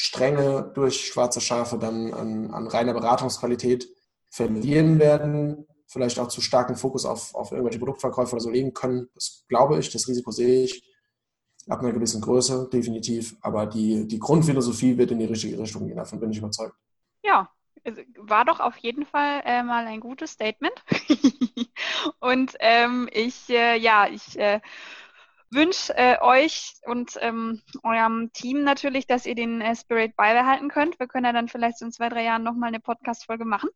Stränge 0.00 0.70
durch 0.76 1.08
schwarze 1.08 1.40
Schafe 1.40 1.76
dann 1.76 2.14
an, 2.14 2.54
an 2.54 2.68
reiner 2.68 2.94
Beratungsqualität 2.94 3.88
verlieren 4.30 5.00
werden, 5.00 5.66
vielleicht 5.88 6.20
auch 6.20 6.28
zu 6.28 6.40
starken 6.40 6.76
Fokus 6.76 7.04
auf, 7.04 7.34
auf 7.34 7.50
irgendwelche 7.50 7.80
Produktverkäufe 7.80 8.36
oder 8.36 8.40
so 8.40 8.48
legen 8.48 8.72
können. 8.72 9.08
Das 9.14 9.44
glaube 9.48 9.76
ich, 9.76 9.90
das 9.90 10.06
Risiko 10.06 10.30
sehe 10.30 10.62
ich 10.62 10.88
ab 11.68 11.80
einer 11.80 11.90
gewissen 11.90 12.20
Größe, 12.20 12.68
definitiv. 12.72 13.34
Aber 13.40 13.66
die, 13.66 14.06
die 14.06 14.20
Grundphilosophie 14.20 14.96
wird 14.96 15.10
in 15.10 15.18
die 15.18 15.24
richtige 15.24 15.58
Richtung 15.58 15.88
gehen, 15.88 15.96
davon 15.96 16.20
bin 16.20 16.30
ich 16.30 16.38
überzeugt. 16.38 16.76
Ja, 17.24 17.50
war 18.18 18.44
doch 18.44 18.60
auf 18.60 18.76
jeden 18.76 19.04
Fall 19.04 19.42
äh, 19.44 19.64
mal 19.64 19.84
ein 19.84 19.98
gutes 19.98 20.30
Statement. 20.30 20.80
und 22.20 22.54
ähm, 22.60 23.08
ich, 23.10 23.50
äh, 23.50 23.76
ja, 23.76 24.06
ich 24.06 24.38
äh, 24.38 24.60
wünsche 25.50 25.96
äh, 25.96 26.18
euch 26.20 26.74
und 26.84 27.18
ähm, 27.20 27.62
eurem 27.82 28.32
Team 28.32 28.64
natürlich, 28.64 29.06
dass 29.06 29.26
ihr 29.26 29.34
den 29.34 29.60
äh, 29.60 29.74
Spirit 29.74 30.16
beibehalten 30.16 30.68
könnt. 30.68 30.98
Wir 30.98 31.08
können 31.08 31.26
ja 31.26 31.32
dann 31.32 31.48
vielleicht 31.48 31.80
in 31.82 31.92
zwei, 31.92 32.08
drei 32.08 32.24
Jahren 32.24 32.42
nochmal 32.42 32.68
eine 32.68 32.80
Podcast-Folge 32.80 33.44
machen. 33.44 33.70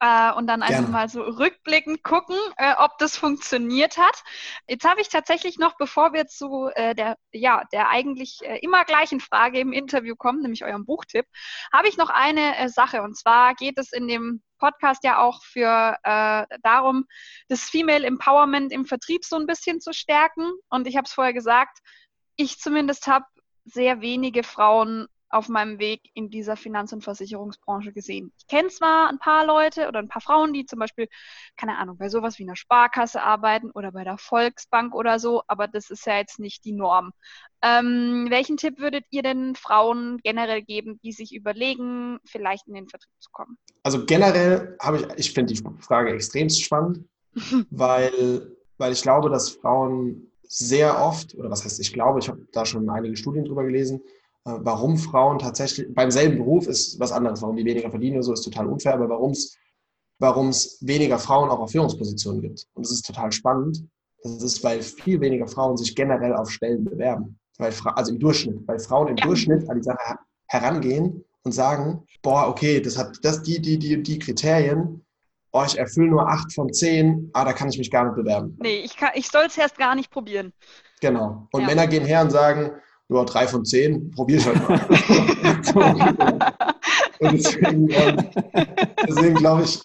Äh, 0.00 0.32
und 0.32 0.48
dann 0.48 0.62
einfach 0.62 0.80
Gerne. 0.80 0.92
mal 0.92 1.08
so 1.08 1.22
rückblickend 1.22 2.02
gucken, 2.02 2.36
äh, 2.56 2.74
ob 2.78 2.98
das 2.98 3.16
funktioniert 3.16 3.96
hat. 3.96 4.24
Jetzt 4.66 4.84
habe 4.84 5.00
ich 5.00 5.08
tatsächlich 5.08 5.58
noch, 5.58 5.76
bevor 5.76 6.12
wir 6.12 6.26
zu 6.26 6.68
äh, 6.74 6.94
der, 6.94 7.16
ja, 7.32 7.62
der 7.72 7.88
eigentlich 7.88 8.40
äh, 8.42 8.58
immer 8.58 8.84
gleichen 8.84 9.20
Frage 9.20 9.60
im 9.60 9.72
Interview 9.72 10.16
kommen, 10.16 10.42
nämlich 10.42 10.64
eurem 10.64 10.84
Buchtipp, 10.84 11.26
habe 11.72 11.88
ich 11.88 11.96
noch 11.96 12.10
eine 12.10 12.56
äh, 12.58 12.68
Sache. 12.68 13.02
Und 13.02 13.16
zwar 13.16 13.54
geht 13.54 13.78
es 13.78 13.92
in 13.92 14.08
dem 14.08 14.42
Podcast 14.58 15.04
ja 15.04 15.18
auch 15.18 15.42
für 15.44 15.96
äh, 16.02 16.46
darum, 16.62 17.04
das 17.48 17.70
Female 17.70 18.06
Empowerment 18.06 18.72
im 18.72 18.86
Vertrieb 18.86 19.24
so 19.24 19.36
ein 19.36 19.46
bisschen 19.46 19.80
zu 19.80 19.92
stärken. 19.92 20.50
Und 20.68 20.88
ich 20.88 20.96
habe 20.96 21.04
es 21.06 21.12
vorher 21.12 21.34
gesagt, 21.34 21.78
ich 22.34 22.58
zumindest 22.58 23.06
habe 23.06 23.26
sehr 23.64 24.00
wenige 24.00 24.42
Frauen 24.42 25.06
auf 25.28 25.48
meinem 25.48 25.78
Weg 25.78 26.02
in 26.14 26.30
dieser 26.30 26.56
Finanz- 26.56 26.92
und 26.92 27.02
Versicherungsbranche 27.02 27.92
gesehen. 27.92 28.32
Ich 28.38 28.46
kenne 28.46 28.68
zwar 28.68 29.08
ein 29.08 29.18
paar 29.18 29.44
Leute 29.44 29.88
oder 29.88 29.98
ein 29.98 30.08
paar 30.08 30.22
Frauen, 30.22 30.52
die 30.52 30.66
zum 30.66 30.78
Beispiel, 30.78 31.08
keine 31.56 31.78
Ahnung, 31.78 31.98
bei 31.98 32.08
sowas 32.08 32.38
wie 32.38 32.44
einer 32.44 32.56
Sparkasse 32.56 33.22
arbeiten 33.22 33.70
oder 33.72 33.92
bei 33.92 34.04
der 34.04 34.18
Volksbank 34.18 34.94
oder 34.94 35.18
so, 35.18 35.42
aber 35.48 35.68
das 35.68 35.90
ist 35.90 36.06
ja 36.06 36.18
jetzt 36.18 36.38
nicht 36.38 36.64
die 36.64 36.72
Norm. 36.72 37.12
Ähm, 37.62 38.26
welchen 38.28 38.56
Tipp 38.56 38.78
würdet 38.78 39.04
ihr 39.10 39.22
denn 39.22 39.56
Frauen 39.56 40.18
generell 40.22 40.62
geben, 40.62 41.00
die 41.02 41.12
sich 41.12 41.34
überlegen, 41.34 42.18
vielleicht 42.24 42.68
in 42.68 42.74
den 42.74 42.88
Vertrieb 42.88 43.14
zu 43.18 43.30
kommen? 43.32 43.58
Also 43.82 44.04
generell 44.04 44.76
habe 44.80 44.98
ich, 44.98 45.06
ich 45.18 45.32
finde 45.32 45.54
die 45.54 45.62
Frage 45.80 46.12
extrem 46.12 46.48
spannend, 46.50 47.04
weil, 47.70 48.56
weil 48.78 48.92
ich 48.92 49.02
glaube, 49.02 49.30
dass 49.30 49.50
Frauen 49.50 50.30
sehr 50.48 51.00
oft, 51.00 51.34
oder 51.34 51.50
was 51.50 51.64
heißt 51.64 51.80
ich 51.80 51.92
glaube, 51.92 52.20
ich 52.20 52.28
habe 52.28 52.46
da 52.52 52.64
schon 52.64 52.88
einige 52.88 53.16
Studien 53.16 53.44
drüber 53.44 53.64
gelesen, 53.64 54.00
warum 54.46 54.96
Frauen 54.96 55.38
tatsächlich, 55.38 55.92
beim 55.92 56.10
selben 56.10 56.38
Beruf 56.38 56.66
ist 56.66 56.98
was 57.00 57.12
anderes, 57.12 57.42
warum 57.42 57.56
die 57.56 57.64
weniger 57.64 57.90
verdienen 57.90 58.16
oder 58.16 58.22
so, 58.22 58.32
ist 58.32 58.42
total 58.42 58.66
unfair, 58.66 58.94
aber 58.94 59.08
warum 59.08 59.32
es 59.32 59.56
warum 60.18 60.48
es 60.48 60.78
weniger 60.80 61.18
Frauen 61.18 61.50
auch 61.50 61.60
auf 61.60 61.72
Führungspositionen 61.72 62.40
gibt. 62.40 62.66
Und 62.74 62.84
das 62.84 62.92
ist 62.92 63.06
total 63.06 63.32
spannend. 63.32 63.84
Das 64.22 64.42
ist, 64.42 64.64
weil 64.64 64.82
viel 64.82 65.20
weniger 65.20 65.46
Frauen 65.46 65.76
sich 65.76 65.94
generell 65.94 66.34
auf 66.34 66.50
Stellen 66.50 66.84
bewerben. 66.84 67.38
Weil, 67.58 67.72
also 67.94 68.12
im 68.12 68.18
Durchschnitt, 68.18 68.66
weil 68.66 68.78
Frauen 68.78 69.08
im 69.08 69.16
ja. 69.16 69.26
Durchschnitt 69.26 69.68
an 69.68 69.78
die 69.78 69.84
Sache 69.84 70.16
herangehen 70.48 71.24
und 71.42 71.52
sagen, 71.52 72.02
boah, 72.22 72.48
okay, 72.48 72.80
das 72.80 72.98
hat 72.98 73.18
das, 73.22 73.42
die, 73.42 73.60
die, 73.60 73.78
die, 73.78 74.02
die 74.02 74.18
Kriterien, 74.18 75.04
oh, 75.52 75.62
ich 75.66 75.78
erfülle 75.78 76.08
nur 76.08 76.28
acht 76.28 76.52
von 76.52 76.72
zehn, 76.72 77.30
ah, 77.32 77.44
da 77.44 77.52
kann 77.52 77.68
ich 77.68 77.78
mich 77.78 77.90
gar 77.90 78.04
nicht 78.04 78.16
bewerben. 78.16 78.58
Nee, 78.60 78.80
ich, 78.80 78.96
ich 79.14 79.28
soll 79.28 79.46
es 79.46 79.56
erst 79.56 79.78
gar 79.78 79.94
nicht 79.94 80.10
probieren. 80.10 80.52
Genau. 81.00 81.46
Und 81.52 81.62
ja. 81.62 81.66
Männer 81.66 81.86
gehen 81.86 82.04
her 82.04 82.22
und 82.22 82.30
sagen, 82.30 82.72
nur 83.08 83.24
drei 83.24 83.46
von 83.46 83.64
zehn, 83.64 84.10
probier 84.10 84.38
ich 84.38 84.46
halt 84.46 84.68
mal. 84.68 84.80
und 87.20 87.32
deswegen, 87.32 87.90
ähm, 87.90 88.30
deswegen 89.06 89.34
glaube 89.36 89.62
ich, 89.62 89.80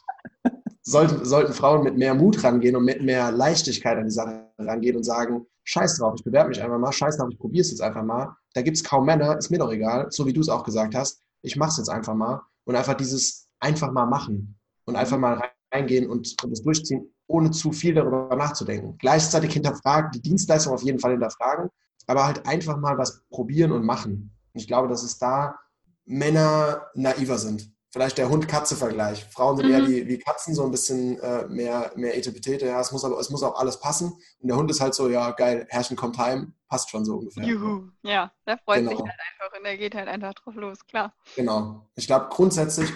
sollten, 0.82 1.24
sollten 1.26 1.54
Frauen 1.54 1.84
mit 1.84 1.98
mehr 1.98 2.14
Mut 2.16 2.44
rangehen 2.44 2.76
und 2.76 2.86
mit 2.86 3.02
mehr 3.02 3.32
Leichtigkeit 3.32 3.98
an 3.98 4.06
die 4.06 4.12
Sache 4.12 4.48
rangehen 4.58 4.96
und 4.96 5.04
sagen, 5.04 5.46
scheiß 5.64 5.98
drauf, 5.98 6.16
ich 6.18 6.24
bewerbe 6.24 6.50
mich 6.50 6.62
einfach 6.62 6.80
mal, 6.80 6.92
scheiß 6.92 7.18
drauf, 7.18 7.30
ich 7.32 7.38
probiere 7.38 7.62
es 7.62 7.72
jetzt 7.72 7.82
einfach 7.82 8.04
mal. 8.04 8.36
Da 8.54 8.62
gibt 8.62 8.78
es 8.78 8.84
kaum 8.84 9.06
Männer, 9.06 9.38
ist 9.38 9.52
mir 9.52 9.60
doch 9.60 9.72
egal, 9.72 10.08
so 10.10 10.26
wie 10.26 10.34
du 10.34 10.42
es 10.42 10.50
auch 10.50 10.64
gesagt 10.64 10.96
hast. 10.96 11.22
Ich 11.44 11.56
mache 11.56 11.70
es 11.70 11.78
jetzt 11.78 11.90
einfach 11.90 12.16
mal 12.16 12.42
und 12.66 12.76
einfach 12.76 12.96
dieses 12.96 13.48
einfach 13.60 13.92
mal 13.92 14.06
machen 14.06 14.58
und 14.86 14.96
einfach 14.96 15.18
mal 15.18 15.42
reingehen 15.74 16.10
und, 16.10 16.36
und 16.44 16.52
das 16.52 16.64
durchziehen, 16.64 17.14
ohne 17.28 17.52
zu 17.52 17.72
viel 17.72 17.94
darüber 17.94 18.36
nachzudenken. 18.36 18.98
Gleichzeitig 18.98 19.54
hinterfragen, 19.54 20.12
die 20.12 20.22
Dienstleistung 20.22 20.74
auf 20.74 20.84
jeden 20.84 21.00
Fall 21.00 21.12
hinterfragen, 21.12 21.70
aber 22.08 22.26
halt 22.26 22.46
einfach 22.46 22.78
mal 22.78 22.98
was 22.98 23.24
probieren 23.30 23.72
und 23.72 23.86
machen. 23.86 24.36
Und 24.54 24.60
ich 24.60 24.68
glaube, 24.68 24.88
dass 24.88 25.04
es 25.04 25.18
da 25.18 25.60
Männer 26.06 26.88
naiver 26.94 27.38
sind. 27.38 27.72
Vielleicht 27.92 28.18
der 28.18 28.30
Hund-Katze-Vergleich. 28.30 29.26
Frauen 29.26 29.58
sind 29.58 29.68
mhm. 29.68 29.74
eher 29.74 29.88
wie, 29.88 30.08
wie 30.08 30.18
Katzen, 30.18 30.56
so 30.56 30.64
ein 30.64 30.72
bisschen 30.72 31.20
äh, 31.20 31.46
mehr, 31.48 31.92
mehr 31.96 32.18
Etepetete. 32.18 32.66
Ja, 32.66 32.80
es 32.80 32.94
muss 32.94 33.04
aber 33.04 33.20
es 33.20 33.30
muss 33.30 33.44
auch 33.44 33.60
alles 33.60 33.82
passen. 33.82 34.14
Und 34.40 34.48
der 34.48 34.56
Hund 34.56 34.72
ist 34.72 34.80
halt 34.80 34.94
so, 34.94 35.10
ja, 35.10 35.32
geil, 35.32 35.68
Herrchen 35.70 35.98
kommt 35.98 36.18
heim, 36.18 36.54
passt 36.70 36.90
schon 36.90 37.04
so 37.04 37.18
ungefähr. 37.18 37.44
Juhu, 37.44 37.90
ja, 38.04 38.32
der 38.48 38.58
freut 38.60 38.78
genau. 38.80 38.92
sich 38.92 39.00
halt 39.00 39.12
einfach 39.12 39.58
und 39.58 39.66
der 39.66 39.78
geht 39.78 39.94
halt 39.94 40.08
einfach 40.08 40.34
drauf 40.34 40.56
los, 40.56 40.86
klar. 40.86 41.14
Genau. 41.36 41.90
Ich 41.96 42.08
glaube, 42.08 42.28
grundsätzlich, 42.30 42.90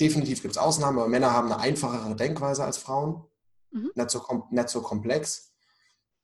definitiv 0.00 0.40
gibt 0.40 0.52
es 0.52 0.58
Ausnahmen, 0.58 0.98
aber 0.98 1.08
Männer 1.08 1.34
haben 1.34 1.52
eine 1.52 1.60
einfachere 1.60 2.16
Denkweise 2.16 2.64
als 2.64 2.78
Frauen. 2.78 3.26
Mhm. 3.70 3.90
Nicht, 3.94 4.10
so, 4.10 4.22
nicht 4.50 4.68
so 4.70 4.80
komplex. 4.80 5.52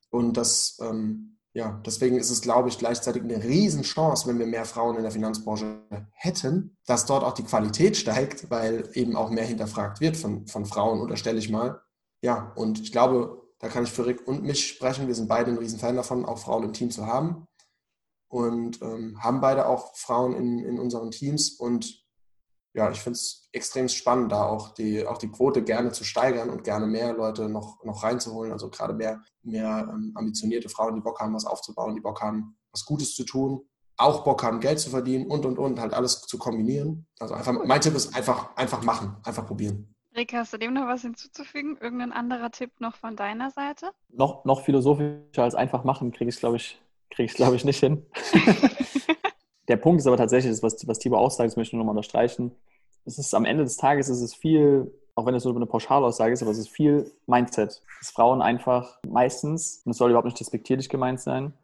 Und 0.08 0.38
das, 0.38 0.78
ähm, 0.80 1.36
ja, 1.54 1.80
deswegen 1.86 2.18
ist 2.18 2.30
es, 2.30 2.40
glaube 2.40 2.68
ich, 2.68 2.78
gleichzeitig 2.78 3.22
eine 3.22 3.42
Riesenchance, 3.42 4.26
wenn 4.26 4.40
wir 4.40 4.46
mehr 4.46 4.64
Frauen 4.64 4.96
in 4.96 5.02
der 5.02 5.12
Finanzbranche 5.12 5.82
hätten, 6.12 6.76
dass 6.84 7.06
dort 7.06 7.22
auch 7.22 7.32
die 7.32 7.44
Qualität 7.44 7.96
steigt, 7.96 8.50
weil 8.50 8.90
eben 8.94 9.14
auch 9.14 9.30
mehr 9.30 9.44
hinterfragt 9.44 10.00
wird 10.00 10.16
von, 10.16 10.48
von 10.48 10.66
Frauen, 10.66 11.00
unterstelle 11.00 11.38
ich 11.38 11.50
mal. 11.50 11.80
Ja, 12.22 12.52
und 12.56 12.80
ich 12.80 12.90
glaube, 12.90 13.40
da 13.60 13.68
kann 13.68 13.84
ich 13.84 13.92
für 13.92 14.04
Rick 14.04 14.26
und 14.26 14.42
mich 14.42 14.66
sprechen. 14.66 15.06
Wir 15.06 15.14
sind 15.14 15.28
beide 15.28 15.52
ein 15.52 15.58
Riesenfan 15.58 15.94
davon, 15.94 16.24
auch 16.24 16.38
Frauen 16.38 16.64
im 16.64 16.72
Team 16.72 16.90
zu 16.90 17.06
haben. 17.06 17.46
Und 18.26 18.82
ähm, 18.82 19.22
haben 19.22 19.40
beide 19.40 19.68
auch 19.68 19.94
Frauen 19.94 20.34
in, 20.34 20.58
in 20.58 20.80
unseren 20.80 21.12
Teams. 21.12 21.52
Und 21.52 22.03
ja, 22.74 22.90
ich 22.90 23.00
finde 23.00 23.16
es 23.16 23.48
extrem 23.52 23.88
spannend, 23.88 24.32
da 24.32 24.44
auch 24.44 24.74
die, 24.74 25.06
auch 25.06 25.18
die 25.18 25.30
Quote 25.30 25.62
gerne 25.62 25.92
zu 25.92 26.02
steigern 26.02 26.50
und 26.50 26.64
gerne 26.64 26.86
mehr 26.86 27.12
Leute 27.12 27.48
noch, 27.48 27.82
noch 27.84 28.02
reinzuholen. 28.02 28.52
Also 28.52 28.68
gerade 28.68 28.94
mehr, 28.94 29.22
mehr 29.42 29.88
ähm, 29.88 30.12
ambitionierte 30.16 30.68
Frauen, 30.68 30.96
die 30.96 31.00
Bock 31.00 31.20
haben, 31.20 31.34
was 31.34 31.46
aufzubauen, 31.46 31.94
die 31.94 32.00
Bock 32.00 32.20
haben, 32.20 32.56
was 32.72 32.84
Gutes 32.84 33.14
zu 33.14 33.24
tun, 33.24 33.60
auch 33.96 34.24
Bock 34.24 34.42
haben, 34.42 34.58
Geld 34.58 34.80
zu 34.80 34.90
verdienen 34.90 35.30
und, 35.30 35.46
und, 35.46 35.56
und, 35.56 35.78
halt 35.78 35.94
alles 35.94 36.22
zu 36.22 36.36
kombinieren. 36.36 37.06
Also 37.20 37.34
einfach, 37.34 37.52
mein 37.64 37.80
Tipp 37.80 37.94
ist 37.94 38.14
einfach, 38.14 38.56
einfach 38.56 38.82
machen, 38.82 39.16
einfach 39.22 39.46
probieren. 39.46 39.94
Rick, 40.16 40.32
hast 40.32 40.52
du 40.52 40.58
dem 40.58 40.74
noch 40.74 40.86
was 40.86 41.02
hinzuzufügen? 41.02 41.76
Irgendein 41.80 42.12
anderer 42.12 42.50
Tipp 42.50 42.72
noch 42.80 42.96
von 42.96 43.14
deiner 43.14 43.50
Seite? 43.52 43.90
Noch, 44.08 44.44
noch 44.44 44.62
philosophischer 44.62 45.44
als 45.44 45.54
einfach 45.54 45.84
machen, 45.84 46.10
kriege 46.10 46.28
ich 46.28 46.36
es, 46.36 46.40
glaube 46.40 46.56
ich, 46.56 46.80
krieg 47.10 47.30
ich, 47.30 47.36
glaube 47.36 47.54
ich, 47.54 47.64
nicht 47.64 47.78
hin. 47.78 48.04
Der 49.68 49.76
Punkt 49.76 50.00
ist 50.00 50.06
aber 50.06 50.16
tatsächlich, 50.16 50.62
was, 50.62 50.86
was 50.86 50.98
Tibor 50.98 51.18
auch 51.18 51.30
sagt, 51.30 51.48
das 51.48 51.56
möchte 51.56 51.74
ich 51.74 51.78
nochmal 51.78 51.92
unterstreichen. 51.92 52.52
es 53.04 53.18
ist 53.18 53.34
am 53.34 53.44
Ende 53.44 53.64
des 53.64 53.76
Tages 53.76 54.08
ist 54.08 54.20
es 54.20 54.34
viel, 54.34 54.92
auch 55.14 55.26
wenn 55.26 55.34
es 55.34 55.44
nur 55.44 55.54
eine 55.56 55.66
Pauschalaussage 55.66 56.32
ist, 56.32 56.42
aber 56.42 56.50
es 56.50 56.58
ist 56.58 56.68
viel 56.68 57.10
Mindset. 57.26 57.82
Dass 58.00 58.10
Frauen 58.10 58.42
einfach 58.42 58.98
meistens, 59.08 59.82
und 59.84 59.92
es 59.92 59.98
soll 59.98 60.10
überhaupt 60.10 60.26
nicht 60.26 60.40
despektierlich 60.40 60.88
gemeint 60.88 61.20
sein, 61.20 61.54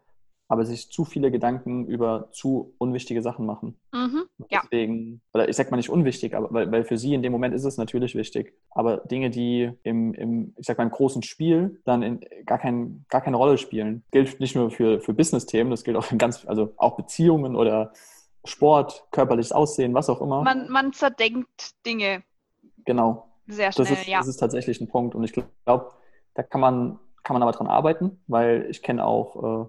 aber 0.51 0.65
sich 0.65 0.91
zu 0.91 1.05
viele 1.05 1.31
Gedanken 1.31 1.87
über 1.87 2.29
zu 2.33 2.75
unwichtige 2.79 3.23
Sachen 3.23 3.47
machen. 3.47 3.79
Mhm, 3.93 4.25
ja. 4.49 4.63
Deswegen, 4.65 5.21
oder 5.33 5.49
ich 5.49 5.55
sag 5.55 5.71
mal 5.71 5.77
nicht 5.77 5.91
unwichtig, 5.91 6.35
aber 6.35 6.53
weil, 6.53 6.73
weil 6.73 6.85
für 6.85 6.99
sie 6.99 7.15
in 7.15 7.23
dem 7.23 7.31
Moment 7.31 7.55
ist 7.55 7.65
es 7.65 7.77
natürlich 7.77 8.17
wichtig. 8.17 8.53
Aber 8.73 8.97
Dinge, 8.97 9.31
die 9.31 9.71
im, 9.85 10.13
im 10.13 10.53
ich 10.57 10.67
sag 10.67 10.77
mal, 10.77 10.83
im 10.83 10.91
großen 10.91 11.23
Spiel 11.23 11.81
dann 11.85 12.03
in, 12.03 12.21
gar, 12.47 12.59
kein, 12.59 13.05
gar 13.09 13.21
keine 13.21 13.37
Rolle 13.37 13.59
spielen, 13.59 14.03
gilt 14.11 14.41
nicht 14.41 14.57
nur 14.57 14.73
für, 14.73 14.99
für 14.99 15.15
Business-Themen, 15.15 15.71
das 15.71 15.85
gilt 15.85 15.97
auch 15.97 16.11
in 16.11 16.19
ganz, 16.19 16.45
also 16.45 16.75
auch 16.79 16.97
Beziehungen 16.97 17.55
oder 17.55 17.93
Sport, 18.43 19.07
körperliches 19.13 19.53
Aussehen, 19.53 19.95
was 19.95 20.11
auch 20.11 20.21
immer. 20.21 20.43
Man, 20.43 20.69
man 20.69 20.93
zerdenkt 20.93 21.77
Dinge. 21.87 22.25
Genau. 22.85 23.29
Sehr 23.47 23.71
schnell, 23.71 23.87
das 23.87 24.01
ist, 24.01 24.09
ja. 24.09 24.19
Das 24.19 24.27
ist 24.27 24.39
tatsächlich 24.39 24.81
ein 24.81 24.89
Punkt. 24.89 25.15
Und 25.15 25.23
ich 25.23 25.33
glaube, 25.33 25.93
da 26.35 26.43
kann 26.43 26.61
man, 26.61 26.99
kann 27.23 27.35
man 27.35 27.43
aber 27.45 27.53
dran 27.53 27.69
arbeiten, 27.69 28.21
weil 28.27 28.67
ich 28.69 28.83
kenne 28.83 29.05
auch 29.05 29.67
äh, 29.67 29.69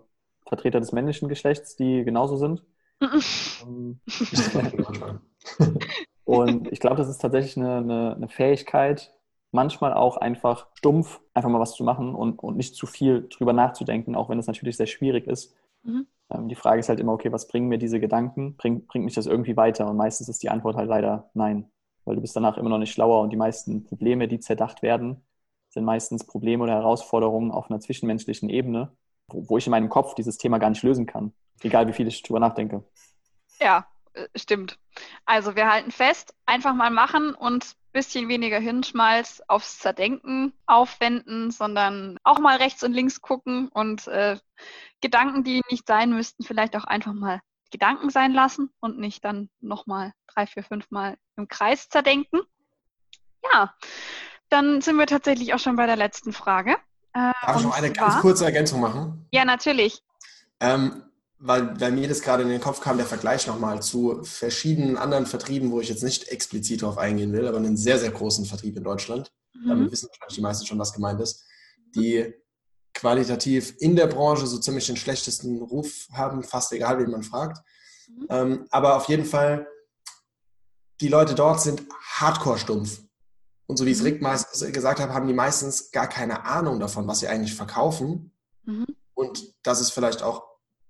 Vertreter 0.51 0.81
des 0.81 0.91
männlichen 0.91 1.29
Geschlechts, 1.29 1.77
die 1.77 2.03
genauso 2.03 2.35
sind. 2.35 2.63
Ähm, 3.63 3.99
und 6.25 6.71
ich 6.71 6.79
glaube, 6.79 6.97
das 6.97 7.09
ist 7.09 7.19
tatsächlich 7.19 7.57
eine, 7.57 7.77
eine, 7.77 8.15
eine, 8.15 8.27
Fähigkeit, 8.27 9.13
manchmal 9.51 9.93
auch 9.93 10.17
einfach 10.17 10.67
stumpf 10.73 11.19
einfach 11.33 11.49
mal 11.49 11.59
was 11.59 11.75
zu 11.75 11.83
machen 11.83 12.15
und, 12.15 12.39
und 12.39 12.57
nicht 12.57 12.75
zu 12.75 12.87
viel 12.87 13.27
drüber 13.29 13.53
nachzudenken, 13.53 14.15
auch 14.15 14.29
wenn 14.29 14.39
es 14.39 14.47
natürlich 14.47 14.77
sehr 14.77 14.87
schwierig 14.87 15.27
ist. 15.27 15.55
Mhm. 15.83 16.07
Ähm, 16.29 16.49
die 16.49 16.55
Frage 16.55 16.79
ist 16.79 16.89
halt 16.89 16.99
immer, 16.99 17.13
okay, 17.13 17.31
was 17.31 17.47
bringen 17.47 17.67
mir 17.69 17.77
diese 17.77 17.99
Gedanken? 17.99 18.55
Bring, 18.55 18.85
bringt 18.87 19.05
mich 19.05 19.15
das 19.15 19.27
irgendwie 19.27 19.57
weiter? 19.57 19.89
Und 19.89 19.97
meistens 19.97 20.27
ist 20.27 20.43
die 20.43 20.49
Antwort 20.49 20.75
halt 20.75 20.89
leider 20.89 21.29
nein, 21.33 21.71
weil 22.05 22.15
du 22.15 22.21
bist 22.21 22.35
danach 22.35 22.57
immer 22.57 22.69
noch 22.69 22.79
nicht 22.79 22.91
schlauer 22.91 23.21
und 23.21 23.29
die 23.29 23.37
meisten 23.37 23.83
Probleme, 23.83 24.27
die 24.27 24.39
zerdacht 24.39 24.81
werden, 24.81 25.21
sind 25.69 25.85
meistens 25.85 26.25
Probleme 26.25 26.63
oder 26.63 26.73
Herausforderungen 26.73 27.51
auf 27.51 27.69
einer 27.69 27.79
zwischenmenschlichen 27.79 28.49
Ebene, 28.49 28.91
wo, 29.33 29.57
ich 29.57 29.67
in 29.67 29.71
meinem 29.71 29.89
Kopf 29.89 30.15
dieses 30.15 30.37
Thema 30.37 30.57
gar 30.57 30.69
nicht 30.69 30.83
lösen 30.83 31.05
kann, 31.05 31.33
egal 31.61 31.87
wie 31.87 31.93
viel 31.93 32.07
ich 32.07 32.21
drüber 32.23 32.39
nachdenke. 32.39 32.83
Ja, 33.59 33.87
äh, 34.13 34.27
stimmt. 34.35 34.77
Also 35.25 35.55
wir 35.55 35.69
halten 35.71 35.91
fest, 35.91 36.33
einfach 36.45 36.73
mal 36.73 36.91
machen 36.91 37.33
und 37.33 37.75
bisschen 37.91 38.29
weniger 38.29 38.59
Hirnschmalz 38.59 39.41
aufs 39.47 39.79
Zerdenken 39.79 40.53
aufwenden, 40.65 41.51
sondern 41.51 42.17
auch 42.23 42.39
mal 42.39 42.57
rechts 42.57 42.83
und 42.83 42.93
links 42.93 43.21
gucken 43.21 43.67
und 43.69 44.07
äh, 44.07 44.37
Gedanken, 45.01 45.43
die 45.43 45.61
nicht 45.69 45.87
sein 45.87 46.11
müssten, 46.11 46.43
vielleicht 46.43 46.75
auch 46.75 46.85
einfach 46.85 47.13
mal 47.13 47.41
Gedanken 47.71 48.09
sein 48.09 48.33
lassen 48.33 48.69
und 48.79 48.99
nicht 48.99 49.23
dann 49.23 49.49
nochmal 49.59 50.13
drei, 50.27 50.45
vier, 50.45 50.63
fünf 50.63 50.89
Mal 50.91 51.17
im 51.37 51.47
Kreis 51.47 51.89
zerdenken. 51.89 52.41
Ja, 53.51 53.73
dann 54.49 54.81
sind 54.81 54.97
wir 54.97 55.07
tatsächlich 55.07 55.53
auch 55.53 55.59
schon 55.59 55.75
bei 55.75 55.85
der 55.85 55.95
letzten 55.95 56.33
Frage. 56.33 56.77
Äh, 57.13 57.31
Darf 57.45 57.57
ich 57.57 57.63
noch 57.63 57.75
eine 57.75 57.91
ganz 57.91 58.21
kurze 58.21 58.45
Ergänzung 58.45 58.79
machen? 58.79 59.25
Ja, 59.31 59.45
natürlich. 59.45 60.01
Ähm, 60.59 61.03
weil, 61.39 61.79
weil 61.79 61.91
mir 61.91 62.07
das 62.07 62.21
gerade 62.21 62.43
in 62.43 62.49
den 62.49 62.61
Kopf 62.61 62.81
kam, 62.81 62.97
der 62.97 63.05
Vergleich 63.05 63.47
nochmal 63.47 63.81
zu 63.81 64.23
verschiedenen 64.23 64.97
anderen 64.97 65.25
Vertrieben, 65.25 65.71
wo 65.71 65.81
ich 65.81 65.89
jetzt 65.89 66.03
nicht 66.03 66.27
explizit 66.27 66.83
darauf 66.83 66.97
eingehen 66.97 67.33
will, 67.33 67.47
aber 67.47 67.57
einen 67.57 67.77
sehr, 67.77 67.97
sehr 67.97 68.11
großen 68.11 68.45
Vertrieb 68.45 68.77
in 68.77 68.83
Deutschland. 68.83 69.31
Mhm. 69.53 69.69
Damit 69.69 69.91
wissen 69.91 70.07
wahrscheinlich 70.09 70.35
die 70.35 70.41
meisten 70.41 70.65
schon, 70.65 70.79
was 70.79 70.93
gemeint 70.93 71.19
ist. 71.19 71.43
Die 71.95 72.33
qualitativ 72.93 73.73
in 73.79 73.95
der 73.95 74.07
Branche 74.07 74.45
so 74.45 74.59
ziemlich 74.59 74.85
den 74.85 74.97
schlechtesten 74.97 75.61
Ruf 75.61 76.07
haben, 76.13 76.43
fast 76.43 76.71
egal, 76.73 76.99
wen 76.99 77.09
man 77.09 77.23
fragt. 77.23 77.57
Mhm. 78.07 78.27
Ähm, 78.29 78.67
aber 78.69 78.95
auf 78.95 79.05
jeden 79.05 79.25
Fall, 79.25 79.67
die 80.99 81.07
Leute 81.07 81.33
dort 81.33 81.61
sind 81.61 81.83
hardcore 82.19 82.59
stumpf. 82.59 83.01
Und 83.71 83.77
so 83.77 83.85
wie 83.85 83.91
es 83.91 83.99
mhm. 83.99 84.07
Rick 84.07 84.21
meist 84.21 84.73
gesagt 84.73 84.99
hat, 84.99 85.11
haben 85.11 85.27
die 85.29 85.33
meistens 85.33 85.91
gar 85.91 86.09
keine 86.09 86.43
Ahnung 86.43 86.81
davon, 86.81 87.07
was 87.07 87.21
sie 87.21 87.29
eigentlich 87.29 87.55
verkaufen. 87.55 88.33
Mhm. 88.65 88.85
Und 89.13 89.53
dass 89.63 89.79
es 89.79 89.91
vielleicht 89.91 90.23
auch 90.23 90.43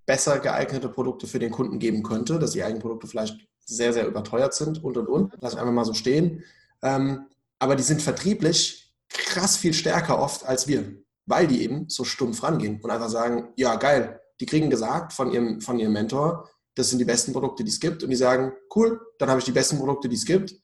besser 0.07 0.39
geeignete 0.39 0.89
Produkte 0.89 1.27
für 1.27 1.37
den 1.37 1.51
Kunden 1.51 1.77
geben 1.77 2.01
könnte, 2.01 2.39
dass 2.39 2.53
die 2.53 2.63
eigenen 2.63 2.81
Produkte 2.81 3.05
vielleicht 3.05 3.37
sehr, 3.63 3.93
sehr 3.93 4.07
überteuert 4.07 4.55
sind 4.55 4.83
und 4.83 4.97
und 4.97 5.07
und. 5.07 5.33
Lass 5.41 5.53
ich 5.53 5.59
einfach 5.59 5.71
mal 5.71 5.85
so 5.85 5.93
stehen. 5.93 6.43
Ähm, 6.81 7.27
aber 7.59 7.75
die 7.75 7.83
sind 7.83 8.01
vertrieblich 8.01 8.91
krass 9.09 9.57
viel 9.57 9.75
stärker 9.75 10.17
oft 10.17 10.43
als 10.47 10.67
wir, 10.67 10.91
weil 11.27 11.45
die 11.45 11.61
eben 11.61 11.87
so 11.87 12.03
stumpf 12.03 12.41
rangehen 12.41 12.81
und 12.81 12.89
einfach 12.89 13.09
sagen, 13.09 13.49
ja 13.57 13.75
geil, 13.75 14.21
die 14.39 14.47
kriegen 14.47 14.71
gesagt 14.71 15.13
von 15.13 15.31
ihrem, 15.31 15.61
von 15.61 15.77
ihrem 15.77 15.93
Mentor, 15.93 16.49
das 16.73 16.89
sind 16.89 16.97
die 16.97 17.05
besten 17.05 17.31
Produkte, 17.31 17.63
die 17.63 17.69
es 17.69 17.79
gibt 17.79 18.01
und 18.01 18.09
die 18.09 18.15
sagen, 18.15 18.53
cool, 18.75 18.99
dann 19.19 19.29
habe 19.29 19.37
ich 19.37 19.45
die 19.45 19.51
besten 19.51 19.77
Produkte, 19.77 20.09
die 20.09 20.15
es 20.15 20.25
gibt, 20.25 20.55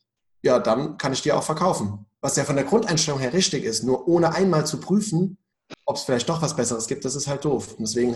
ja, 0.41 0.59
dann 0.59 0.97
kann 0.97 1.13
ich 1.13 1.21
die 1.21 1.31
auch 1.31 1.43
verkaufen. 1.43 2.05
Was 2.21 2.35
ja 2.35 2.43
von 2.43 2.55
der 2.55 2.65
Grundeinstellung 2.65 3.19
her 3.19 3.33
richtig 3.33 3.63
ist, 3.63 3.83
nur 3.83 4.07
ohne 4.07 4.33
einmal 4.33 4.65
zu 4.65 4.79
prüfen, 4.79 5.37
ob 5.85 5.97
es 5.97 6.03
vielleicht 6.03 6.29
doch 6.29 6.41
was 6.41 6.55
Besseres 6.55 6.87
gibt, 6.87 7.05
das 7.05 7.15
ist 7.15 7.27
halt 7.27 7.45
doof. 7.45 7.73
Und 7.77 7.81
deswegen 7.81 8.15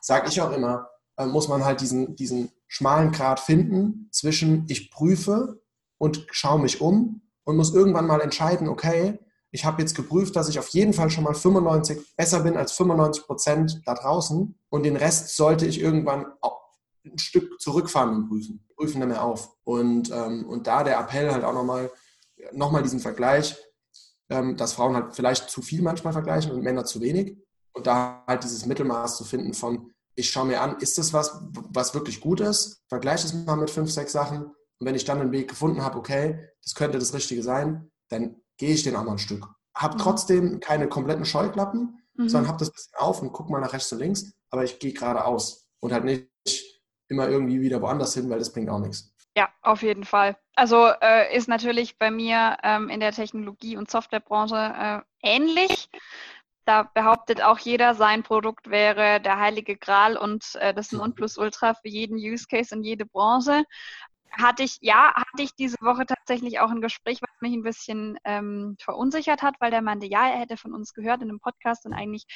sage 0.00 0.28
ich 0.28 0.40
auch 0.40 0.52
immer, 0.52 0.88
äh, 1.16 1.26
muss 1.26 1.48
man 1.48 1.64
halt 1.64 1.80
diesen, 1.80 2.16
diesen 2.16 2.50
schmalen 2.66 3.12
Grad 3.12 3.40
finden 3.40 4.08
zwischen 4.12 4.66
ich 4.68 4.90
prüfe 4.90 5.60
und 5.98 6.26
schaue 6.30 6.60
mich 6.60 6.80
um 6.80 7.22
und 7.44 7.56
muss 7.56 7.74
irgendwann 7.74 8.06
mal 8.06 8.20
entscheiden, 8.20 8.68
okay, 8.68 9.18
ich 9.50 9.64
habe 9.64 9.80
jetzt 9.80 9.94
geprüft, 9.94 10.36
dass 10.36 10.48
ich 10.48 10.58
auf 10.58 10.68
jeden 10.68 10.92
Fall 10.92 11.10
schon 11.10 11.24
mal 11.24 11.34
95 11.34 12.16
besser 12.16 12.40
bin 12.40 12.56
als 12.56 12.72
95 12.72 13.24
Prozent 13.24 13.82
da 13.86 13.94
draußen 13.94 14.58
und 14.68 14.82
den 14.82 14.96
Rest 14.96 15.36
sollte 15.36 15.66
ich 15.66 15.80
irgendwann 15.80 16.26
ein 17.12 17.18
Stück 17.18 17.60
zurückfahren 17.60 18.14
und 18.14 18.28
prüfen. 18.28 18.64
Prüfen 18.76 19.00
dann 19.00 19.10
mehr 19.10 19.24
auf. 19.24 19.56
Und, 19.64 20.10
ähm, 20.10 20.46
und 20.46 20.66
da 20.66 20.84
der 20.84 20.98
Appell 20.98 21.30
halt 21.30 21.44
auch 21.44 21.52
nochmal, 21.52 21.90
nochmal 22.52 22.82
diesen 22.82 23.00
Vergleich, 23.00 23.56
ähm, 24.30 24.56
dass 24.56 24.74
Frauen 24.74 24.94
halt 24.94 25.14
vielleicht 25.14 25.50
zu 25.50 25.62
viel 25.62 25.82
manchmal 25.82 26.12
vergleichen 26.12 26.52
und 26.52 26.62
Männer 26.62 26.84
zu 26.84 27.00
wenig. 27.00 27.36
Und 27.72 27.86
da 27.86 28.24
halt 28.26 28.44
dieses 28.44 28.66
Mittelmaß 28.66 29.16
zu 29.16 29.24
finden 29.24 29.54
von, 29.54 29.92
ich 30.14 30.30
schaue 30.30 30.46
mir 30.46 30.60
an, 30.60 30.78
ist 30.80 30.98
das 30.98 31.12
was, 31.12 31.40
was 31.70 31.94
wirklich 31.94 32.20
gut 32.20 32.40
ist? 32.40 32.82
Vergleiche 32.88 33.26
es 33.26 33.34
mal 33.34 33.56
mit 33.56 33.70
fünf, 33.70 33.90
sechs 33.90 34.12
Sachen. 34.12 34.44
Und 34.44 34.86
wenn 34.86 34.94
ich 34.94 35.04
dann 35.04 35.20
einen 35.20 35.32
Weg 35.32 35.48
gefunden 35.48 35.82
habe, 35.82 35.96
okay, 35.98 36.48
das 36.62 36.74
könnte 36.74 36.98
das 36.98 37.14
Richtige 37.14 37.42
sein, 37.42 37.90
dann 38.08 38.36
gehe 38.56 38.74
ich 38.74 38.82
den 38.82 38.96
auch 38.96 39.04
mal 39.04 39.12
ein 39.12 39.18
Stück. 39.18 39.48
Hab 39.74 39.94
mhm. 39.94 39.98
trotzdem 39.98 40.60
keine 40.60 40.88
kompletten 40.88 41.24
Scheuklappen, 41.24 42.00
mhm. 42.14 42.28
sondern 42.28 42.50
hab 42.50 42.58
das 42.58 42.70
bisschen 42.70 42.94
auf 42.96 43.22
und 43.22 43.32
guck 43.32 43.48
mal 43.48 43.60
nach 43.60 43.72
rechts 43.72 43.92
und 43.92 44.00
links, 44.00 44.32
aber 44.50 44.64
ich 44.64 44.78
gehe 44.78 44.92
geradeaus 44.92 45.68
und 45.80 45.92
halt 45.92 46.04
nicht 46.04 46.28
immer 47.08 47.28
irgendwie 47.28 47.60
wieder 47.60 47.80
woanders 47.80 48.14
hin, 48.14 48.28
weil 48.30 48.38
das 48.38 48.52
bringt 48.52 48.70
auch 48.70 48.80
nichts. 48.80 49.14
Ja, 49.36 49.48
auf 49.62 49.82
jeden 49.82 50.04
Fall. 50.04 50.36
Also 50.56 50.90
äh, 51.00 51.36
ist 51.36 51.48
natürlich 51.48 51.98
bei 51.98 52.10
mir 52.10 52.56
ähm, 52.62 52.88
in 52.88 53.00
der 53.00 53.12
Technologie- 53.12 53.76
und 53.76 53.90
Softwarebranche 53.90 54.56
äh, 54.56 55.00
ähnlich. 55.22 55.88
Da 56.64 56.82
behauptet 56.82 57.40
auch 57.40 57.58
jeder, 57.60 57.94
sein 57.94 58.22
Produkt 58.22 58.68
wäre 58.68 59.20
der 59.20 59.38
heilige 59.38 59.76
Gral 59.76 60.16
und 60.16 60.54
äh, 60.56 60.74
das 60.74 60.92
Nonplusultra 60.92 61.74
für 61.74 61.88
jeden 61.88 62.16
Use 62.18 62.46
Case 62.46 62.74
in 62.74 62.82
jede 62.82 63.06
Branche. 63.06 63.64
Hatte 64.32 64.64
ich, 64.64 64.78
ja, 64.80 65.14
hatte 65.14 65.42
ich 65.42 65.54
diese 65.54 65.76
Woche 65.80 66.04
tatsächlich 66.04 66.60
auch 66.60 66.70
ein 66.70 66.82
Gespräch, 66.82 67.22
was 67.22 67.30
mich 67.40 67.54
ein 67.54 67.62
bisschen 67.62 68.18
ähm, 68.24 68.76
verunsichert 68.80 69.42
hat, 69.42 69.54
weil 69.60 69.70
der 69.70 69.82
meinte, 69.82 70.06
ja, 70.06 70.28
er 70.28 70.40
hätte 70.40 70.56
von 70.56 70.74
uns 70.74 70.92
gehört 70.92 71.22
in 71.22 71.30
einem 71.30 71.40
Podcast 71.40 71.86
und 71.86 71.94
eigentlich 71.94 72.26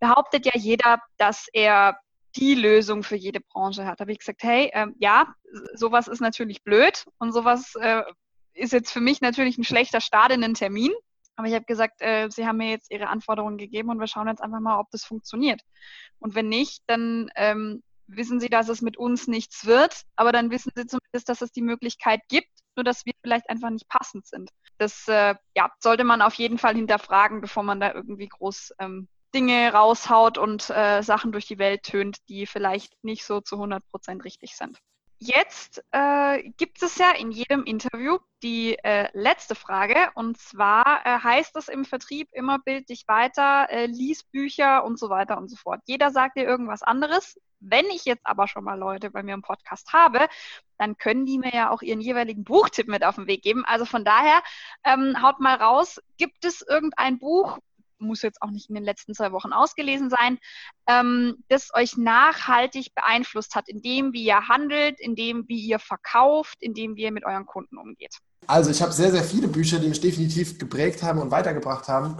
behauptet 0.00 0.46
ja 0.46 0.52
jeder, 0.54 0.98
dass 1.18 1.46
er 1.52 2.00
die 2.36 2.54
Lösung 2.54 3.02
für 3.02 3.16
jede 3.16 3.40
Branche 3.40 3.86
hat. 3.86 4.00
Da 4.00 4.02
habe 4.02 4.12
ich 4.12 4.18
gesagt, 4.18 4.42
hey, 4.42 4.70
ähm, 4.72 4.94
ja, 4.98 5.34
sowas 5.74 6.08
ist 6.08 6.20
natürlich 6.20 6.62
blöd 6.62 7.04
und 7.18 7.32
sowas 7.32 7.74
äh, 7.80 8.02
ist 8.54 8.72
jetzt 8.72 8.92
für 8.92 9.00
mich 9.00 9.20
natürlich 9.20 9.58
ein 9.58 9.64
schlechter 9.64 10.00
Start 10.00 10.32
in 10.32 10.40
den 10.40 10.54
Termin. 10.54 10.92
Aber 11.36 11.48
ich 11.48 11.54
habe 11.54 11.64
gesagt, 11.64 12.02
äh, 12.02 12.28
Sie 12.30 12.46
haben 12.46 12.58
mir 12.58 12.70
jetzt 12.70 12.90
Ihre 12.90 13.08
Anforderungen 13.08 13.56
gegeben 13.56 13.88
und 13.88 13.98
wir 13.98 14.06
schauen 14.06 14.28
jetzt 14.28 14.42
einfach 14.42 14.60
mal, 14.60 14.78
ob 14.78 14.90
das 14.90 15.04
funktioniert. 15.04 15.62
Und 16.18 16.34
wenn 16.34 16.48
nicht, 16.48 16.82
dann 16.86 17.30
ähm, 17.34 17.82
wissen 18.06 18.40
Sie, 18.40 18.48
dass 18.48 18.68
es 18.68 18.82
mit 18.82 18.96
uns 18.96 19.26
nichts 19.26 19.64
wird, 19.64 20.02
aber 20.16 20.32
dann 20.32 20.50
wissen 20.50 20.72
Sie 20.74 20.86
zumindest, 20.86 21.28
dass 21.28 21.40
es 21.40 21.52
die 21.52 21.62
Möglichkeit 21.62 22.20
gibt, 22.28 22.50
nur 22.76 22.84
dass 22.84 23.06
wir 23.06 23.12
vielleicht 23.22 23.48
einfach 23.48 23.70
nicht 23.70 23.88
passend 23.88 24.26
sind. 24.26 24.50
Das 24.78 25.08
äh, 25.08 25.34
ja, 25.56 25.70
sollte 25.78 26.04
man 26.04 26.22
auf 26.22 26.34
jeden 26.34 26.58
Fall 26.58 26.74
hinterfragen, 26.74 27.40
bevor 27.40 27.62
man 27.62 27.80
da 27.80 27.92
irgendwie 27.92 28.28
groß 28.28 28.74
ähm, 28.78 29.08
Dinge 29.34 29.72
raushaut 29.72 30.38
und 30.38 30.70
äh, 30.70 31.02
Sachen 31.02 31.32
durch 31.32 31.46
die 31.46 31.58
Welt 31.58 31.82
tönt, 31.84 32.18
die 32.28 32.46
vielleicht 32.46 33.02
nicht 33.04 33.24
so 33.24 33.40
zu 33.40 33.56
100 33.56 33.86
Prozent 33.90 34.24
richtig 34.24 34.56
sind. 34.56 34.80
Jetzt 35.22 35.84
äh, 35.90 36.50
gibt 36.56 36.82
es 36.82 36.96
ja 36.96 37.10
in 37.10 37.30
jedem 37.30 37.64
Interview 37.64 38.16
die 38.42 38.78
äh, 38.82 39.06
letzte 39.12 39.54
Frage 39.54 40.10
und 40.14 40.38
zwar 40.38 41.04
äh, 41.04 41.18
heißt 41.18 41.56
es 41.56 41.68
im 41.68 41.84
Vertrieb 41.84 42.30
immer 42.32 42.58
bild 42.58 42.88
dich 42.88 43.06
weiter, 43.06 43.68
äh, 43.68 43.84
lies 43.84 44.24
Bücher 44.24 44.82
und 44.82 44.98
so 44.98 45.10
weiter 45.10 45.36
und 45.36 45.50
so 45.50 45.56
fort. 45.56 45.82
Jeder 45.84 46.10
sagt 46.10 46.38
dir 46.38 46.44
irgendwas 46.44 46.82
anderes. 46.82 47.38
Wenn 47.62 47.84
ich 47.90 48.06
jetzt 48.06 48.24
aber 48.24 48.48
schon 48.48 48.64
mal 48.64 48.78
Leute 48.78 49.10
bei 49.10 49.22
mir 49.22 49.34
im 49.34 49.42
Podcast 49.42 49.92
habe, 49.92 50.26
dann 50.78 50.96
können 50.96 51.26
die 51.26 51.38
mir 51.38 51.52
ja 51.52 51.70
auch 51.70 51.82
ihren 51.82 52.00
jeweiligen 52.00 52.42
Buchtipp 52.42 52.88
mit 52.88 53.04
auf 53.04 53.16
den 53.16 53.26
Weg 53.26 53.42
geben. 53.42 53.66
Also 53.66 53.84
von 53.84 54.06
daher 54.06 54.42
ähm, 54.84 55.20
haut 55.20 55.38
mal 55.38 55.56
raus, 55.56 56.00
gibt 56.16 56.46
es 56.46 56.62
irgendein 56.62 57.18
Buch, 57.18 57.58
muss 58.00 58.22
jetzt 58.22 58.42
auch 58.42 58.50
nicht 58.50 58.68
in 58.68 58.74
den 58.74 58.84
letzten 58.84 59.14
zwei 59.14 59.32
Wochen 59.32 59.52
ausgelesen 59.52 60.10
sein, 60.10 60.38
ähm, 60.86 61.44
das 61.48 61.72
euch 61.74 61.96
nachhaltig 61.96 62.94
beeinflusst 62.94 63.54
hat, 63.54 63.68
in 63.68 63.82
dem, 63.82 64.12
wie 64.12 64.24
ihr 64.24 64.48
handelt, 64.48 65.00
in 65.00 65.14
dem, 65.14 65.44
wie 65.48 65.60
ihr 65.60 65.78
verkauft, 65.78 66.58
in 66.60 66.74
dem, 66.74 66.96
wie 66.96 67.02
ihr 67.02 67.12
mit 67.12 67.24
euren 67.24 67.46
Kunden 67.46 67.78
umgeht. 67.78 68.16
Also 68.46 68.70
ich 68.70 68.82
habe 68.82 68.92
sehr, 68.92 69.10
sehr 69.10 69.24
viele 69.24 69.48
Bücher, 69.48 69.78
die 69.78 69.88
mich 69.88 70.00
definitiv 70.00 70.58
geprägt 70.58 71.02
haben 71.02 71.20
und 71.20 71.30
weitergebracht 71.30 71.88
haben. 71.88 72.16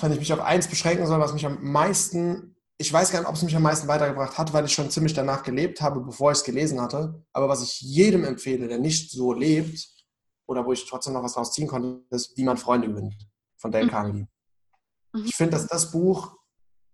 Wenn 0.00 0.12
ich 0.12 0.18
mich 0.18 0.32
auf 0.32 0.40
eins 0.40 0.68
beschränken 0.68 1.06
soll, 1.06 1.20
was 1.20 1.32
mich 1.32 1.44
am 1.44 1.58
meisten, 1.62 2.56
ich 2.78 2.92
weiß 2.92 3.10
gar 3.10 3.20
nicht, 3.20 3.28
ob 3.28 3.34
es 3.34 3.42
mich 3.42 3.56
am 3.56 3.62
meisten 3.62 3.88
weitergebracht 3.88 4.38
hat, 4.38 4.52
weil 4.52 4.64
ich 4.64 4.72
schon 4.72 4.90
ziemlich 4.90 5.14
danach 5.14 5.42
gelebt 5.42 5.80
habe, 5.80 6.00
bevor 6.00 6.30
ich 6.30 6.38
es 6.38 6.44
gelesen 6.44 6.80
hatte. 6.80 7.24
Aber 7.32 7.48
was 7.48 7.62
ich 7.62 7.80
jedem 7.80 8.24
empfehle, 8.24 8.68
der 8.68 8.78
nicht 8.78 9.10
so 9.10 9.32
lebt 9.32 9.88
oder 10.46 10.64
wo 10.64 10.72
ich 10.72 10.86
trotzdem 10.88 11.14
noch 11.14 11.24
was 11.24 11.34
draus 11.34 11.52
ziehen 11.52 11.66
konnte, 11.66 12.04
ist, 12.10 12.36
wie 12.36 12.44
man 12.44 12.56
Freunde 12.56 12.88
gewinnt 12.88 13.14
von 13.56 13.72
Dale 13.72 13.86
mhm. 13.86 13.90
Carnegie. 13.90 14.26
Mhm. 15.12 15.24
Ich 15.26 15.36
finde, 15.36 15.52
dass 15.52 15.66
das 15.66 15.90
Buch 15.90 16.36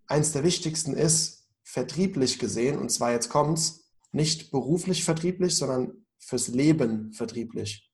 eins 0.06 0.32
der 0.32 0.44
wichtigsten 0.44 0.94
ist, 0.94 1.48
vertrieblich 1.62 2.38
gesehen, 2.38 2.78
und 2.78 2.90
zwar 2.90 3.12
jetzt 3.12 3.28
kommt's, 3.28 3.84
nicht 4.10 4.50
beruflich 4.50 5.04
vertrieblich, 5.04 5.56
sondern 5.56 6.06
fürs 6.18 6.48
Leben 6.48 7.12
vertrieblich. 7.12 7.92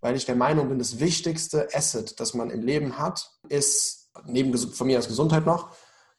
Weil 0.00 0.16
ich 0.16 0.24
der 0.24 0.34
Meinung 0.34 0.68
bin, 0.68 0.78
das 0.78 0.98
wichtigste 0.98 1.68
Asset, 1.74 2.18
das 2.18 2.34
man 2.34 2.50
im 2.50 2.62
Leben 2.62 2.98
hat, 2.98 3.30
ist 3.48 4.10
neben 4.26 4.56
von 4.56 4.86
mir 4.86 4.98
aus 4.98 5.08
Gesundheit 5.08 5.46
noch 5.46 5.76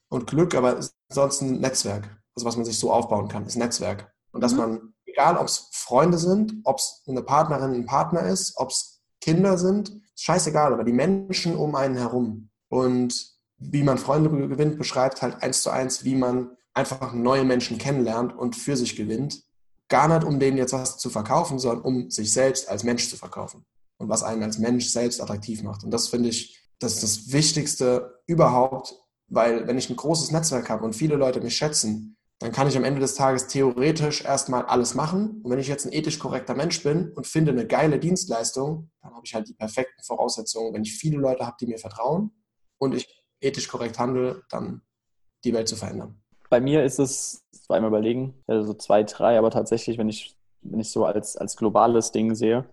und 0.10 0.28
Glück, 0.28 0.56
aber 0.56 0.80
sonst 1.10 1.42
ein 1.42 1.60
Netzwerk. 1.60 2.04
Also 2.36 2.46
was 2.46 2.56
man 2.56 2.66
sich 2.66 2.80
so 2.80 2.92
aufbauen 2.92 3.28
kann, 3.28 3.46
ist 3.46 3.56
Netzwerk. 3.56 4.14
Und 4.32 4.42
dass 4.42 4.54
mhm. 4.54 4.58
man, 4.58 4.94
egal 5.06 5.38
ob 5.38 5.48
es 5.48 5.70
Freunde 5.72 6.18
sind, 6.18 6.62
ob 6.64 6.78
es 6.78 7.04
eine 7.08 7.24
Partnerin, 7.24 7.74
ein 7.74 7.86
Partner 7.86 8.22
ist, 8.22 8.54
ob 8.58 8.70
es 8.70 9.02
Kinder 9.20 9.58
sind, 9.58 10.00
scheißegal, 10.16 10.74
aber 10.74 10.84
die 10.84 10.94
Menschen 10.94 11.56
um 11.56 11.76
einen 11.76 11.96
herum. 11.96 12.50
Und 12.70 13.33
wie 13.72 13.84
man 13.84 13.98
Freunde 13.98 14.30
gewinnt, 14.30 14.78
beschreibt 14.78 15.22
halt 15.22 15.42
eins 15.42 15.62
zu 15.62 15.70
eins, 15.70 16.04
wie 16.04 16.16
man 16.16 16.52
einfach 16.74 17.14
neue 17.14 17.44
Menschen 17.44 17.78
kennenlernt 17.78 18.36
und 18.36 18.56
für 18.56 18.76
sich 18.76 18.96
gewinnt. 18.96 19.44
Gar 19.90 20.08
nicht, 20.08 20.26
um 20.26 20.40
denen 20.40 20.58
jetzt 20.58 20.74
was 20.74 20.98
zu 20.98 21.10
verkaufen, 21.10 21.60
sondern 21.60 21.84
um 21.84 22.10
sich 22.10 22.32
selbst 22.32 22.70
als 22.70 22.84
Mensch 22.84 23.10
zu 23.10 23.18
verkaufen. 23.18 23.66
Und 23.98 24.10
was 24.10 24.24
einen 24.24 24.44
als 24.44 24.58
Mensch 24.58 24.88
selbst 24.88 25.22
attraktiv 25.22 25.62
macht. 25.64 25.84
Und 25.84 25.92
das 25.92 26.08
finde 26.08 26.30
ich, 26.30 26.60
das 26.80 26.96
ist 26.96 27.04
das 27.04 27.32
Wichtigste 27.32 28.22
überhaupt, 28.26 28.96
weil 29.28 29.68
wenn 29.68 29.78
ich 29.78 29.90
ein 29.90 29.96
großes 29.96 30.32
Netzwerk 30.32 30.70
habe 30.70 30.84
und 30.84 30.96
viele 30.96 31.16
Leute 31.16 31.42
mich 31.42 31.56
schätzen, 31.56 32.18
dann 32.40 32.52
kann 32.52 32.68
ich 32.68 32.76
am 32.76 32.84
Ende 32.84 33.00
des 33.00 33.16
Tages 33.16 33.48
theoretisch 33.48 34.26
erstmal 34.26 34.66
alles 34.66 34.96
machen. 34.96 35.42
Und 35.44 35.52
wenn 35.52 35.60
ich 35.60 35.68
jetzt 35.68 35.86
ein 35.86 35.94
ethisch 35.94 36.20
korrekter 36.20 36.56
Mensch 36.56 36.84
bin 36.84 37.12
und 37.14 37.28
finde 37.28 37.52
eine 37.52 37.66
geile 37.66 38.00
Dienstleistung, 38.00 38.90
dann 39.02 39.14
habe 39.14 39.26
ich 39.26 39.34
halt 39.34 39.48
die 39.48 39.54
perfekten 39.54 40.04
Voraussetzungen, 40.04 40.74
wenn 40.74 40.82
ich 40.82 40.98
viele 40.98 41.18
Leute 41.20 41.46
habe, 41.46 41.56
die 41.60 41.68
mir 41.68 41.78
vertrauen 41.78 42.32
und 42.80 42.96
ich 42.96 43.23
ethisch 43.44 43.68
korrekt 43.68 44.00
handle, 44.00 44.44
dann 44.50 44.82
die 45.44 45.54
Welt 45.54 45.68
zu 45.68 45.76
verändern. 45.76 46.16
Bei 46.50 46.62
mir 46.62 46.84
ist 46.84 47.00
es, 47.00 47.44
zweimal 47.52 47.90
überlegen, 47.90 48.34
also 48.48 48.74
zwei, 48.74 49.04
drei, 49.04 49.38
aber 49.38 49.52
tatsächlich, 49.52 49.98
wenn 49.98 50.10
ich, 50.10 50.36
wenn 50.62 50.80
ich 50.80 50.92
so 50.92 51.06
als, 51.06 51.38
als 51.38 51.56
globales 51.56 52.12
Ding 52.12 52.36
sehe, 52.36 52.66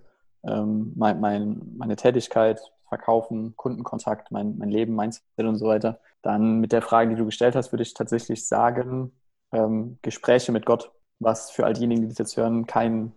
ähm, 0.42 0.92
mein, 0.96 1.20
mein, 1.20 1.60
meine 1.76 1.96
Tätigkeit, 1.96 2.60
Verkaufen, 2.88 3.54
Kundenkontakt, 3.56 4.32
mein, 4.32 4.58
mein 4.58 4.70
Leben, 4.70 4.96
Mindset 4.96 5.22
und 5.38 5.56
so 5.56 5.66
weiter, 5.66 6.00
dann 6.22 6.58
mit 6.58 6.72
der 6.72 6.82
Frage, 6.82 7.10
die 7.10 7.16
du 7.16 7.24
gestellt 7.24 7.54
hast, 7.54 7.72
würde 7.72 7.82
ich 7.82 7.94
tatsächlich 7.94 8.46
sagen, 8.46 9.12
ähm, 9.52 9.98
Gespräche 10.02 10.50
mit 10.52 10.66
Gott, 10.66 10.90
was 11.20 11.50
für 11.50 11.64
all 11.64 11.72
diejenigen, 11.72 12.02
die 12.02 12.08
das 12.08 12.18
jetzt 12.18 12.36
hören, 12.36 12.66
kein 12.66 13.12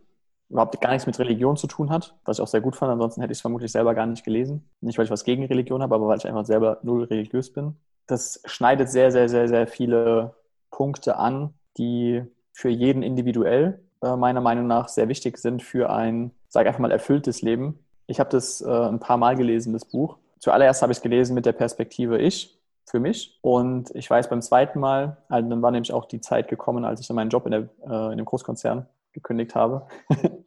überhaupt 0.54 0.80
gar 0.80 0.91
nichts 0.91 1.08
mit 1.08 1.18
Religion 1.18 1.58
zu 1.58 1.66
tun 1.66 1.89
hat, 1.89 2.16
was 2.26 2.38
ich 2.38 2.43
auch 2.43 2.47
sehr 2.47 2.62
gut 2.62 2.76
fand. 2.76 2.91
Ansonsten 2.91 3.22
hätte 3.22 3.32
ich 3.32 3.39
es 3.39 3.41
vermutlich 3.41 3.72
selber 3.72 3.95
gar 3.95 4.06
nicht 4.06 4.24
gelesen. 4.24 4.70
Nicht, 4.82 4.97
weil 4.97 5.06
ich 5.06 5.12
was 5.12 5.24
gegen 5.24 5.45
Religion 5.45 5.82
habe, 5.82 5.95
aber 5.95 6.08
weil 6.08 6.18
ich 6.18 6.28
einfach 6.28 6.45
selber 6.45 6.78
null 6.84 7.06
religiös 7.06 7.51
bin. 7.51 7.76
Das 8.06 8.41
schneidet 8.45 8.89
sehr, 8.89 9.12
sehr, 9.12 9.28
sehr, 9.30 9.47
sehr 9.47 9.66
viele 9.66 10.36
Punkte 10.70 11.18
an, 11.18 11.56
die 11.78 12.22
für 12.51 12.70
jeden 12.70 13.01
individuell 13.01 13.82
äh, 14.04 14.16
meiner 14.16 14.41
Meinung 14.41 14.68
nach 14.68 14.89
sehr 14.89 15.10
wichtig 15.10 15.39
sind 15.39 15.64
für 15.64 15.89
ein, 15.89 16.32
sage 16.49 16.70
einfach 16.70 16.80
mal, 16.80 16.91
erfülltes 16.91 17.41
Leben. 17.41 17.80
Ich 18.06 18.20
habe 18.20 18.30
das 18.30 18.62
äh, 18.62 18.70
ein 18.70 18.99
paar 18.99 19.18
Mal 19.18 19.36
gelesen, 19.36 19.74
das 19.74 19.86
Buch. 19.86 20.18
Zuallererst 20.38 20.84
habe 20.84 20.91
ich 20.91 20.99
es 20.99 21.01
gelesen 21.01 21.34
mit 21.34 21.47
der 21.47 21.54
Perspektive 21.54 22.20
ich, 22.20 22.60
für 22.86 22.99
mich. 22.99 23.39
Und 23.41 23.89
ich 23.95 24.08
weiß 24.08 24.30
beim 24.30 24.43
zweiten 24.43 24.80
Mal, 24.80 25.18
also 25.30 25.49
dann 25.49 25.64
war 25.64 25.72
nämlich 25.72 25.93
auch 25.93 26.06
die 26.06 26.22
Zeit 26.22 26.47
gekommen, 26.47 26.86
als 26.86 26.99
ich 26.99 27.08
dann 27.08 27.16
meinen 27.16 27.30
Job 27.32 27.45
in, 27.47 27.51
der, 27.51 27.70
äh, 27.88 28.12
in 28.12 28.18
dem 28.18 28.26
Großkonzern 28.26 28.86
gekündigt 29.14 29.56
habe. 29.56 29.88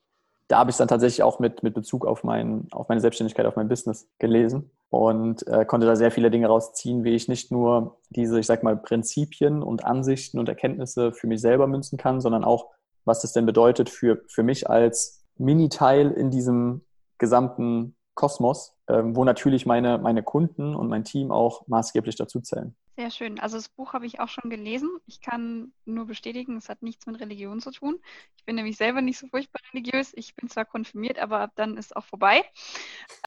da 0.48 0.58
habe 0.58 0.70
ich 0.70 0.76
dann 0.76 0.88
tatsächlich 0.88 1.22
auch 1.22 1.40
mit, 1.40 1.62
mit 1.62 1.74
Bezug 1.74 2.06
auf, 2.06 2.22
mein, 2.22 2.68
auf 2.70 2.88
meine 2.88 3.00
Selbstständigkeit, 3.00 3.46
auf 3.46 3.56
mein 3.56 3.68
Business 3.68 4.08
gelesen 4.18 4.70
und 4.90 5.46
äh, 5.48 5.64
konnte 5.64 5.86
da 5.86 5.96
sehr 5.96 6.12
viele 6.12 6.30
Dinge 6.30 6.46
rausziehen, 6.46 7.02
wie 7.04 7.14
ich 7.14 7.28
nicht 7.28 7.50
nur 7.50 7.98
diese, 8.10 8.38
ich 8.38 8.46
sag 8.46 8.62
mal, 8.62 8.76
Prinzipien 8.76 9.62
und 9.62 9.84
Ansichten 9.84 10.38
und 10.38 10.48
Erkenntnisse 10.48 11.12
für 11.12 11.26
mich 11.26 11.40
selber 11.40 11.66
münzen 11.66 11.98
kann, 11.98 12.20
sondern 12.20 12.44
auch, 12.44 12.70
was 13.04 13.22
das 13.22 13.32
denn 13.32 13.46
bedeutet 13.46 13.90
für, 13.90 14.22
für 14.28 14.42
mich 14.42 14.70
als 14.70 15.24
Mini-Teil 15.36 16.12
in 16.12 16.30
diesem 16.30 16.82
gesamten 17.18 17.96
Kosmos, 18.14 18.74
äh, 18.86 19.02
wo 19.04 19.24
natürlich 19.24 19.66
meine, 19.66 19.98
meine 19.98 20.22
Kunden 20.22 20.74
und 20.76 20.88
mein 20.88 21.04
Team 21.04 21.32
auch 21.32 21.66
maßgeblich 21.66 22.16
dazu 22.16 22.40
zählen. 22.40 22.76
Sehr 22.98 23.10
schön. 23.10 23.38
Also 23.38 23.58
das 23.58 23.68
Buch 23.68 23.92
habe 23.92 24.06
ich 24.06 24.20
auch 24.20 24.28
schon 24.30 24.48
gelesen. 24.48 24.88
Ich 25.04 25.20
kann 25.20 25.74
nur 25.84 26.06
bestätigen, 26.06 26.56
es 26.56 26.70
hat 26.70 26.82
nichts 26.82 27.04
mit 27.04 27.20
Religion 27.20 27.60
zu 27.60 27.70
tun. 27.70 28.00
Ich 28.36 28.44
bin 28.46 28.56
nämlich 28.56 28.78
selber 28.78 29.02
nicht 29.02 29.18
so 29.18 29.26
furchtbar 29.26 29.60
religiös. 29.74 30.12
Ich 30.14 30.34
bin 30.34 30.48
zwar 30.48 30.64
konfirmiert, 30.64 31.18
aber 31.18 31.40
ab 31.40 31.50
dann 31.56 31.76
ist 31.76 31.94
auch 31.94 32.06
vorbei. 32.06 32.42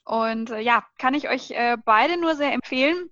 Und 0.05 0.49
äh, 0.49 0.59
ja, 0.59 0.87
kann 0.97 1.13
ich 1.13 1.29
euch 1.29 1.51
äh, 1.51 1.77
beide 1.85 2.19
nur 2.19 2.35
sehr 2.35 2.51
empfehlen. 2.51 3.11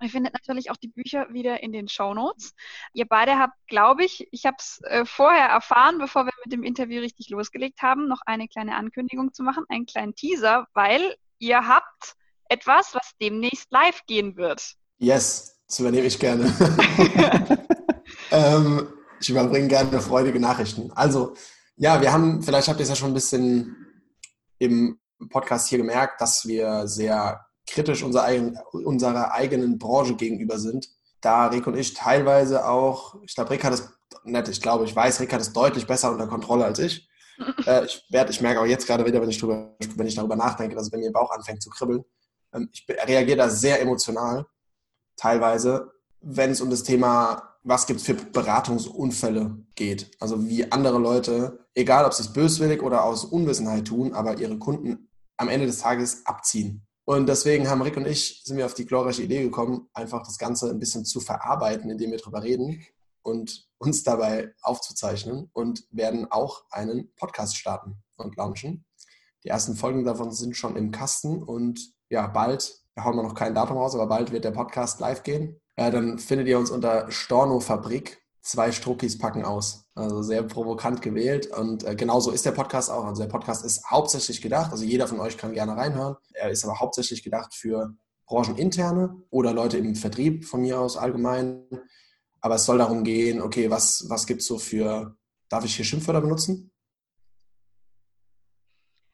Ihr 0.00 0.08
findet 0.08 0.32
natürlich 0.32 0.72
auch 0.72 0.76
die 0.76 0.88
Bücher 0.88 1.32
wieder 1.32 1.62
in 1.62 1.70
den 1.70 1.86
Show 1.86 2.12
Notes. 2.14 2.52
Ihr 2.92 3.06
beide 3.06 3.38
habt, 3.38 3.54
glaube 3.68 4.04
ich, 4.04 4.26
ich 4.32 4.44
habe 4.44 4.56
es 4.58 4.80
äh, 4.82 5.04
vorher 5.04 5.46
erfahren, 5.46 5.98
bevor 5.98 6.26
wir 6.26 6.32
mit 6.44 6.52
dem 6.52 6.64
Interview 6.64 7.00
richtig 7.00 7.30
losgelegt 7.30 7.80
haben, 7.80 8.08
noch 8.08 8.22
eine 8.26 8.48
kleine 8.48 8.74
Ankündigung 8.74 9.32
zu 9.32 9.44
machen, 9.44 9.64
einen 9.68 9.86
kleinen 9.86 10.16
Teaser, 10.16 10.66
weil 10.74 11.14
ihr 11.38 11.68
habt 11.68 12.16
etwas, 12.48 12.92
was 12.92 13.12
demnächst 13.20 13.70
live 13.70 14.04
gehen 14.06 14.36
wird. 14.36 14.74
Yes, 14.98 15.61
das 15.72 15.80
übernehme 15.80 16.06
ich 16.06 16.18
gerne. 16.18 16.52
ähm, 18.30 18.88
ich 19.18 19.30
überbringe 19.30 19.68
gerne 19.68 20.02
freudige 20.02 20.38
Nachrichten. 20.38 20.92
Also, 20.92 21.32
ja, 21.76 22.02
wir 22.02 22.12
haben, 22.12 22.42
vielleicht 22.42 22.68
habt 22.68 22.78
ihr 22.78 22.82
es 22.82 22.90
ja 22.90 22.94
schon 22.94 23.12
ein 23.12 23.14
bisschen 23.14 23.74
im 24.58 25.00
Podcast 25.30 25.68
hier 25.68 25.78
gemerkt, 25.78 26.20
dass 26.20 26.46
wir 26.46 26.86
sehr 26.86 27.46
kritisch 27.66 28.02
unserer 28.02 28.24
eigenen, 28.24 28.58
unserer 28.84 29.32
eigenen 29.32 29.78
Branche 29.78 30.14
gegenüber 30.14 30.58
sind. 30.58 30.90
Da 31.22 31.46
Rick 31.46 31.66
und 31.66 31.78
ich 31.78 31.94
teilweise 31.94 32.68
auch, 32.68 33.14
ich 33.22 33.34
glaube, 33.34 33.48
Rick 33.48 33.64
hat 33.64 33.72
es, 33.72 33.88
nett, 34.24 34.50
ich 34.50 34.60
glaube, 34.60 34.84
ich 34.84 34.94
weiß, 34.94 35.20
Rick 35.20 35.32
hat 35.32 35.40
es 35.40 35.54
deutlich 35.54 35.86
besser 35.86 36.12
unter 36.12 36.26
Kontrolle 36.26 36.66
als 36.66 36.80
ich. 36.80 37.08
äh, 37.66 37.86
ich, 37.86 38.04
werd, 38.10 38.28
ich 38.28 38.42
merke 38.42 38.60
auch 38.60 38.66
jetzt 38.66 38.86
gerade 38.86 39.06
wieder, 39.06 39.22
wenn 39.22 39.30
ich, 39.30 39.38
drüber, 39.38 39.74
wenn 39.96 40.06
ich 40.06 40.16
darüber 40.16 40.36
nachdenke, 40.36 40.76
dass 40.76 40.92
wenn 40.92 41.00
mir 41.00 41.12
Bauch 41.12 41.30
anfängt 41.30 41.62
zu 41.62 41.70
kribbeln, 41.70 42.04
ähm, 42.52 42.68
ich 42.70 42.86
reagiere 42.86 43.38
da 43.38 43.48
sehr 43.48 43.80
emotional 43.80 44.44
teilweise, 45.22 45.92
wenn 46.20 46.50
es 46.50 46.60
um 46.60 46.68
das 46.68 46.82
Thema, 46.82 47.56
was 47.62 47.86
gibt 47.86 48.00
es 48.00 48.06
für 48.06 48.14
Beratungsunfälle 48.14 49.56
geht. 49.76 50.10
Also 50.18 50.48
wie 50.48 50.70
andere 50.72 50.98
Leute, 50.98 51.64
egal 51.74 52.04
ob 52.04 52.12
sie 52.12 52.24
es 52.24 52.32
böswillig 52.32 52.82
oder 52.82 53.04
aus 53.04 53.24
Unwissenheit 53.24 53.86
tun, 53.86 54.14
aber 54.14 54.38
ihre 54.38 54.58
Kunden 54.58 55.08
am 55.36 55.48
Ende 55.48 55.66
des 55.66 55.78
Tages 55.78 56.26
abziehen. 56.26 56.84
Und 57.04 57.28
deswegen 57.28 57.68
haben 57.68 57.82
Rick 57.82 57.96
und 57.96 58.06
ich, 58.06 58.42
sind 58.44 58.56
wir 58.56 58.66
auf 58.66 58.74
die 58.74 58.86
glorreiche 58.86 59.22
Idee 59.22 59.42
gekommen, 59.42 59.88
einfach 59.94 60.24
das 60.24 60.38
Ganze 60.38 60.70
ein 60.70 60.80
bisschen 60.80 61.04
zu 61.04 61.20
verarbeiten, 61.20 61.88
indem 61.88 62.10
wir 62.10 62.18
darüber 62.18 62.42
reden 62.42 62.84
und 63.22 63.68
uns 63.78 64.02
dabei 64.02 64.52
aufzuzeichnen 64.62 65.50
und 65.52 65.84
werden 65.90 66.26
auch 66.30 66.64
einen 66.70 67.12
Podcast 67.14 67.56
starten 67.56 67.96
und 68.16 68.36
launchen. 68.36 68.84
Die 69.44 69.48
ersten 69.48 69.76
Folgen 69.76 70.04
davon 70.04 70.32
sind 70.32 70.56
schon 70.56 70.76
im 70.76 70.90
Kasten 70.90 71.42
und 71.42 71.92
ja, 72.08 72.26
bald 72.26 72.81
hauen 72.98 73.16
wir 73.16 73.22
noch 73.22 73.34
kein 73.34 73.54
Datum 73.54 73.76
raus, 73.76 73.94
aber 73.94 74.06
bald 74.06 74.32
wird 74.32 74.44
der 74.44 74.50
Podcast 74.50 75.00
live 75.00 75.22
gehen. 75.22 75.60
Äh, 75.76 75.90
dann 75.90 76.18
findet 76.18 76.48
ihr 76.48 76.58
uns 76.58 76.70
unter 76.70 77.10
Storno 77.10 77.60
Fabrik. 77.60 78.20
Zwei 78.44 78.72
Struckis 78.72 79.18
packen 79.18 79.44
aus. 79.44 79.84
Also 79.94 80.22
sehr 80.22 80.42
provokant 80.42 81.00
gewählt. 81.00 81.46
Und 81.46 81.84
äh, 81.84 81.94
genauso 81.94 82.32
ist 82.32 82.44
der 82.44 82.50
Podcast 82.50 82.90
auch. 82.90 83.04
Also 83.04 83.22
der 83.22 83.30
Podcast 83.30 83.64
ist 83.64 83.88
hauptsächlich 83.88 84.42
gedacht, 84.42 84.72
also 84.72 84.84
jeder 84.84 85.06
von 85.06 85.20
euch 85.20 85.38
kann 85.38 85.52
gerne 85.52 85.76
reinhören. 85.76 86.16
Er 86.32 86.50
ist 86.50 86.64
aber 86.64 86.80
hauptsächlich 86.80 87.22
gedacht 87.22 87.54
für 87.54 87.94
brancheninterne 88.26 89.22
oder 89.30 89.52
Leute 89.52 89.78
im 89.78 89.94
Vertrieb 89.94 90.44
von 90.44 90.62
mir 90.62 90.80
aus 90.80 90.96
allgemein. 90.96 91.66
Aber 92.40 92.56
es 92.56 92.64
soll 92.64 92.78
darum 92.78 93.04
gehen, 93.04 93.40
okay, 93.40 93.70
was, 93.70 94.06
was 94.08 94.26
gibt 94.26 94.40
es 94.40 94.48
so 94.48 94.58
für, 94.58 95.16
darf 95.48 95.64
ich 95.64 95.76
hier 95.76 95.84
Schimpfwörter 95.84 96.20
benutzen? 96.20 96.72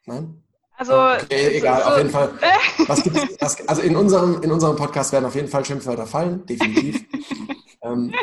Nein? 0.06 0.42
Also, 0.78 0.94
okay, 0.94 1.58
egal, 1.58 1.82
so, 1.82 1.88
auf 1.88 1.96
jeden 1.98 2.10
Fall. 2.10 2.30
Was 2.86 3.02
gibt's, 3.02 3.36
was, 3.40 3.68
also 3.68 3.82
in 3.82 3.96
unserem, 3.96 4.40
in 4.42 4.52
unserem 4.52 4.76
Podcast 4.76 5.12
werden 5.12 5.24
auf 5.24 5.34
jeden 5.34 5.48
Fall 5.48 5.64
Schimpfwörter 5.64 6.06
fallen, 6.06 6.46
definitiv. 6.46 7.04
ähm, 7.82 8.14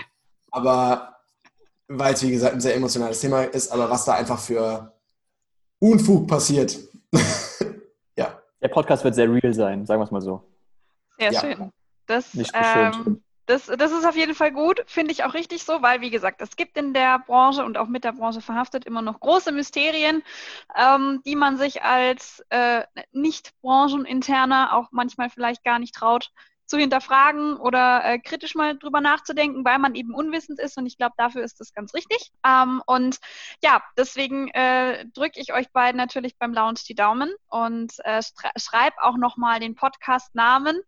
aber 0.51 1.17
weil 1.89 2.13
es, 2.13 2.23
wie 2.23 2.31
gesagt, 2.31 2.53
ein 2.53 2.61
sehr 2.61 2.75
emotionales 2.75 3.19
Thema 3.19 3.43
ist, 3.43 3.71
aber 3.71 3.89
was 3.89 4.05
da 4.05 4.13
einfach 4.13 4.39
für 4.39 4.93
Unfug 5.79 6.29
passiert. 6.29 6.79
ja. 8.17 8.39
Der 8.61 8.69
Podcast 8.69 9.03
wird 9.03 9.15
sehr 9.15 9.29
real 9.29 9.53
sein, 9.53 9.85
sagen 9.85 9.99
wir 9.99 10.05
es 10.05 10.11
mal 10.11 10.21
so. 10.21 10.41
Sehr 11.19 11.33
ja. 11.33 11.41
schön. 11.41 11.71
Das, 12.07 12.33
Nicht 12.33 12.53
ähm, 12.53 13.21
das, 13.45 13.65
das 13.67 13.91
ist 13.91 14.05
auf 14.05 14.15
jeden 14.15 14.35
Fall 14.35 14.51
gut, 14.51 14.83
finde 14.87 15.11
ich 15.11 15.23
auch 15.23 15.33
richtig 15.33 15.63
so, 15.63 15.81
weil, 15.81 16.01
wie 16.01 16.09
gesagt, 16.09 16.41
es 16.41 16.55
gibt 16.55 16.77
in 16.77 16.93
der 16.93 17.19
Branche 17.19 17.63
und 17.63 17.77
auch 17.77 17.87
mit 17.87 18.03
der 18.03 18.13
Branche 18.13 18.41
verhaftet 18.41 18.85
immer 18.85 19.01
noch 19.01 19.19
große 19.19 19.51
Mysterien, 19.51 20.23
ähm, 20.75 21.21
die 21.25 21.35
man 21.35 21.57
sich 21.57 21.83
als 21.83 22.43
äh, 22.49 22.83
nicht 23.11 23.53
brancheninterner 23.61 24.73
auch 24.73 24.89
manchmal 24.91 25.29
vielleicht 25.29 25.63
gar 25.63 25.79
nicht 25.79 25.95
traut 25.95 26.31
zu 26.65 26.77
hinterfragen 26.77 27.57
oder 27.57 28.03
äh, 28.03 28.19
kritisch 28.19 28.55
mal 28.55 28.77
drüber 28.77 29.01
nachzudenken, 29.01 29.63
weil 29.65 29.79
man 29.79 29.95
eben 29.95 30.13
unwissend 30.13 30.59
ist 30.59 30.77
und 30.77 30.85
ich 30.85 30.97
glaube, 30.97 31.13
dafür 31.17 31.43
ist 31.43 31.59
das 31.59 31.73
ganz 31.73 31.93
richtig. 31.93 32.31
Ähm, 32.45 32.81
und 32.85 33.17
ja, 33.63 33.83
deswegen 33.97 34.49
äh, 34.49 35.05
drücke 35.13 35.39
ich 35.39 35.53
euch 35.53 35.71
beiden 35.71 35.97
natürlich 35.97 36.37
beim 36.37 36.53
Lounge 36.53 36.79
die 36.87 36.95
Daumen 36.95 37.33
und 37.49 37.93
äh, 38.03 38.21
schreib 38.57 38.93
auch 39.01 39.17
nochmal 39.17 39.59
den 39.59 39.75
Podcast-Namen 39.75 40.81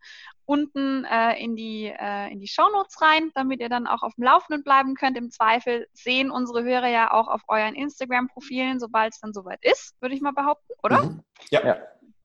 unten 0.47 1.03
äh, 1.03 1.33
in 1.43 1.55
die, 1.55 1.87
äh, 1.87 2.31
in 2.31 2.39
die 2.39 2.47
Shownotes 2.47 3.01
rein, 3.01 3.31
damit 3.35 3.59
ihr 3.59 3.69
dann 3.69 3.85
auch 3.85 4.01
auf 4.01 4.15
dem 4.15 4.23
Laufenden 4.23 4.63
bleiben 4.63 4.95
könnt. 4.95 5.17
Im 5.17 5.29
Zweifel 5.29 5.87
sehen 5.93 6.31
unsere 6.31 6.63
Hörer 6.63 6.87
ja 6.87 7.11
auch 7.11 7.27
auf 7.27 7.41
euren 7.49 7.75
Instagram-Profilen, 7.75 8.79
sobald 8.79 9.13
es 9.13 9.19
dann 9.19 9.33
soweit 9.33 9.59
ist, 9.61 9.93
würde 10.01 10.15
ich 10.15 10.21
mal 10.21 10.31
behaupten, 10.31 10.73
oder? 10.81 11.03
Mhm. 11.03 11.23
Ja. 11.51 11.65
ja. 11.65 11.77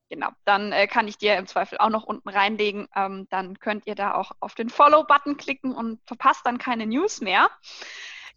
Genau, 0.09 0.29
dann 0.45 0.71
äh, 0.71 0.87
kann 0.87 1.07
ich 1.07 1.17
dir 1.17 1.37
im 1.37 1.47
Zweifel 1.47 1.77
auch 1.79 1.89
noch 1.89 2.03
unten 2.03 2.29
reinlegen. 2.29 2.87
Ähm, 2.95 3.27
dann 3.29 3.57
könnt 3.59 3.87
ihr 3.87 3.95
da 3.95 4.13
auch 4.13 4.31
auf 4.39 4.53
den 4.53 4.69
Follow-Button 4.69 5.37
klicken 5.37 5.73
und 5.73 5.99
verpasst 6.05 6.45
dann 6.45 6.57
keine 6.57 6.85
News 6.85 7.21
mehr. 7.21 7.49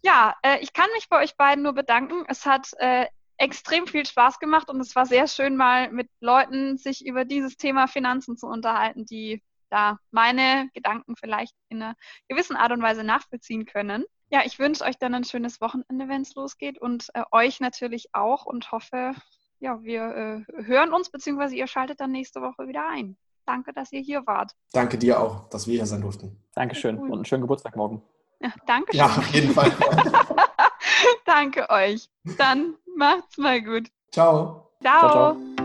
Ja, 0.01 0.35
äh, 0.41 0.59
ich 0.59 0.73
kann 0.73 0.89
mich 0.93 1.09
bei 1.09 1.21
euch 1.21 1.35
beiden 1.37 1.63
nur 1.63 1.73
bedanken. 1.73 2.23
Es 2.27 2.45
hat 2.45 2.71
äh, 2.77 3.05
extrem 3.37 3.87
viel 3.87 4.05
Spaß 4.05 4.39
gemacht 4.39 4.69
und 4.69 4.79
es 4.81 4.95
war 4.95 5.05
sehr 5.05 5.27
schön, 5.27 5.55
mal 5.55 5.91
mit 5.91 6.09
Leuten 6.19 6.77
sich 6.77 7.05
über 7.05 7.25
dieses 7.25 7.57
Thema 7.57 7.87
Finanzen 7.87 8.37
zu 8.37 8.47
unterhalten, 8.47 9.05
die 9.05 9.43
da 9.69 9.99
meine 10.11 10.69
Gedanken 10.73 11.15
vielleicht 11.15 11.53
in 11.69 11.81
einer 11.81 11.95
gewissen 12.27 12.55
Art 12.55 12.71
und 12.71 12.81
Weise 12.81 13.03
nachvollziehen 13.03 13.65
können. 13.65 14.05
Ja, 14.29 14.41
ich 14.45 14.59
wünsche 14.59 14.83
euch 14.83 14.97
dann 14.97 15.13
ein 15.13 15.23
schönes 15.23 15.61
Wochenende, 15.61 16.07
wenn 16.09 16.21
es 16.21 16.35
losgeht 16.35 16.79
und 16.79 17.09
äh, 17.13 17.23
euch 17.31 17.59
natürlich 17.59 18.07
auch 18.13 18.45
und 18.45 18.71
hoffe, 18.71 19.13
ja, 19.59 19.81
wir 19.81 20.45
äh, 20.47 20.63
hören 20.63 20.93
uns, 20.93 21.09
beziehungsweise 21.09 21.55
ihr 21.55 21.67
schaltet 21.67 21.99
dann 21.99 22.11
nächste 22.11 22.41
Woche 22.41 22.67
wieder 22.67 22.87
ein. 22.89 23.17
Danke, 23.45 23.71
dass 23.73 23.91
ihr 23.91 24.01
hier 24.01 24.27
wart. 24.27 24.51
Danke 24.73 24.97
dir 24.97 25.19
auch, 25.21 25.49
dass 25.49 25.67
wir 25.67 25.75
hier 25.75 25.85
sein 25.85 26.01
durften. 26.01 26.37
Dankeschön 26.53 26.97
und 26.97 27.13
einen 27.13 27.25
schönen 27.25 27.41
Geburtstag 27.41 27.75
morgen. 27.75 28.01
Ja, 28.39 28.51
danke 28.65 28.91
schön. 28.91 28.99
Ja, 28.99 29.05
auf 29.05 29.27
jeden 29.33 29.53
Fall. 29.53 29.71
danke 31.25 31.69
euch. 31.69 32.09
Dann 32.37 32.75
macht's 32.95 33.37
mal 33.37 33.61
gut. 33.61 33.89
Ciao. 34.11 34.71
ciao. 34.81 34.99
ciao, 34.99 35.11
ciao. 35.11 35.56